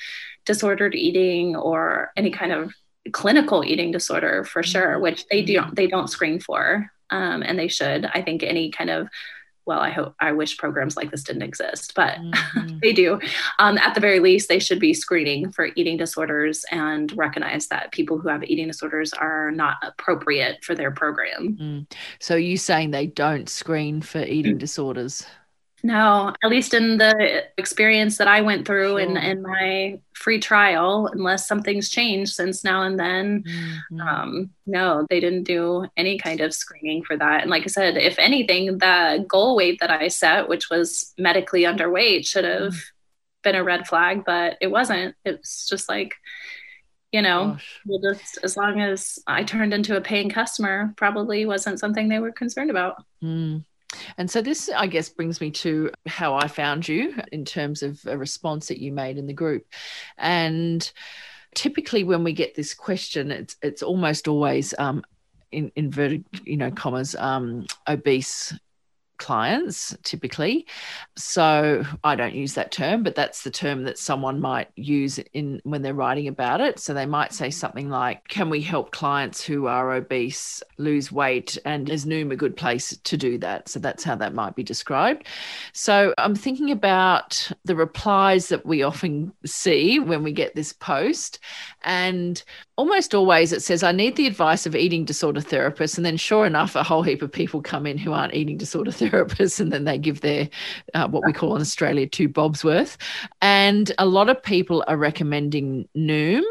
disordered 0.46 0.96
eating 0.96 1.58
or 1.58 2.12
any 2.16 2.32
kind 2.32 2.54
of 2.54 2.74
clinical 3.12 3.64
eating 3.64 3.92
disorder 3.92 4.44
for 4.44 4.64
sure, 4.64 4.94
mm-hmm. 4.94 5.02
which 5.02 5.28
they 5.28 5.42
do 5.42 5.62
they 5.74 5.88
don't 5.88 6.10
screen 6.10 6.40
for, 6.40 6.92
um, 7.10 7.44
and 7.44 7.58
they 7.58 7.68
should. 7.68 8.06
I 8.06 8.22
think 8.22 8.44
any 8.44 8.72
kind 8.72 8.90
of 8.90 9.10
well, 9.66 9.80
I 9.80 9.90
hope 9.90 10.14
I 10.20 10.32
wish 10.32 10.58
programs 10.58 10.96
like 10.96 11.10
this 11.10 11.24
didn't 11.24 11.42
exist, 11.42 11.94
but 11.96 12.18
mm-hmm. 12.20 12.78
they 12.84 12.94
do. 12.94 13.20
Um, 13.58 13.78
at 13.80 13.96
the 13.96 14.00
very 14.00 14.20
least, 14.20 14.48
they 14.48 14.60
should 14.60 14.80
be 14.80 14.94
screening 14.94 15.52
for 15.52 15.70
eating 15.76 15.98
disorders 15.98 16.64
and 16.72 17.12
recognize 17.18 17.68
that 17.68 17.92
people 17.92 18.20
who 18.20 18.30
have 18.30 18.44
eating 18.44 18.68
disorders 18.68 19.12
are 19.14 19.52
not 19.52 19.78
appropriate 19.82 20.64
for 20.64 20.76
their 20.76 20.92
program. 20.92 21.58
Mm. 21.60 21.92
So, 22.20 22.36
you 22.36 22.58
saying 22.58 22.92
they 22.92 23.08
don't 23.08 23.50
screen 23.50 24.02
for 24.02 24.20
eating 24.20 24.58
mm. 24.58 24.60
disorders? 24.60 25.26
No, 25.86 26.34
at 26.44 26.50
least 26.50 26.74
in 26.74 26.98
the 26.98 27.44
experience 27.60 28.18
that 28.18 28.28
I 28.28 28.42
went 28.42 28.66
through 28.66 28.98
sure. 28.98 29.00
in, 29.00 29.18
in 29.18 29.44
my 29.44 30.00
free 30.14 30.40
trial, 30.40 31.08
unless 31.14 31.48
something's 31.48 31.90
changed 31.90 32.34
since 32.34 32.64
now 32.64 32.82
and 32.82 33.00
then, 33.00 33.44
mm-hmm. 33.44 34.02
um, 34.02 34.50
no, 34.66 35.06
they 35.12 35.20
didn't 35.20 35.44
do 35.44 35.86
any 35.96 36.18
kind 36.18 36.42
of 36.42 36.56
screening 36.56 37.04
for 37.04 37.16
that. 37.16 37.42
And 37.42 37.52
like 37.52 37.66
I 37.66 37.68
said, 37.68 37.98
if 37.98 38.18
anything, 38.18 38.80
the 38.80 39.24
goal 39.30 39.56
weight 39.56 39.80
that 39.80 39.92
I 39.92 40.08
set, 40.08 40.50
which 40.50 40.72
was 40.72 41.14
medically 41.20 41.66
underweight, 41.66 42.26
should 42.26 42.46
have 42.46 42.74
mm-hmm. 42.74 43.44
been 43.44 43.54
a 43.54 43.64
red 43.64 43.88
flag, 43.88 44.24
but 44.26 44.58
it 44.62 44.72
wasn't. 44.72 45.14
It's 45.24 45.68
just 45.68 45.88
like, 45.88 46.16
you 47.12 47.22
know, 47.22 47.58
well, 47.86 48.02
just 48.12 48.40
as 48.42 48.58
long 48.58 48.82
as 48.82 49.20
I 49.28 49.44
turned 49.44 49.72
into 49.72 49.96
a 49.96 50.02
paying 50.02 50.32
customer, 50.32 50.96
probably 50.98 51.46
wasn't 51.46 51.80
something 51.80 52.10
they 52.10 52.18
were 52.18 52.32
concerned 52.32 52.72
about. 52.72 53.04
Mm. 53.24 53.64
And 54.18 54.30
so 54.30 54.42
this, 54.42 54.70
I 54.76 54.88
guess, 54.88 55.10
brings 55.10 55.42
me 55.42 55.52
to 55.52 55.92
how 56.06 56.36
I 56.36 56.48
found 56.48 56.88
you 56.88 57.16
in 57.32 57.46
terms 57.46 57.84
of 57.84 58.06
a 58.06 58.18
response 58.18 58.68
that 58.68 58.80
you 58.80 58.92
made 58.92 59.18
in 59.18 59.28
the 59.28 59.34
group. 59.34 59.66
And 60.18 60.90
typically, 61.54 62.04
when 62.04 62.24
we 62.24 62.34
get 62.34 62.56
this 62.56 62.74
question, 62.74 63.32
it's 63.32 63.56
it's 63.62 63.84
almost 63.84 64.28
always 64.28 64.74
um, 64.78 65.04
in 65.52 65.72
inverted, 65.76 66.26
you 66.44 66.58
know, 66.58 66.72
commas, 66.72 67.16
um, 67.16 67.66
obese 67.88 68.54
clients 69.18 69.96
typically. 70.04 70.66
So 71.16 71.84
i 72.04 72.16
don't 72.16 72.36
use 72.36 72.54
that 72.54 72.72
term 72.72 73.04
but 73.04 73.16
that's 73.16 73.44
the 73.44 73.52
term 73.52 73.84
that 73.84 73.98
someone 73.98 74.40
might 74.40 74.70
use 74.76 75.20
in 75.34 75.62
when 75.64 75.82
they're 75.82 75.94
writing 75.94 76.28
about 76.28 76.62
it. 76.62 76.80
So 76.80 76.94
they 76.94 77.06
might 77.06 77.34
say 77.34 77.50
something 77.50 77.90
like 77.90 78.28
can 78.28 78.50
we 78.50 78.62
help 78.62 78.92
clients 78.92 79.44
who 79.44 79.68
are 79.68 79.94
obese 79.94 80.62
lose 80.78 81.12
weight? 81.12 81.58
And 81.66 81.90
is 81.90 82.06
noom 82.06 82.32
a 82.32 82.36
good 82.36 82.58
place 82.58 82.98
to 82.98 83.18
do 83.18 83.38
that? 83.40 83.70
So 83.70 83.80
that's 83.80 84.04
how 84.04 84.16
that 84.16 84.34
might 84.34 84.56
be 84.56 84.64
described. 84.64 85.28
So 85.74 86.14
i'm 86.18 86.36
thinking 86.36 86.72
about 86.72 87.52
the 87.64 87.76
replies 87.76 88.50
that 88.50 88.66
we 88.66 88.84
often 88.84 89.32
see 89.46 90.00
when 90.00 90.24
we 90.24 90.32
get 90.32 90.56
this 90.56 90.74
post. 90.74 91.40
And 91.84 92.42
almost 92.78 93.16
always 93.16 93.54
it 93.54 93.62
says, 93.62 93.84
I 93.84 93.92
need 93.92 94.16
the 94.16 94.28
advice 94.28 94.66
of 94.66 94.76
eating 94.76 95.06
disorder 95.06 95.42
therapists. 95.42 95.98
And 95.98 96.06
then, 96.06 96.18
sure 96.18 96.46
enough, 96.46 96.76
a 96.76 96.84
whole 96.84 97.04
heap 97.04 97.22
of 97.22 97.32
people 97.32 97.62
come 97.62 97.86
in 97.86 97.98
who 97.98 98.14
aren't 98.14 98.34
eating 98.34 98.58
disorder 98.58 98.92
therapists. 98.92 99.60
And 99.60 99.72
then 99.72 99.86
they 99.86 99.98
give 99.98 100.22
their, 100.22 100.50
uh, 100.94 101.08
what 101.08 101.26
we 101.26 101.34
call 101.34 101.56
in 101.56 101.62
Australia, 101.62 102.08
two 102.08 102.28
bobs 102.28 102.64
worth. 102.64 102.98
And 103.42 103.92
a 103.98 104.06
lot 104.06 104.30
of 104.30 104.42
people 104.42 104.84
are 104.88 104.98
recommending 104.98 105.88
Noom 105.96 106.44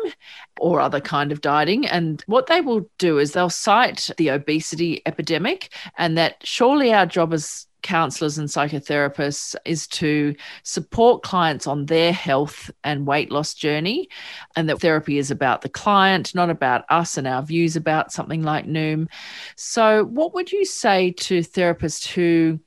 or 0.59 0.81
other 0.81 1.01
kind 1.01 1.33
of 1.33 1.41
dieting. 1.41 1.87
And 1.87 2.23
what 2.27 2.47
they 2.47 2.61
will 2.61 2.89
do 2.99 3.19
is 3.19 3.33
they'll 3.33 3.51
cite 3.51 4.11
the 4.17 4.31
obesity 4.31 5.03
epidemic 5.07 5.73
and 5.99 6.17
that 6.17 6.37
surely 6.47 6.93
our 6.93 7.07
job 7.07 7.33
as 7.33 7.67
counselors 7.85 8.39
and 8.39 8.49
psychotherapists 8.49 9.55
is 9.65 9.87
to 9.87 10.35
support 10.65 11.23
clients 11.23 11.69
on 11.69 11.87
their 11.87 12.13
health 12.13 12.71
and 12.83 13.07
weight 13.07 13.31
loss 13.31 13.55
journey, 13.55 14.09
and 14.57 14.69
that 14.69 14.81
therapy 14.81 15.19
is 15.19 15.31
about 15.31 15.61
the 15.61 15.69
client, 15.69 16.35
not 16.35 16.51
about 16.51 16.85
us 16.89 17.17
and 17.17 17.29
our 17.29 17.43
views 17.43 17.77
about 17.77 18.11
something 18.11 18.43
like 18.43 18.67
Noom. 18.67 19.07
So, 19.55 20.05
what 20.07 20.35
would 20.35 20.51
you 20.51 20.65
say 20.65 21.13
to 21.13 21.41
therapists 21.41 22.07
who 22.09 22.59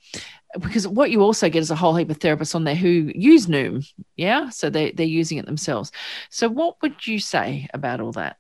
because 0.61 0.87
what 0.87 1.11
you 1.11 1.21
also 1.21 1.49
get 1.49 1.59
is 1.59 1.71
a 1.71 1.75
whole 1.75 1.95
heap 1.95 2.09
of 2.09 2.19
therapists 2.19 2.55
on 2.55 2.63
there 2.63 2.75
who 2.75 3.11
use 3.13 3.47
Noom, 3.47 3.85
yeah, 4.15 4.49
so 4.49 4.69
they 4.69 4.91
they're 4.91 5.05
using 5.05 5.37
it 5.37 5.45
themselves. 5.45 5.91
So, 6.29 6.47
what 6.47 6.77
would 6.81 7.05
you 7.05 7.19
say 7.19 7.67
about 7.73 7.99
all 7.99 8.13
that? 8.13 8.37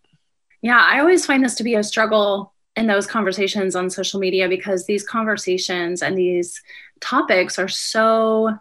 Yeah, 0.61 0.79
I 0.81 0.99
always 0.99 1.25
find 1.25 1.43
this 1.43 1.55
to 1.55 1.63
be 1.63 1.75
a 1.75 1.83
struggle 1.83 2.53
in 2.77 2.87
those 2.87 3.07
conversations 3.07 3.75
on 3.75 3.89
social 3.89 4.19
media 4.19 4.47
because 4.47 4.85
these 4.85 5.03
conversations 5.03 6.01
and 6.01 6.17
these 6.17 6.61
topics 7.01 7.57
are 7.59 7.67
so 7.67 8.55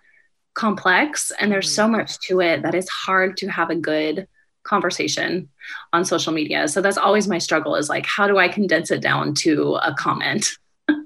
complex 0.54 1.30
and 1.38 1.52
there's 1.52 1.72
so 1.72 1.84
mm-hmm. 1.84 1.98
much 1.98 2.18
to 2.20 2.40
it 2.40 2.62
that 2.62 2.74
it's 2.74 2.88
hard 2.88 3.36
to 3.36 3.46
have 3.46 3.70
a 3.70 3.76
good 3.76 4.26
conversation 4.64 5.48
on 5.92 6.04
social 6.04 6.32
media. 6.32 6.66
So 6.66 6.80
that's 6.80 6.96
always 6.96 7.28
my 7.28 7.38
struggle 7.38 7.76
is 7.76 7.88
like, 7.88 8.06
how 8.06 8.26
do 8.26 8.38
I 8.38 8.48
condense 8.48 8.90
it 8.90 9.02
down 9.02 9.34
to 9.34 9.74
a 9.74 9.94
comment 9.94 10.56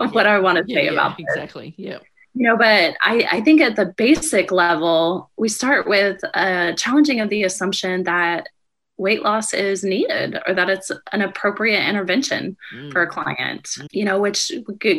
of 0.01 0.14
what 0.14 0.27
I 0.27 0.38
want 0.38 0.59
to 0.59 0.73
say 0.73 0.85
yeah, 0.85 0.92
about 0.92 1.18
yeah, 1.18 1.27
exactly. 1.29 1.75
Yeah. 1.77 1.99
You 2.35 2.46
know, 2.46 2.57
but 2.57 2.96
I, 3.01 3.27
I 3.31 3.40
think 3.40 3.61
at 3.61 3.75
the 3.75 3.87
basic 3.87 4.53
level, 4.53 5.31
we 5.37 5.49
start 5.49 5.88
with 5.88 6.20
a 6.33 6.75
challenging 6.75 7.20
of 7.20 7.29
the 7.29 7.42
assumption 7.42 8.05
that 8.05 8.46
weight 9.01 9.23
loss 9.23 9.55
is 9.55 9.83
needed 9.83 10.39
or 10.47 10.53
that 10.53 10.69
it's 10.69 10.93
an 11.13 11.23
appropriate 11.23 11.89
intervention 11.89 12.55
mm. 12.73 12.93
for 12.93 13.03
a 13.03 13.07
client, 13.07 13.65
mm. 13.65 13.87
you 13.91 14.05
know, 14.05 14.21
which 14.21 14.53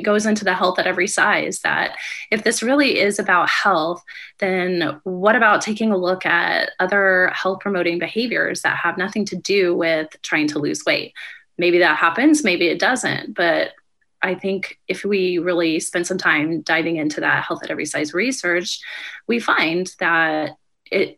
goes 0.03 0.25
into 0.25 0.43
the 0.43 0.55
health 0.55 0.79
at 0.79 0.87
every 0.87 1.07
size. 1.07 1.59
That 1.59 1.95
if 2.31 2.43
this 2.43 2.63
really 2.63 2.99
is 2.99 3.19
about 3.19 3.47
health, 3.47 4.03
then 4.39 4.99
what 5.03 5.35
about 5.35 5.61
taking 5.61 5.91
a 5.91 5.97
look 5.97 6.25
at 6.25 6.71
other 6.79 7.31
health 7.33 7.59
promoting 7.59 7.99
behaviors 7.99 8.63
that 8.63 8.75
have 8.77 8.97
nothing 8.97 9.23
to 9.25 9.35
do 9.35 9.75
with 9.75 10.09
trying 10.23 10.47
to 10.47 10.59
lose 10.59 10.83
weight? 10.83 11.13
Maybe 11.59 11.77
that 11.77 11.97
happens, 11.97 12.43
maybe 12.43 12.67
it 12.67 12.79
doesn't, 12.79 13.35
but 13.35 13.69
I 14.23 14.33
think 14.35 14.79
if 14.87 15.03
we 15.03 15.37
really 15.37 15.79
spend 15.79 16.07
some 16.07 16.17
time 16.17 16.61
diving 16.61 16.97
into 16.97 17.21
that 17.21 17.43
health 17.43 17.63
at 17.63 17.71
every 17.71 17.85
size 17.85 18.13
research, 18.13 18.79
we 19.27 19.39
find 19.39 19.91
that 19.99 20.57
it 20.91 21.17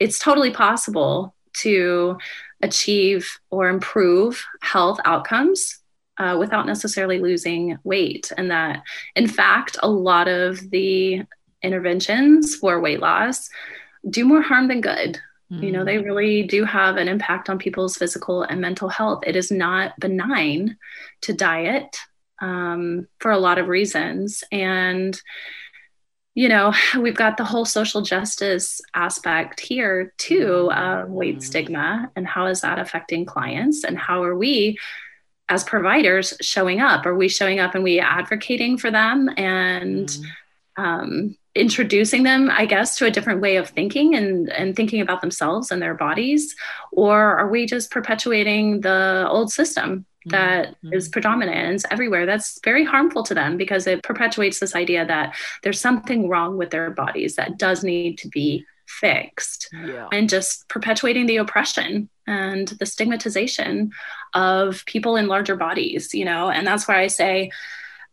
it's 0.00 0.18
totally 0.18 0.50
possible 0.50 1.34
to 1.60 2.18
achieve 2.62 3.38
or 3.50 3.68
improve 3.68 4.44
health 4.60 4.98
outcomes 5.04 5.78
uh, 6.18 6.36
without 6.38 6.66
necessarily 6.66 7.18
losing 7.18 7.78
weight. 7.84 8.30
And 8.36 8.50
that, 8.50 8.82
in 9.16 9.26
fact, 9.26 9.76
a 9.82 9.88
lot 9.88 10.28
of 10.28 10.70
the 10.70 11.22
interventions 11.62 12.54
for 12.56 12.80
weight 12.80 13.00
loss 13.00 13.48
do 14.08 14.24
more 14.24 14.42
harm 14.42 14.68
than 14.68 14.80
good. 14.80 15.18
Mm. 15.50 15.62
You 15.62 15.72
know, 15.72 15.84
they 15.84 15.96
mm. 15.96 16.04
really 16.04 16.42
do 16.42 16.64
have 16.64 16.96
an 16.96 17.08
impact 17.08 17.50
on 17.50 17.58
people's 17.58 17.96
physical 17.96 18.42
and 18.42 18.60
mental 18.60 18.88
health. 18.88 19.24
It 19.26 19.36
is 19.36 19.50
not 19.50 19.98
benign 19.98 20.76
to 21.22 21.32
diet 21.32 21.96
um, 22.40 23.06
for 23.18 23.30
a 23.30 23.38
lot 23.38 23.58
of 23.58 23.68
reasons. 23.68 24.44
And 24.50 25.20
you 26.34 26.48
know, 26.48 26.72
we've 26.98 27.16
got 27.16 27.36
the 27.36 27.44
whole 27.44 27.64
social 27.64 28.02
justice 28.02 28.80
aspect 28.94 29.60
here 29.60 30.12
too, 30.18 30.70
uh, 30.70 31.04
weight 31.06 31.36
mm-hmm. 31.36 31.42
stigma, 31.42 32.10
and 32.16 32.26
how 32.26 32.46
is 32.46 32.60
that 32.62 32.78
affecting 32.78 33.24
clients, 33.24 33.84
and 33.84 33.98
how 33.98 34.22
are 34.22 34.36
we 34.36 34.78
as 35.48 35.64
providers 35.64 36.34
showing 36.40 36.80
up? 36.80 37.04
Are 37.04 37.14
we 37.14 37.28
showing 37.28 37.60
up 37.60 37.74
and 37.74 37.84
we 37.84 38.00
advocating 38.00 38.78
for 38.78 38.90
them 38.90 39.28
and 39.36 40.08
mm-hmm. 40.08 40.82
um, 40.82 41.36
introducing 41.54 42.22
them, 42.22 42.50
I 42.50 42.64
guess, 42.64 42.96
to 42.96 43.06
a 43.06 43.10
different 43.10 43.42
way 43.42 43.56
of 43.56 43.68
thinking 43.68 44.14
and 44.14 44.50
and 44.50 44.74
thinking 44.74 45.00
about 45.00 45.20
themselves 45.20 45.70
and 45.70 45.82
their 45.82 45.94
bodies, 45.94 46.54
or 46.92 47.38
are 47.38 47.48
we 47.48 47.66
just 47.66 47.90
perpetuating 47.90 48.80
the 48.80 49.26
old 49.28 49.52
system 49.52 50.06
that 50.26 50.68
mm-hmm. 50.68 50.92
is 50.92 51.08
predominant 51.08 51.56
and 51.56 51.74
it's 51.74 51.84
everywhere 51.90 52.26
that's 52.26 52.58
very 52.64 52.84
harmful 52.84 53.22
to 53.22 53.34
them 53.34 53.56
because 53.56 53.86
it 53.86 54.02
perpetuates 54.02 54.60
this 54.60 54.74
idea 54.74 55.04
that 55.04 55.34
there's 55.62 55.80
something 55.80 56.28
wrong 56.28 56.56
with 56.56 56.70
their 56.70 56.90
bodies 56.90 57.36
that 57.36 57.58
does 57.58 57.82
need 57.82 58.18
to 58.18 58.28
be 58.28 58.64
fixed 58.86 59.68
yeah. 59.86 60.08
and 60.12 60.28
just 60.28 60.68
perpetuating 60.68 61.26
the 61.26 61.36
oppression 61.36 62.08
and 62.26 62.68
the 62.68 62.86
stigmatization 62.86 63.90
of 64.34 64.84
people 64.86 65.16
in 65.16 65.28
larger 65.28 65.56
bodies 65.56 66.12
you 66.14 66.24
know 66.24 66.50
and 66.50 66.66
that's 66.66 66.86
why 66.86 67.00
i 67.00 67.06
say 67.06 67.50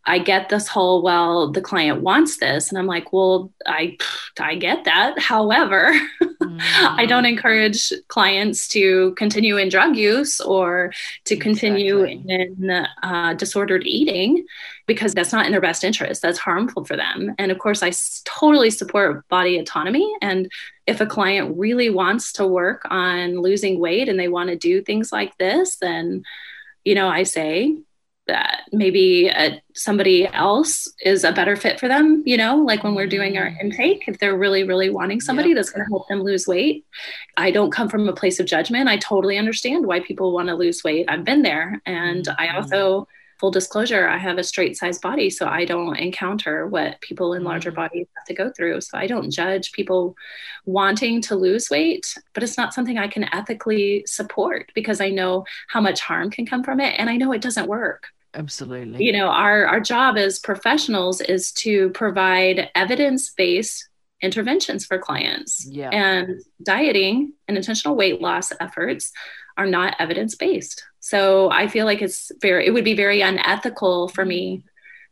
I 0.06 0.18
get 0.18 0.50
this 0.50 0.68
whole, 0.68 1.04
well, 1.04 1.52
the 1.52 1.62
client 1.62 2.02
wants 2.02 2.38
this. 2.38 2.70
And 2.70 2.78
I'm 2.78 2.88
like, 2.88 3.14
well, 3.14 3.52
I, 3.66 3.98
I 4.40 4.56
get 4.56 4.86
that. 4.86 5.20
However, 5.20 5.94
mm. 6.22 6.60
I 6.62 7.06
don't 7.06 7.26
mm. 7.26 7.30
encourage 7.30 7.92
clients 8.08 8.68
to 8.70 9.14
continue 9.16 9.58
in 9.58 9.70
drug 9.70 9.96
use 9.96 10.40
or 10.40 10.94
to 11.26 11.36
continue 11.36 12.04
exactly. 12.04 12.34
in 12.34 12.72
uh, 13.04 13.34
disordered 13.36 13.86
eating 13.86 14.46
because 14.88 15.14
that's 15.14 15.34
not 15.34 15.46
in 15.46 15.52
their 15.52 15.62
best 15.62 15.84
interest. 15.84 16.22
That's 16.22 16.40
harmful 16.40 16.86
for 16.86 16.96
them. 16.96 17.36
And 17.38 17.52
of 17.52 17.60
course, 17.60 17.84
I 17.84 17.92
totally 18.26 18.72
support 18.72 19.28
body 19.28 19.60
autonomy. 19.60 20.12
And 20.22 20.50
if 20.88 21.02
a 21.02 21.06
client 21.06 21.56
really 21.58 21.92
wants 21.92 22.34
to 22.34 22.48
work 22.48 22.88
on 22.90 23.42
losing 23.42 23.80
weight 23.80 24.10
and 24.10 24.20
they 24.20 24.28
want 24.28 24.50
to 24.50 24.56
do 24.56 24.82
things 24.82 25.12
like 25.12 25.38
this, 25.38 25.76
then, 25.76 26.24
you 26.84 26.96
know, 26.96 27.08
I 27.08 27.24
say, 27.24 27.78
that 28.30 28.62
maybe 28.72 29.28
a, 29.28 29.32
uh, 29.32 29.56
somebody 29.74 30.28
else 30.28 30.92
is 31.04 31.24
a 31.24 31.32
better 31.32 31.56
fit 31.56 31.80
for 31.80 31.88
them 31.88 32.22
you 32.26 32.38
know 32.38 32.58
like 32.58 32.84
when 32.84 32.96
we're 32.96 33.08
doing 33.08 33.38
our 33.38 33.50
mm. 33.50 33.62
intake 33.62 34.04
if 34.08 34.20
they're 34.20 34.38
really 34.38 34.64
really 34.64 34.90
wanting 34.90 35.20
somebody 35.20 35.54
that's 35.54 35.72
going 35.72 35.84
to 35.84 35.90
help 35.90 36.08
them 36.08 36.22
lose 36.22 36.48
weight 36.48 36.86
i 37.38 37.50
don't 37.50 37.72
come 37.72 37.90
from 37.90 38.08
a 38.08 38.14
place 38.14 38.40
of 38.40 38.46
judgment 38.46 38.88
i 38.88 38.98
totally 38.98 39.38
understand 39.38 39.86
why 39.86 40.00
people 40.00 40.32
want 40.32 40.48
to 40.48 40.56
lose 40.56 40.84
weight 40.84 41.06
i've 41.10 41.26
been 41.26 41.42
there 41.42 41.82
and 41.86 42.26
mm-hmm. 42.26 42.42
i 42.42 42.56
also 42.56 43.08
full 43.40 43.52
disclosure, 43.52 44.08
I 44.08 44.18
have 44.18 44.38
a 44.38 44.44
straight 44.44 44.78
size 44.78 45.00
body, 45.00 45.30
so 45.30 45.48
I 45.48 45.64
don't 45.64 45.96
encounter 45.96 46.68
what 46.68 47.00
people 47.00 47.34
in 47.34 47.44
larger 47.44 47.72
mm. 47.72 47.76
bodies 47.76 48.08
have 48.18 48.26
to 48.26 48.34
go 48.34 48.52
through. 48.52 48.82
So 48.82 48.98
I 48.98 49.08
don't 49.08 49.32
judge 49.32 49.72
people 49.72 50.16
wanting 50.66 51.22
to 51.24 51.36
lose 51.36 51.70
weight, 51.70 52.18
but 52.34 52.44
it's 52.44 52.58
not 52.58 52.74
something 52.74 52.98
I 52.98 53.08
can 53.08 53.34
ethically 53.34 54.04
support 54.06 54.72
because 54.76 55.00
I 55.00 55.10
know 55.10 55.46
how 55.70 55.80
much 55.80 56.02
harm 56.02 56.30
can 56.30 56.46
come 56.46 56.64
from 56.64 56.82
it 56.82 56.96
and 57.00 57.10
I 57.10 57.16
know 57.16 57.32
it 57.32 57.42
doesn't 57.42 57.68
work 57.68 58.08
absolutely. 58.34 59.04
You 59.04 59.12
know 59.14 59.28
our 59.28 59.66
our 59.66 59.80
job 59.80 60.18
as 60.18 60.40
professionals 60.40 61.22
is 61.22 61.52
to 61.54 61.90
provide 61.90 62.70
evidence-based 62.76 63.88
interventions 64.22 64.86
for 64.86 64.98
clients. 65.00 65.66
Yeah. 65.70 65.90
and 65.90 66.42
dieting 66.64 67.34
and 67.48 67.58
intentional 67.58 67.96
weight 67.96 68.22
loss 68.22 68.52
efforts 68.60 69.12
are 69.58 69.66
not 69.66 69.96
evidence-based. 70.00 70.84
So 71.00 71.50
i 71.52 71.68
feel 71.68 71.86
like 71.86 72.02
it's 72.02 72.32
very 72.42 72.66
it 72.68 72.72
would 72.72 72.86
be 72.86 72.96
very 72.96 73.22
unethical 73.22 74.10
for 74.10 74.26
me 74.26 74.64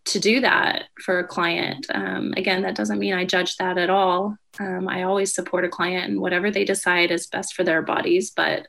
to 0.05 0.19
do 0.19 0.39
that 0.39 0.85
for 1.03 1.19
a 1.19 1.27
client. 1.27 1.85
Um, 1.93 2.33
again 2.37 2.61
that 2.63 2.75
doesn't 2.75 2.99
mean 2.99 3.13
i 3.13 3.25
judge 3.25 3.57
that 3.57 3.77
at 3.77 3.89
all. 3.89 4.37
Um, 4.59 4.87
i 4.87 5.03
always 5.03 5.33
support 5.33 5.65
a 5.65 5.69
client 5.69 6.09
and 6.09 6.19
whatever 6.21 6.51
they 6.51 6.65
decide 6.65 7.11
is 7.11 7.27
best 7.27 7.53
for 7.53 7.63
their 7.63 7.81
bodies 7.81 8.31
but 8.31 8.67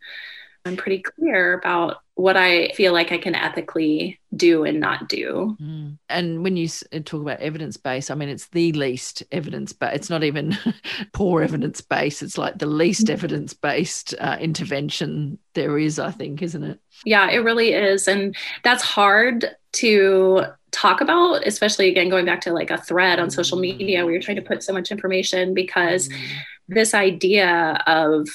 I'm 0.65 0.77
pretty 0.77 1.03
clear 1.03 1.55
about 1.55 1.99
what 2.19 2.37
I 2.37 2.71
feel 2.71 2.93
like 2.93 3.13
I 3.13 3.19
can 3.19 3.37
ethically 3.37 4.19
do 4.35 4.65
and 4.65 4.81
not 4.81 5.09
do. 5.09 5.57
Mm. 5.63 5.99
And 6.09 6.43
when 6.43 6.57
you 6.57 6.69
uh, 6.93 6.99
talk 7.05 7.21
about 7.21 7.39
evidence 7.39 7.77
base, 7.77 8.11
I 8.11 8.17
mean, 8.17 8.29
it's 8.29 8.49
the 8.49 8.73
least 8.73 9.23
evidence, 9.31 9.73
but 9.73 9.95
it's 9.95 10.11
not 10.11 10.25
even 10.25 10.59
poor 11.13 11.43
evidence 11.43 11.81
base. 11.81 12.21
It's 12.21 12.37
like 12.37 12.59
the 12.59 12.67
least 12.67 13.05
mm-hmm. 13.05 13.13
evidence 13.13 13.55
based 13.55 14.17
uh, 14.19 14.37
intervention 14.41 15.39
there 15.55 15.79
is, 15.79 16.01
I 16.01 16.11
think, 16.11 16.43
isn't 16.43 16.65
it? 16.65 16.81
Yeah, 17.05 17.31
it 17.31 17.39
really 17.39 17.73
is. 17.73 18.09
And 18.09 18.35
that's 18.65 18.83
hard 18.83 19.55
to 19.75 20.43
talk 20.73 21.01
about, 21.01 21.47
especially 21.47 21.89
again, 21.89 22.09
going 22.09 22.27
back 22.27 22.41
to 22.41 22.53
like 22.53 22.73
a 22.73 22.79
thread 22.79 23.21
on 23.21 23.31
social 23.31 23.61
media 23.61 24.05
where 24.05 24.13
you're 24.13 24.23
trying 24.23 24.39
to 24.39 24.43
put 24.43 24.65
so 24.65 24.73
much 24.73 24.91
information 24.91 25.55
because 25.55 26.09
mm. 26.09 26.19
this 26.67 26.95
idea 26.95 27.81
of 27.87 28.27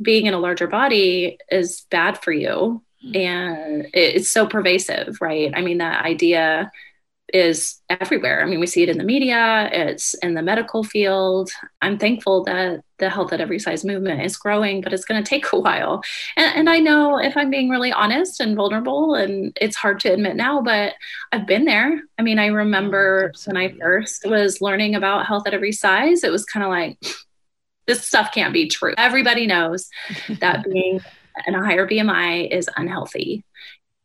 being 0.00 0.26
in 0.26 0.34
a 0.34 0.38
larger 0.38 0.68
body 0.68 1.36
is 1.50 1.84
bad 1.90 2.22
for 2.22 2.30
you. 2.30 2.80
And 3.14 3.86
it's 3.92 4.30
so 4.30 4.46
pervasive 4.46 5.18
right? 5.20 5.52
I 5.54 5.60
mean 5.60 5.78
that 5.78 6.04
idea 6.04 6.70
is 7.32 7.80
everywhere. 7.90 8.42
I 8.42 8.46
mean 8.46 8.60
we 8.60 8.66
see 8.66 8.82
it 8.82 8.88
in 8.88 8.98
the 8.98 9.04
media 9.04 9.68
it's 9.72 10.14
in 10.14 10.34
the 10.34 10.42
medical 10.42 10.84
field. 10.84 11.50
I'm 11.82 11.98
thankful 11.98 12.44
that 12.44 12.82
the 12.98 13.10
health 13.10 13.32
at 13.32 13.40
every 13.40 13.58
size 13.58 13.84
movement 13.84 14.22
is 14.22 14.36
growing 14.36 14.80
but 14.80 14.92
it's 14.92 15.04
going 15.04 15.22
to 15.22 15.28
take 15.28 15.52
a 15.52 15.58
while. 15.58 16.02
And, 16.36 16.56
and 16.56 16.70
i 16.70 16.78
know 16.78 17.18
if 17.18 17.36
i'm 17.36 17.50
being 17.50 17.68
really 17.68 17.92
honest 17.92 18.40
and 18.40 18.56
vulnerable 18.56 19.14
and 19.14 19.56
it's 19.60 19.76
hard 19.76 20.00
to 20.00 20.12
admit 20.12 20.36
now 20.36 20.62
but 20.62 20.94
i've 21.32 21.46
been 21.46 21.64
there. 21.64 22.00
I 22.18 22.22
mean 22.22 22.38
i 22.38 22.46
remember 22.46 23.32
when 23.46 23.56
i 23.56 23.74
first 23.78 24.24
was 24.26 24.60
learning 24.60 24.94
about 24.94 25.26
health 25.26 25.46
at 25.46 25.54
every 25.54 25.72
size 25.72 26.24
it 26.24 26.32
was 26.32 26.44
kind 26.44 26.64
of 26.64 26.70
like 26.70 26.98
this 27.86 28.06
stuff 28.06 28.32
can't 28.32 28.52
be 28.52 28.68
true. 28.68 28.94
Everybody 28.96 29.46
knows 29.46 29.88
that 30.40 30.64
being 30.70 31.00
in 31.46 31.54
a 31.54 31.64
higher 31.64 31.86
BMI 31.86 32.50
is 32.50 32.68
unhealthy. 32.76 33.44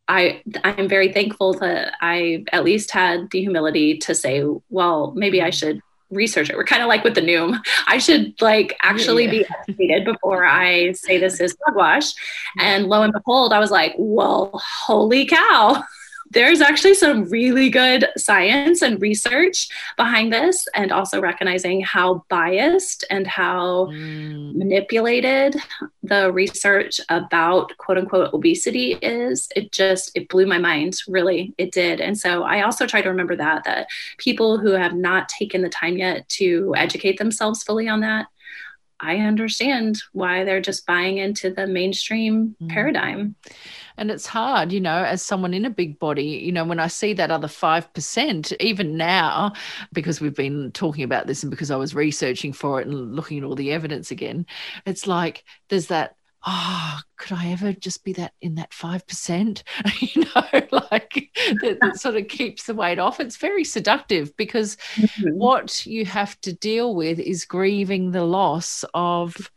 I 0.08 0.42
I'm 0.64 0.88
very 0.88 1.12
thankful 1.12 1.54
that 1.54 1.94
I 2.00 2.44
at 2.52 2.64
least 2.64 2.90
had 2.90 3.30
the 3.30 3.40
humility 3.40 3.98
to 3.98 4.14
say, 4.14 4.44
well, 4.68 5.12
maybe 5.14 5.40
I 5.40 5.48
mm-hmm. 5.48 5.52
should 5.52 5.80
research 6.10 6.50
it. 6.50 6.56
We're 6.56 6.64
kind 6.64 6.82
of 6.82 6.88
like 6.88 7.04
with 7.04 7.14
the 7.14 7.20
Noom. 7.20 7.60
I 7.86 7.98
should 7.98 8.40
like 8.40 8.76
actually 8.82 9.26
yeah. 9.26 9.30
be 9.30 9.46
educated 9.68 10.04
before 10.04 10.44
I 10.44 10.92
say 10.92 11.18
this 11.18 11.40
is 11.40 11.56
hogwash. 11.64 12.12
And 12.58 12.86
lo 12.86 13.02
and 13.02 13.12
behold, 13.12 13.52
I 13.52 13.60
was 13.60 13.70
like, 13.70 13.94
well, 13.96 14.50
holy 14.54 15.26
cow 15.26 15.84
there's 16.30 16.60
actually 16.60 16.94
some 16.94 17.24
really 17.24 17.70
good 17.70 18.08
science 18.16 18.82
and 18.82 19.02
research 19.02 19.68
behind 19.96 20.32
this, 20.32 20.66
and 20.74 20.92
also 20.92 21.20
recognizing 21.20 21.80
how 21.80 22.24
biased 22.28 23.04
and 23.10 23.26
how 23.26 23.86
mm. 23.86 24.54
manipulated 24.54 25.56
the 26.02 26.32
research 26.32 27.00
about 27.08 27.76
quote 27.78 27.98
unquote 27.98 28.32
obesity 28.32 28.92
is. 29.02 29.48
It 29.56 29.72
just 29.72 30.12
it 30.14 30.28
blew 30.28 30.46
my 30.46 30.58
mind, 30.58 30.98
really, 31.08 31.52
it 31.58 31.72
did. 31.72 32.00
And 32.00 32.16
so 32.16 32.44
I 32.44 32.62
also 32.62 32.86
try 32.86 33.02
to 33.02 33.08
remember 33.08 33.34
that 33.36 33.64
that 33.64 33.88
people 34.18 34.58
who 34.58 34.70
have 34.70 34.94
not 34.94 35.28
taken 35.28 35.62
the 35.62 35.68
time 35.68 35.96
yet 35.98 36.28
to 36.30 36.74
educate 36.76 37.18
themselves 37.18 37.62
fully 37.62 37.88
on 37.88 38.00
that 38.00 38.26
I 39.00 39.16
understand 39.16 40.02
why 40.12 40.44
they're 40.44 40.60
just 40.60 40.86
buying 40.86 41.18
into 41.18 41.50
the 41.50 41.66
mainstream 41.66 42.54
mm. 42.62 42.68
paradigm. 42.68 43.34
And 44.00 44.10
it's 44.10 44.26
hard, 44.26 44.72
you 44.72 44.80
know, 44.80 45.04
as 45.04 45.20
someone 45.20 45.52
in 45.52 45.66
a 45.66 45.70
big 45.70 45.98
body, 45.98 46.24
you 46.24 46.52
know, 46.52 46.64
when 46.64 46.80
I 46.80 46.86
see 46.86 47.12
that 47.12 47.30
other 47.30 47.48
5%, 47.48 48.52
even 48.58 48.96
now, 48.96 49.52
because 49.92 50.22
we've 50.22 50.34
been 50.34 50.72
talking 50.72 51.04
about 51.04 51.26
this 51.26 51.42
and 51.42 51.50
because 51.50 51.70
I 51.70 51.76
was 51.76 51.94
researching 51.94 52.54
for 52.54 52.80
it 52.80 52.86
and 52.86 53.14
looking 53.14 53.36
at 53.36 53.44
all 53.44 53.54
the 53.54 53.72
evidence 53.72 54.10
again, 54.10 54.46
it's 54.86 55.06
like 55.06 55.44
there's 55.68 55.88
that 55.88 56.16
oh, 56.46 56.98
could 57.18 57.36
I 57.36 57.48
ever 57.48 57.72
just 57.74 58.02
be 58.02 58.14
that 58.14 58.32
in 58.40 58.54
that 58.54 58.70
5%? 58.70 59.62
you 60.00 60.22
know, 60.22 60.78
like 60.90 61.30
that, 61.60 61.78
that, 61.82 62.00
sort 62.00 62.16
of 62.16 62.28
keeps 62.28 62.64
the 62.64 62.74
weight 62.74 62.98
off. 62.98 63.20
It's 63.20 63.36
very 63.36 63.64
seductive 63.64 64.34
because 64.36 64.76
mm-hmm. 64.94 65.36
what 65.36 65.84
you 65.84 66.06
have 66.06 66.40
to 66.40 66.52
deal 66.54 66.94
with 66.94 67.18
is 67.18 67.44
grieving 67.44 68.12
the 68.12 68.24
loss 68.24 68.84
of 68.94 69.50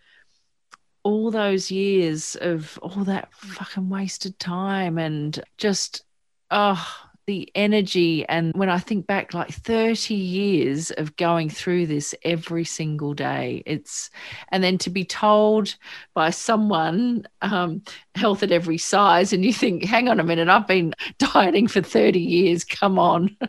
all 1.04 1.32
those 1.32 1.70
years 1.70 2.36
of 2.42 2.80
all 2.82 3.04
that 3.04 3.34
fucking 3.34 3.90
wasted 3.90 4.40
time 4.40 4.98
and 4.98 5.44
just, 5.58 6.04
oh, 6.50 7.04
the 7.26 7.50
energy. 7.56 8.26
And 8.28 8.54
when 8.56 8.70
i 8.70 8.78
think 8.78 9.08
back 9.08 9.34
like 9.34 9.50
30 9.50 10.14
years 10.14 10.92
of 10.92 11.16
going 11.16 11.50
through 11.50 11.88
this 11.88 12.14
every 12.24 12.66
single 12.66 13.14
day 13.14 13.64
it's 13.66 14.10
and 14.50 14.64
then 14.64 14.78
to 14.80 14.90
be 14.90 15.06
told 15.06 15.76
by 16.14 16.30
someone 16.30 17.26
um, 17.42 17.82
health 18.16 18.44
at 18.44 18.52
every 18.52 18.78
size 18.78 19.32
and 19.34 19.46
you 19.46 19.54
think 19.54 19.84
hang 19.84 20.10
on 20.10 20.20
a 20.20 20.24
minute 20.24 20.50
i've 20.50 20.68
been 20.68 20.94
dieting 21.18 21.68
for 21.68 21.82
30 21.82 22.20
years 22.20 22.64
come 22.64 23.00
on. 23.00 23.36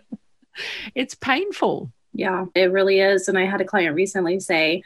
It's 0.94 1.16
painful. 1.16 1.92
Yeah 2.12 2.44
it 2.54 2.70
really 2.70 3.00
is. 3.00 3.26
And 3.26 3.36
i 3.36 3.44
had 3.44 3.60
a 3.60 3.64
client 3.64 3.96
recently 3.96 4.38
say 4.38 4.84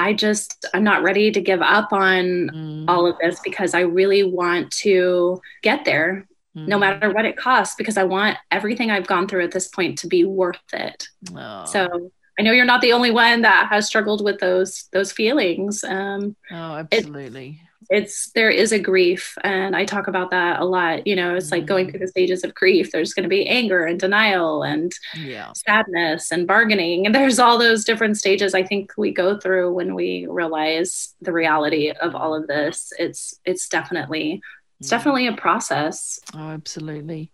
I 0.00 0.14
just, 0.14 0.66
I'm 0.72 0.82
not 0.82 1.02
ready 1.02 1.30
to 1.30 1.40
give 1.40 1.60
up 1.60 1.92
on 1.92 2.24
mm. 2.24 2.84
all 2.88 3.06
of 3.06 3.18
this 3.18 3.38
because 3.40 3.74
I 3.74 3.80
really 3.80 4.22
want 4.24 4.72
to 4.84 5.40
get 5.62 5.84
there 5.84 6.26
mm 6.56 6.66
no 6.66 6.78
matter 6.78 7.12
what 7.12 7.24
it 7.24 7.36
costs, 7.36 7.76
because 7.76 7.96
I 7.96 8.02
want 8.02 8.36
everything 8.50 8.90
I've 8.90 9.06
gone 9.06 9.28
through 9.28 9.44
at 9.44 9.52
this 9.52 9.68
point 9.68 9.98
to 10.00 10.08
be 10.08 10.24
worth 10.24 10.58
it. 10.72 11.06
Oh. 11.32 11.64
So 11.64 12.10
I 12.38 12.42
know 12.42 12.50
you're 12.50 12.64
not 12.64 12.80
the 12.80 12.92
only 12.92 13.12
one 13.12 13.42
that 13.42 13.68
has 13.68 13.86
struggled 13.86 14.24
with 14.24 14.40
those 14.40 14.88
those 14.92 15.12
feelings. 15.12 15.84
Um, 15.84 16.34
oh, 16.50 16.74
absolutely. 16.74 17.60
It, 17.62 17.69
it's 17.90 18.30
there 18.32 18.50
is 18.50 18.70
a 18.70 18.78
grief, 18.78 19.36
and 19.42 19.74
I 19.74 19.84
talk 19.84 20.06
about 20.06 20.30
that 20.30 20.60
a 20.60 20.64
lot. 20.64 21.06
You 21.06 21.16
know, 21.16 21.34
it's 21.34 21.48
mm 21.48 21.50
like 21.50 21.66
going 21.66 21.88
mm. 21.88 21.90
through 21.90 22.00
the 22.00 22.08
stages 22.08 22.44
of 22.44 22.54
grief. 22.54 22.92
There's 22.92 23.12
going 23.12 23.24
to 23.24 23.28
be 23.28 23.46
anger 23.48 23.84
and 23.84 23.98
denial 23.98 24.62
and 24.62 24.92
yeah. 25.16 25.52
sadness 25.66 26.30
and 26.30 26.46
bargaining, 26.46 27.04
and 27.04 27.14
there's 27.14 27.40
all 27.40 27.58
those 27.58 27.84
different 27.84 28.16
stages. 28.16 28.54
I 28.54 28.62
think 28.62 28.92
we 28.96 29.12
go 29.12 29.38
through 29.38 29.72
when 29.72 29.96
we 29.96 30.26
realize 30.30 31.14
the 31.20 31.32
reality 31.32 31.90
of 31.90 32.14
all 32.14 32.34
of 32.34 32.46
this. 32.46 32.92
It's 32.98 33.40
it's 33.44 33.68
definitely 33.68 34.40
it's 34.78 34.88
definitely 34.88 35.26
a 35.26 35.32
process. 35.32 36.20
Oh, 36.32 36.50
absolutely. 36.50 37.32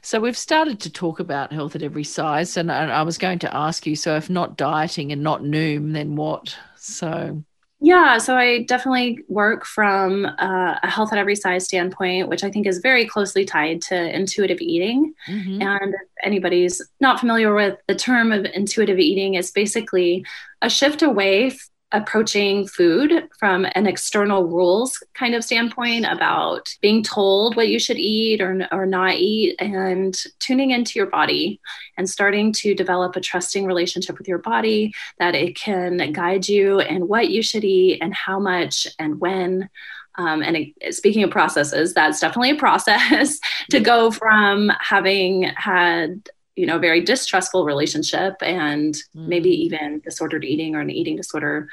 So 0.00 0.18
we've 0.20 0.38
started 0.38 0.80
to 0.80 0.90
talk 0.90 1.20
about 1.20 1.52
health 1.52 1.74
at 1.74 1.82
every 1.82 2.04
size, 2.04 2.56
and 2.56 2.70
I, 2.72 3.02
was 3.02 3.18
going 3.18 3.40
to 3.40 3.54
ask 3.54 3.86
you. 3.86 3.96
So 3.96 4.16
if 4.16 4.30
not 4.30 4.56
dieting 4.56 5.12
and 5.12 5.22
not 5.22 5.42
Noom, 5.42 5.92
then 5.92 6.16
what? 6.16 6.56
So. 6.76 7.42
Yeah, 7.86 8.18
so 8.18 8.34
I 8.34 8.64
definitely 8.64 9.20
work 9.28 9.64
from 9.64 10.26
uh, 10.26 10.74
a 10.82 10.90
health 10.90 11.12
at 11.12 11.20
every 11.20 11.36
size 11.36 11.66
standpoint, 11.66 12.28
which 12.28 12.42
I 12.42 12.50
think 12.50 12.66
is 12.66 12.78
very 12.78 13.06
closely 13.06 13.44
tied 13.44 13.80
to 13.82 14.12
intuitive 14.12 14.60
eating. 14.60 15.14
Mm-hmm. 15.28 15.62
And 15.62 15.94
if 15.94 16.00
anybody's 16.24 16.82
not 16.98 17.20
familiar 17.20 17.54
with 17.54 17.78
the 17.86 17.94
term 17.94 18.32
of 18.32 18.44
intuitive 18.44 18.98
eating, 18.98 19.34
it's 19.34 19.52
basically 19.52 20.26
a 20.62 20.68
shift 20.68 21.02
away 21.02 21.50
approaching 21.92 22.66
food 22.66 23.28
from 23.38 23.64
an 23.74 23.86
external 23.86 24.44
rules 24.44 25.02
kind 25.14 25.34
of 25.34 25.44
standpoint 25.44 26.04
about 26.04 26.74
being 26.82 27.02
told 27.02 27.54
what 27.54 27.68
you 27.68 27.78
should 27.78 27.98
eat 27.98 28.40
or, 28.40 28.66
or 28.72 28.86
not 28.86 29.14
eat 29.14 29.54
and 29.60 30.20
tuning 30.40 30.72
into 30.72 30.98
your 30.98 31.06
body 31.06 31.60
and 31.96 32.10
starting 32.10 32.52
to 32.52 32.74
develop 32.74 33.14
a 33.14 33.20
trusting 33.20 33.66
relationship 33.66 34.18
with 34.18 34.26
your 34.26 34.38
body 34.38 34.92
that 35.20 35.36
it 35.36 35.54
can 35.54 36.12
guide 36.12 36.48
you 36.48 36.80
in 36.80 37.06
what 37.06 37.30
you 37.30 37.40
should 37.40 37.64
eat 37.64 38.02
and 38.02 38.12
how 38.14 38.40
much 38.40 38.88
and 38.98 39.20
when. 39.20 39.68
Um, 40.18 40.42
and 40.42 40.72
speaking 40.90 41.22
of 41.22 41.30
processes, 41.30 41.94
that's 41.94 42.20
definitely 42.20 42.50
a 42.50 42.56
process 42.56 43.38
to 43.70 43.80
go 43.80 44.10
from 44.10 44.72
having 44.80 45.44
had 45.56 46.28
you 46.56 46.66
know 46.66 46.78
very 46.78 47.02
distrustful 47.02 47.64
relationship 47.64 48.34
and 48.40 48.94
mm. 48.94 49.28
maybe 49.28 49.50
even 49.50 50.00
disordered 50.00 50.44
eating 50.44 50.74
or 50.74 50.80
an 50.80 50.90
eating 50.90 51.16
disorder 51.16 51.68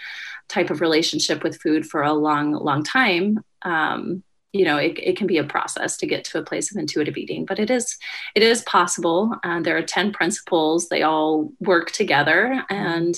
type 0.49 0.69
of 0.69 0.81
relationship 0.81 1.41
with 1.41 1.61
food 1.61 1.85
for 1.85 2.03
a 2.03 2.13
long 2.13 2.51
long 2.51 2.83
time. 2.83 3.43
Um, 3.63 4.23
you 4.51 4.65
know 4.65 4.77
it, 4.77 4.99
it 4.99 5.17
can 5.17 5.25
be 5.25 5.39
a 5.39 5.43
process 5.43 5.97
to 5.97 6.05
get 6.05 6.25
to 6.25 6.37
a 6.37 6.43
place 6.43 6.69
of 6.69 6.77
intuitive 6.77 7.17
eating 7.17 7.43
but 7.43 7.57
it 7.57 7.71
is 7.71 7.97
it 8.35 8.43
is 8.43 8.61
possible. 8.63 9.35
And 9.43 9.65
there 9.65 9.77
are 9.77 9.81
10 9.81 10.11
principles. 10.11 10.89
They 10.89 11.01
all 11.01 11.51
work 11.59 11.91
together. 11.91 12.63
And 12.69 13.15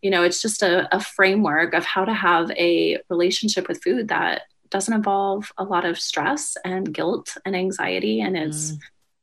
you 0.00 0.10
know 0.10 0.22
it's 0.22 0.40
just 0.40 0.62
a, 0.62 0.94
a 0.94 1.00
framework 1.00 1.74
of 1.74 1.84
how 1.84 2.04
to 2.04 2.14
have 2.14 2.50
a 2.52 2.98
relationship 3.10 3.66
with 3.68 3.82
food 3.82 4.08
that 4.08 4.42
doesn't 4.70 4.94
involve 4.94 5.50
a 5.56 5.64
lot 5.64 5.84
of 5.84 5.98
stress 5.98 6.56
and 6.64 6.92
guilt 6.92 7.36
and 7.44 7.56
anxiety 7.56 8.20
and 8.20 8.36
is 8.38 8.72
mm 8.72 8.78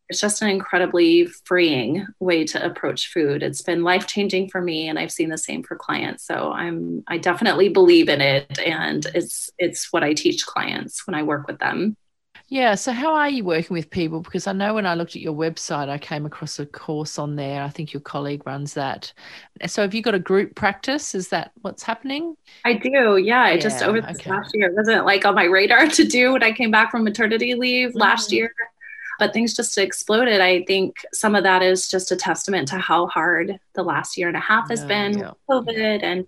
it's 0.09 0.19
just 0.19 0.41
an 0.41 0.49
incredibly 0.49 1.25
freeing 1.25 2.05
way 2.19 2.43
to 2.45 2.63
approach 2.63 3.11
food. 3.11 3.41
It's 3.41 3.61
been 3.61 3.83
life 3.83 4.05
changing 4.07 4.49
for 4.49 4.61
me, 4.61 4.87
and 4.87 4.99
I've 4.99 5.11
seen 5.11 5.29
the 5.29 5.37
same 5.37 5.63
for 5.63 5.75
clients. 5.75 6.25
So 6.25 6.51
I'm 6.51 7.03
I 7.07 7.17
definitely 7.17 7.69
believe 7.69 8.09
in 8.09 8.21
it, 8.21 8.59
and 8.59 9.05
it's 9.15 9.49
it's 9.57 9.91
what 9.91 10.03
I 10.03 10.13
teach 10.13 10.45
clients 10.45 11.07
when 11.07 11.15
I 11.15 11.23
work 11.23 11.47
with 11.47 11.59
them. 11.59 11.97
Yeah. 12.47 12.75
So, 12.75 12.91
how 12.91 13.15
are 13.15 13.29
you 13.29 13.43
working 13.43 13.73
with 13.73 13.89
people? 13.89 14.21
Because 14.21 14.45
I 14.45 14.53
know 14.53 14.75
when 14.75 14.85
I 14.85 14.93
looked 14.93 15.15
at 15.15 15.21
your 15.21 15.33
website, 15.33 15.89
I 15.89 15.97
came 15.97 16.27
across 16.27 16.59
a 16.59 16.65
course 16.67 17.17
on 17.17 17.35
there. 17.35 17.63
I 17.63 17.69
think 17.69 17.91
your 17.91 18.01
colleague 18.01 18.45
runs 18.45 18.75
that. 18.75 19.11
So, 19.65 19.81
have 19.81 19.95
you 19.95 20.03
got 20.03 20.13
a 20.13 20.19
group 20.19 20.53
practice? 20.53 21.15
Is 21.15 21.29
that 21.29 21.51
what's 21.63 21.81
happening? 21.81 22.37
I 22.63 22.73
do. 22.73 23.17
Yeah. 23.17 23.49
yeah 23.49 23.57
just 23.57 23.81
over 23.81 23.99
this 23.99 24.19
okay. 24.19 24.29
last 24.29 24.51
year, 24.53 24.67
it 24.67 24.75
wasn't 24.75 25.05
like 25.05 25.25
on 25.25 25.33
my 25.33 25.45
radar 25.45 25.87
to 25.89 26.03
do 26.03 26.33
when 26.33 26.43
I 26.43 26.51
came 26.51 26.69
back 26.69 26.91
from 26.91 27.03
maternity 27.03 27.55
leave 27.55 27.89
mm-hmm. 27.89 27.97
last 27.97 28.31
year 28.31 28.53
but 29.19 29.33
things 29.33 29.53
just 29.53 29.77
exploded. 29.77 30.41
I 30.41 30.63
think 30.63 30.97
some 31.13 31.35
of 31.35 31.43
that 31.43 31.61
is 31.61 31.87
just 31.87 32.11
a 32.11 32.15
testament 32.15 32.67
to 32.69 32.77
how 32.77 33.07
hard 33.07 33.59
the 33.73 33.83
last 33.83 34.17
year 34.17 34.27
and 34.27 34.37
a 34.37 34.41
half 34.41 34.69
has 34.69 34.83
been 34.83 35.19
yeah. 35.19 35.31
COVID 35.49 36.03
and 36.03 36.27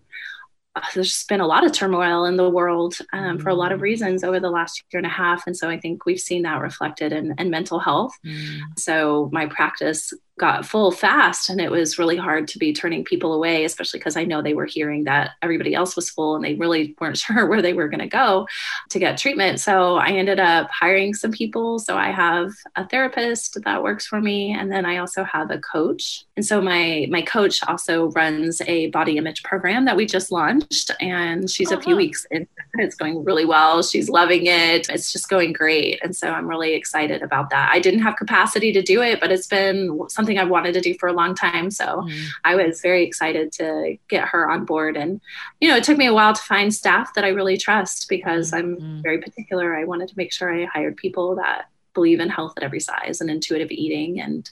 uh, 0.75 0.81
there's 0.93 1.23
been 1.23 1.41
a 1.41 1.47
lot 1.47 1.65
of 1.65 1.71
turmoil 1.71 2.25
in 2.25 2.37
the 2.37 2.49
world 2.49 2.95
um, 3.11 3.37
mm. 3.37 3.41
for 3.41 3.49
a 3.49 3.55
lot 3.55 3.71
of 3.71 3.79
mm. 3.79 3.83
reasons 3.83 4.23
over 4.23 4.39
the 4.39 4.49
last 4.49 4.83
year 4.91 4.99
and 4.99 5.07
a 5.07 5.09
half. 5.09 5.47
And 5.47 5.57
so 5.57 5.69
I 5.69 5.79
think 5.79 6.05
we've 6.05 6.19
seen 6.19 6.43
that 6.43 6.61
reflected 6.61 7.11
in, 7.11 7.33
in 7.39 7.49
mental 7.49 7.79
health. 7.79 8.15
Mm. 8.23 8.59
So 8.77 9.29
my 9.31 9.47
practice 9.47 10.13
got 10.37 10.65
full 10.65 10.91
fast 10.91 11.49
and 11.49 11.59
it 11.59 11.71
was 11.71 11.97
really 11.97 12.17
hard 12.17 12.47
to 12.47 12.59
be 12.59 12.73
turning 12.73 13.03
people 13.03 13.33
away 13.33 13.65
especially 13.65 13.99
because 13.99 14.17
i 14.17 14.23
know 14.23 14.41
they 14.41 14.53
were 14.53 14.65
hearing 14.65 15.03
that 15.05 15.31
everybody 15.41 15.73
else 15.73 15.95
was 15.95 16.09
full 16.09 16.35
and 16.35 16.43
they 16.43 16.55
really 16.55 16.95
weren't 16.99 17.17
sure 17.27 17.45
where 17.47 17.61
they 17.61 17.73
were 17.73 17.87
going 17.87 17.99
to 17.99 18.07
go 18.07 18.47
to 18.89 18.99
get 18.99 19.17
treatment. 19.17 19.59
So 19.59 19.95
i 19.95 20.09
ended 20.09 20.39
up 20.39 20.69
hiring 20.71 21.13
some 21.13 21.31
people. 21.31 21.79
So 21.79 21.97
i 21.97 22.11
have 22.11 22.51
a 22.75 22.87
therapist 22.87 23.61
that 23.63 23.83
works 23.83 24.05
for 24.05 24.21
me 24.21 24.51
and 24.51 24.71
then 24.71 24.85
i 24.85 24.97
also 24.97 25.23
have 25.23 25.51
a 25.51 25.59
coach. 25.59 26.25
And 26.35 26.45
so 26.45 26.61
my 26.61 27.07
my 27.09 27.21
coach 27.21 27.63
also 27.67 28.11
runs 28.11 28.61
a 28.67 28.87
body 28.87 29.17
image 29.17 29.43
program 29.43 29.85
that 29.85 29.95
we 29.95 30.05
just 30.05 30.31
launched 30.31 30.91
and 30.99 31.49
she's 31.49 31.71
uh-huh. 31.71 31.79
a 31.79 31.83
few 31.83 31.93
uh-huh. 31.93 31.97
weeks 31.97 32.25
in. 32.31 32.47
It's 32.75 32.95
going 32.95 33.23
really 33.23 33.45
well. 33.45 33.81
She's 33.81 34.09
loving 34.09 34.45
it. 34.45 34.89
It's 34.89 35.11
just 35.11 35.29
going 35.29 35.53
great. 35.53 35.99
And 36.03 36.15
so 36.15 36.29
i'm 36.29 36.47
really 36.47 36.73
excited 36.73 37.21
about 37.21 37.49
that. 37.49 37.69
I 37.73 37.79
didn't 37.79 38.01
have 38.01 38.15
capacity 38.15 38.71
to 38.73 38.81
do 38.81 39.01
it 39.01 39.19
but 39.19 39.31
it's 39.31 39.47
been 39.47 39.99
something 40.09 40.26
something 40.27 40.37
I've 40.37 40.49
wanted 40.49 40.73
to 40.73 40.81
do 40.81 40.93
for 40.99 41.07
a 41.07 41.13
long 41.13 41.35
time. 41.35 41.71
So 41.71 41.85
mm. 41.85 42.27
I 42.43 42.55
was 42.55 42.81
very 42.81 43.03
excited 43.05 43.51
to 43.53 43.97
get 44.09 44.27
her 44.27 44.49
on 44.49 44.65
board. 44.65 44.97
And, 44.97 45.21
you 45.61 45.69
know, 45.69 45.77
it 45.77 45.85
took 45.85 45.97
me 45.97 46.05
a 46.05 46.13
while 46.13 46.33
to 46.33 46.41
find 46.41 46.73
staff 46.73 47.13
that 47.13 47.23
I 47.23 47.29
really 47.29 47.57
trust 47.57 48.09
because 48.09 48.51
mm. 48.51 48.57
I'm 48.57 48.75
mm. 48.75 49.03
very 49.03 49.19
particular. 49.19 49.75
I 49.75 49.85
wanted 49.85 50.09
to 50.09 50.17
make 50.17 50.33
sure 50.33 50.53
I 50.53 50.65
hired 50.65 50.97
people 50.97 51.35
that 51.35 51.69
believe 51.97 52.19
in 52.19 52.29
health 52.29 52.53
at 52.57 52.63
every 52.63 52.79
size 52.79 53.19
and 53.19 53.29
intuitive 53.29 53.71
eating 53.71 54.21
and 54.21 54.51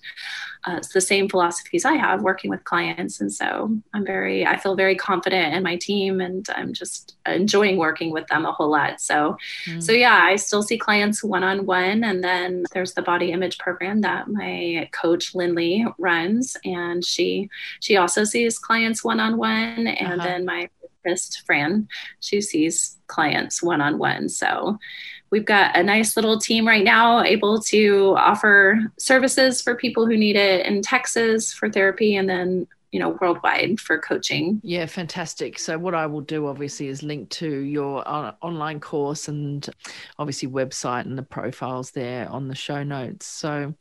uh, 0.68 0.78
it's 0.78 0.90
the 0.90 1.02
same 1.02 1.30
philosophies 1.30 1.86
I 1.86 1.94
have 1.94 2.24
working 2.24 2.50
with 2.50 2.64
clients. 2.64 3.22
And 3.22 3.32
so 3.32 3.78
I'm 3.94 4.04
very, 4.04 4.48
I 4.48 4.58
feel 4.58 4.76
very 4.76 4.96
confident 4.96 5.54
in 5.54 5.62
my 5.62 5.76
team 5.76 6.22
and 6.22 6.48
I'm 6.56 6.74
just 6.74 7.16
enjoying 7.28 7.78
working 7.78 8.12
with 8.12 8.26
them 8.28 8.46
a 8.46 8.52
whole 8.52 8.72
lot. 8.72 9.00
So, 9.00 9.38
mm. 9.68 9.82
so 9.82 9.92
yeah, 9.92 10.20
I 10.24 10.38
still 10.38 10.64
see 10.64 10.78
clients 10.78 11.24
one 11.24 11.44
on 11.44 11.68
one. 11.68 12.04
And 12.04 12.24
then 12.24 12.64
there's 12.74 12.94
the 12.94 13.04
body 13.04 13.32
image 13.32 13.60
program 13.60 14.02
that 14.02 14.28
my 14.28 14.90
coach 14.92 15.36
Lindley 15.36 15.86
runs. 16.00 16.58
And 16.66 17.06
she, 17.06 17.50
she 17.80 17.98
also 17.98 18.24
sees 18.24 18.58
clients 18.58 19.04
one 19.04 19.20
on 19.20 19.38
one. 19.38 19.86
And 19.88 20.20
uh-huh. 20.20 20.24
then 20.24 20.46
my 20.46 20.70
Fran, 21.46 21.88
she 22.20 22.42
sees 22.42 22.98
clients 23.06 23.62
one 23.62 23.80
on 23.80 24.00
one. 24.00 24.28
So, 24.28 24.80
we've 25.36 25.44
got 25.44 25.76
a 25.76 25.84
nice 25.84 26.16
little 26.16 26.40
team 26.40 26.66
right 26.66 26.86
now 26.86 27.22
able 27.22 27.60
to 27.60 28.16
offer 28.18 28.80
services 28.98 29.62
for 29.62 29.76
people 29.76 30.06
who 30.06 30.16
need 30.16 30.38
it 30.38 30.66
in 30.66 30.82
Texas 30.82 31.52
for 31.52 31.70
therapy. 31.70 32.16
And 32.16 32.30
then 32.30 32.68
you 32.92 33.00
know 33.00 33.18
worldwide 33.22 33.80
for 33.80 34.00
coaching. 34.00 34.62
Yeah 34.64 34.86
fantastic. 34.86 35.60
So 35.60 35.78
what 35.78 35.96
i 35.96 36.06
will 36.06 36.22
do 36.22 36.48
obviously 36.48 36.88
is 36.88 37.04
link 37.04 37.30
to 37.32 37.50
your 37.50 38.08
on- 38.08 38.36
online 38.42 38.80
course 38.80 39.28
and 39.28 39.68
obviously 40.20 40.50
website 40.50 41.06
and 41.06 41.18
the 41.18 41.24
profiles 41.24 41.92
there 41.92 42.30
on 42.30 42.48
the 42.48 42.56
show 42.56 42.84
notes. 42.84 43.26
So 43.26 43.74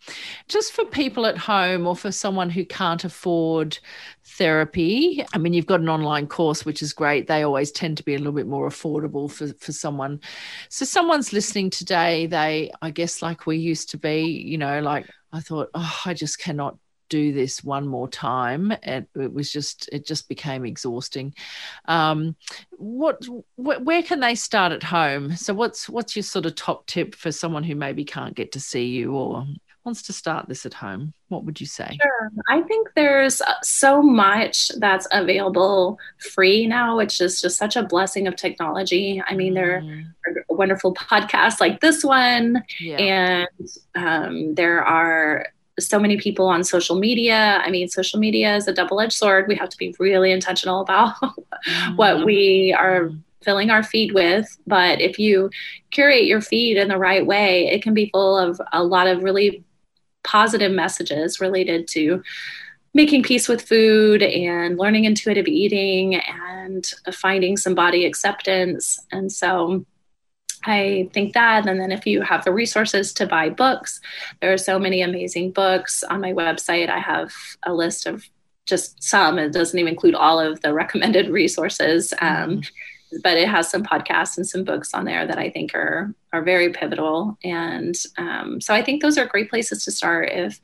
just 0.48 0.72
for 0.72 0.84
people 0.84 1.26
at 1.26 1.38
home 1.38 1.86
or 1.86 1.96
for 1.96 2.12
someone 2.12 2.50
who 2.50 2.64
can't 2.64 3.04
afford 3.04 3.78
therapy 4.26 5.22
i 5.34 5.38
mean 5.38 5.52
you've 5.52 5.66
got 5.66 5.80
an 5.80 5.88
online 5.88 6.26
course 6.26 6.64
which 6.64 6.82
is 6.82 6.92
great. 6.92 7.26
They 7.26 7.42
always 7.42 7.70
tend 7.70 7.96
to 7.98 8.02
be 8.02 8.14
a 8.14 8.18
little 8.18 8.32
bit 8.32 8.46
more 8.46 8.68
affordable 8.68 9.30
for, 9.30 9.48
for 9.54 9.72
someone. 9.72 10.20
So 10.68 10.84
someone's 10.84 11.32
listening 11.32 11.70
today 11.70 12.26
they 12.26 12.70
i 12.82 12.90
guess 12.90 13.22
like 13.22 13.46
we 13.46 13.56
used 13.56 13.90
to 13.90 13.98
be 13.98 14.22
you 14.22 14.58
know 14.58 14.80
like 14.80 15.06
i 15.32 15.40
thought 15.40 15.70
oh 15.74 16.00
i 16.04 16.14
just 16.14 16.38
cannot 16.38 16.78
do 17.08 17.32
this 17.32 17.62
one 17.62 17.86
more 17.86 18.08
time 18.08 18.72
and 18.82 19.06
it 19.14 19.32
was 19.32 19.52
just 19.52 19.88
it 19.92 20.06
just 20.06 20.28
became 20.28 20.64
exhausting. 20.64 21.34
Um, 21.86 22.36
what 22.70 23.24
wh- 23.24 23.82
where 23.84 24.02
can 24.02 24.20
they 24.20 24.34
start 24.34 24.72
at 24.72 24.82
home? 24.82 25.36
So 25.36 25.54
what's 25.54 25.88
what's 25.88 26.16
your 26.16 26.22
sort 26.22 26.46
of 26.46 26.54
top 26.54 26.86
tip 26.86 27.14
for 27.14 27.32
someone 27.32 27.64
who 27.64 27.74
maybe 27.74 28.04
can't 28.04 28.34
get 28.34 28.52
to 28.52 28.60
see 28.60 28.86
you 28.86 29.12
or 29.14 29.46
wants 29.84 30.02
to 30.02 30.12
start 30.12 30.48
this 30.48 30.64
at 30.64 30.74
home? 30.74 31.12
What 31.28 31.44
would 31.44 31.60
you 31.60 31.66
say? 31.66 31.98
Sure. 32.02 32.30
I 32.48 32.62
think 32.62 32.88
there's 32.94 33.40
uh, 33.42 33.54
so 33.62 34.02
much 34.02 34.70
that's 34.78 35.06
available 35.12 35.98
free 36.32 36.66
now 36.66 36.96
which 36.96 37.20
is 37.20 37.40
just 37.40 37.58
such 37.58 37.76
a 37.76 37.82
blessing 37.82 38.26
of 38.26 38.36
technology. 38.36 39.22
I 39.26 39.34
mean 39.34 39.54
there 39.54 39.82
mm. 39.82 40.04
are 40.26 40.44
wonderful 40.48 40.94
podcasts 40.94 41.60
like 41.60 41.80
this 41.80 42.02
one 42.02 42.62
yeah. 42.80 42.96
and 42.96 43.68
um, 43.94 44.54
there 44.54 44.82
are 44.82 45.48
so 45.78 45.98
many 45.98 46.16
people 46.16 46.46
on 46.46 46.62
social 46.64 46.96
media. 46.96 47.60
I 47.64 47.70
mean, 47.70 47.88
social 47.88 48.20
media 48.20 48.56
is 48.56 48.68
a 48.68 48.72
double 48.72 49.00
edged 49.00 49.12
sword. 49.12 49.48
We 49.48 49.56
have 49.56 49.68
to 49.70 49.76
be 49.76 49.94
really 49.98 50.30
intentional 50.30 50.80
about 50.80 51.14
mm-hmm. 51.22 51.96
what 51.96 52.24
we 52.24 52.74
are 52.78 53.10
filling 53.42 53.70
our 53.70 53.82
feed 53.82 54.12
with. 54.12 54.46
But 54.66 55.00
if 55.00 55.18
you 55.18 55.50
curate 55.90 56.24
your 56.24 56.40
feed 56.40 56.76
in 56.76 56.88
the 56.88 56.98
right 56.98 57.24
way, 57.26 57.66
it 57.68 57.82
can 57.82 57.94
be 57.94 58.10
full 58.12 58.38
of 58.38 58.60
a 58.72 58.82
lot 58.82 59.06
of 59.06 59.22
really 59.22 59.64
positive 60.22 60.72
messages 60.72 61.40
related 61.40 61.86
to 61.88 62.22
making 62.94 63.22
peace 63.24 63.48
with 63.48 63.68
food 63.68 64.22
and 64.22 64.78
learning 64.78 65.04
intuitive 65.04 65.48
eating 65.48 66.14
and 66.16 66.86
finding 67.12 67.56
some 67.56 67.74
body 67.74 68.06
acceptance. 68.06 69.04
And 69.12 69.30
so, 69.30 69.84
I 70.66 71.10
think 71.12 71.34
that. 71.34 71.66
And 71.66 71.80
then 71.80 71.92
if 71.92 72.06
you 72.06 72.22
have 72.22 72.44
the 72.44 72.52
resources 72.52 73.12
to 73.14 73.26
buy 73.26 73.50
books, 73.50 74.00
there 74.40 74.52
are 74.52 74.58
so 74.58 74.78
many 74.78 75.02
amazing 75.02 75.52
books 75.52 76.02
on 76.02 76.20
my 76.20 76.32
website. 76.32 76.88
I 76.88 76.98
have 76.98 77.32
a 77.64 77.74
list 77.74 78.06
of 78.06 78.28
just 78.66 79.02
some, 79.02 79.38
it 79.38 79.52
doesn't 79.52 79.78
even 79.78 79.92
include 79.92 80.14
all 80.14 80.40
of 80.40 80.60
the 80.62 80.72
recommended 80.82 81.28
resources. 81.28 82.14
Um, 82.20 82.60
mm-hmm. 82.60 83.18
but 83.22 83.36
it 83.36 83.48
has 83.48 83.70
some 83.70 83.82
podcasts 83.82 84.36
and 84.36 84.46
some 84.46 84.64
books 84.64 84.94
on 84.94 85.04
there 85.04 85.26
that 85.26 85.38
I 85.38 85.50
think 85.50 85.74
are 85.74 86.14
are 86.32 86.42
very 86.42 86.72
pivotal, 86.72 87.38
and 87.44 87.94
um, 88.18 88.60
so 88.60 88.74
I 88.74 88.82
think 88.82 89.02
those 89.02 89.16
are 89.18 89.26
great 89.26 89.48
places 89.48 89.84
to 89.84 89.92
start 89.92 90.30
if 90.32 90.58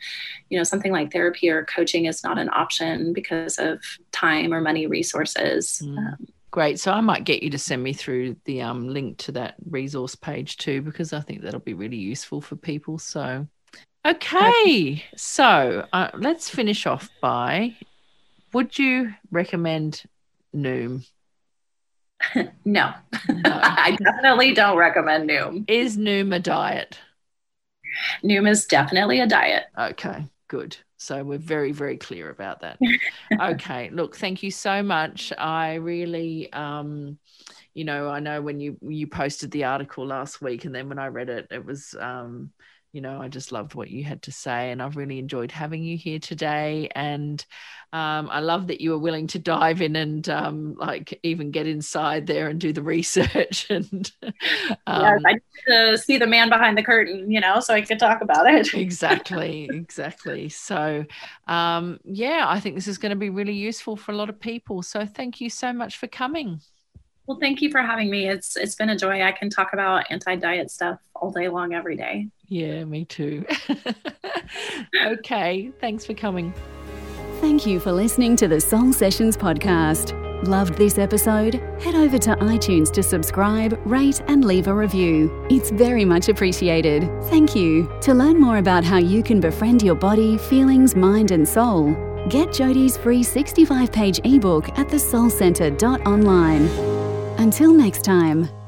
you 0.48 0.58
know 0.58 0.64
something 0.64 0.90
like 0.90 1.12
therapy 1.12 1.48
or 1.48 1.64
coaching 1.64 2.06
is 2.06 2.24
not 2.24 2.38
an 2.38 2.50
option 2.52 3.12
because 3.12 3.56
of 3.58 3.80
time 4.10 4.52
or 4.52 4.60
money 4.60 4.88
resources. 4.88 5.80
Mm. 5.84 5.98
Um, 5.98 6.26
Great. 6.50 6.80
So 6.80 6.92
I 6.92 7.00
might 7.00 7.24
get 7.24 7.42
you 7.42 7.50
to 7.50 7.58
send 7.58 7.82
me 7.82 7.92
through 7.92 8.36
the 8.44 8.62
um, 8.62 8.88
link 8.88 9.18
to 9.18 9.32
that 9.32 9.54
resource 9.68 10.14
page 10.16 10.56
too, 10.56 10.82
because 10.82 11.12
I 11.12 11.20
think 11.20 11.42
that'll 11.42 11.60
be 11.60 11.74
really 11.74 11.96
useful 11.96 12.40
for 12.40 12.56
people. 12.56 12.98
So, 12.98 13.46
okay. 14.04 15.04
So 15.16 15.86
uh, 15.92 16.10
let's 16.14 16.50
finish 16.50 16.86
off 16.86 17.08
by 17.20 17.76
would 18.52 18.78
you 18.78 19.14
recommend 19.30 20.02
Noom? 20.54 21.06
no, 22.34 22.50
no. 22.64 22.92
I 23.44 23.96
definitely 24.02 24.52
don't 24.52 24.76
recommend 24.76 25.30
Noom. 25.30 25.64
Is 25.68 25.96
Noom 25.96 26.34
a 26.34 26.40
diet? 26.40 26.98
Noom 28.24 28.48
is 28.48 28.66
definitely 28.66 29.20
a 29.20 29.26
diet. 29.26 29.64
Okay, 29.78 30.26
good. 30.48 30.76
So 31.00 31.24
we're 31.24 31.38
very, 31.38 31.72
very 31.72 31.96
clear 31.96 32.28
about 32.28 32.60
that. 32.60 32.78
okay. 33.40 33.88
Look, 33.88 34.16
thank 34.16 34.42
you 34.42 34.50
so 34.50 34.82
much. 34.82 35.32
I 35.38 35.76
really, 35.76 36.52
um, 36.52 37.18
you 37.72 37.84
know, 37.84 38.08
I 38.08 38.20
know 38.20 38.42
when 38.42 38.60
you 38.60 38.76
you 38.82 39.06
posted 39.06 39.50
the 39.50 39.64
article 39.64 40.06
last 40.06 40.42
week, 40.42 40.66
and 40.66 40.74
then 40.74 40.90
when 40.90 40.98
I 40.98 41.06
read 41.06 41.30
it, 41.30 41.46
it 41.50 41.64
was 41.64 41.94
um, 41.98 42.50
you 42.92 43.00
know, 43.00 43.20
I 43.20 43.28
just 43.28 43.52
loved 43.52 43.74
what 43.74 43.90
you 43.90 44.02
had 44.02 44.22
to 44.22 44.32
say, 44.32 44.70
and 44.70 44.82
I've 44.82 44.96
really 44.96 45.18
enjoyed 45.18 45.52
having 45.52 45.82
you 45.82 45.96
here 45.96 46.18
today. 46.18 46.88
And 46.94 47.44
um, 47.92 48.28
I 48.30 48.40
love 48.40 48.66
that 48.66 48.80
you 48.80 48.90
were 48.90 48.98
willing 48.98 49.28
to 49.28 49.38
dive 49.38 49.80
in 49.80 49.94
and 49.96 50.28
um, 50.28 50.74
like 50.74 51.18
even 51.22 51.50
get 51.50 51.66
inside 51.66 52.26
there 52.26 52.48
and 52.48 52.60
do 52.60 52.72
the 52.72 52.82
research. 52.96 53.70
and 53.70 54.10
um, 54.86 55.02
yes, 55.02 55.22
I 55.24 55.32
need 55.32 55.42
to 55.68 55.98
see 55.98 56.18
the 56.18 56.26
man 56.26 56.48
behind 56.48 56.76
the 56.76 56.82
curtain, 56.82 57.30
you 57.30 57.40
know, 57.40 57.60
so 57.60 57.74
I 57.74 57.82
could 57.82 57.98
talk 57.98 58.22
about 58.22 58.52
it. 58.52 58.74
exactly, 58.74 59.68
exactly. 59.72 60.48
So, 60.48 61.04
um, 61.46 62.00
yeah, 62.04 62.44
I 62.48 62.60
think 62.60 62.74
this 62.74 62.88
is 62.88 62.98
going 62.98 63.10
to 63.10 63.16
be 63.16 63.30
really 63.30 63.54
useful 63.54 63.96
for 63.96 64.12
a 64.12 64.16
lot 64.16 64.28
of 64.28 64.40
people. 64.40 64.82
So, 64.82 65.06
thank 65.06 65.40
you 65.40 65.48
so 65.50 65.72
much 65.72 65.98
for 65.98 66.06
coming. 66.06 66.60
Well, 67.26 67.38
thank 67.40 67.62
you 67.62 67.70
for 67.70 67.80
having 67.80 68.10
me. 68.10 68.28
It's 68.28 68.56
it's 68.56 68.74
been 68.74 68.90
a 68.90 68.96
joy. 68.96 69.22
I 69.22 69.32
can 69.32 69.50
talk 69.50 69.72
about 69.72 70.04
anti-diet 70.10 70.70
stuff 70.70 70.98
all 71.14 71.30
day 71.30 71.48
long 71.48 71.74
every 71.74 71.96
day. 71.96 72.28
Yeah, 72.48 72.84
me 72.84 73.04
too. 73.04 73.44
okay, 75.06 75.70
thanks 75.80 76.04
for 76.04 76.14
coming. 76.14 76.52
Thank 77.40 77.66
you 77.66 77.80
for 77.80 77.92
listening 77.92 78.36
to 78.36 78.48
the 78.48 78.60
Soul 78.60 78.92
Sessions 78.92 79.36
podcast. 79.36 80.16
Loved 80.46 80.74
this 80.74 80.98
episode? 80.98 81.54
Head 81.80 81.94
over 81.94 82.18
to 82.18 82.34
iTunes 82.36 82.90
to 82.92 83.02
subscribe, 83.02 83.78
rate, 83.84 84.22
and 84.26 84.44
leave 84.44 84.68
a 84.68 84.74
review. 84.74 85.46
It's 85.50 85.70
very 85.70 86.04
much 86.04 86.28
appreciated. 86.28 87.08
Thank 87.24 87.54
you. 87.54 87.90
To 88.02 88.14
learn 88.14 88.40
more 88.40 88.58
about 88.58 88.84
how 88.84 88.96
you 88.96 89.22
can 89.22 89.38
befriend 89.38 89.82
your 89.82 89.94
body, 89.94 90.38
feelings, 90.38 90.96
mind, 90.96 91.30
and 91.30 91.46
soul, 91.46 91.92
get 92.28 92.48
Jodie's 92.48 92.96
free 92.96 93.22
65 93.22 93.92
page 93.92 94.18
ebook 94.24 94.68
at 94.78 94.88
thesoulcenter.online. 94.88 96.99
Until 97.40 97.72
next 97.72 98.04
time. 98.04 98.59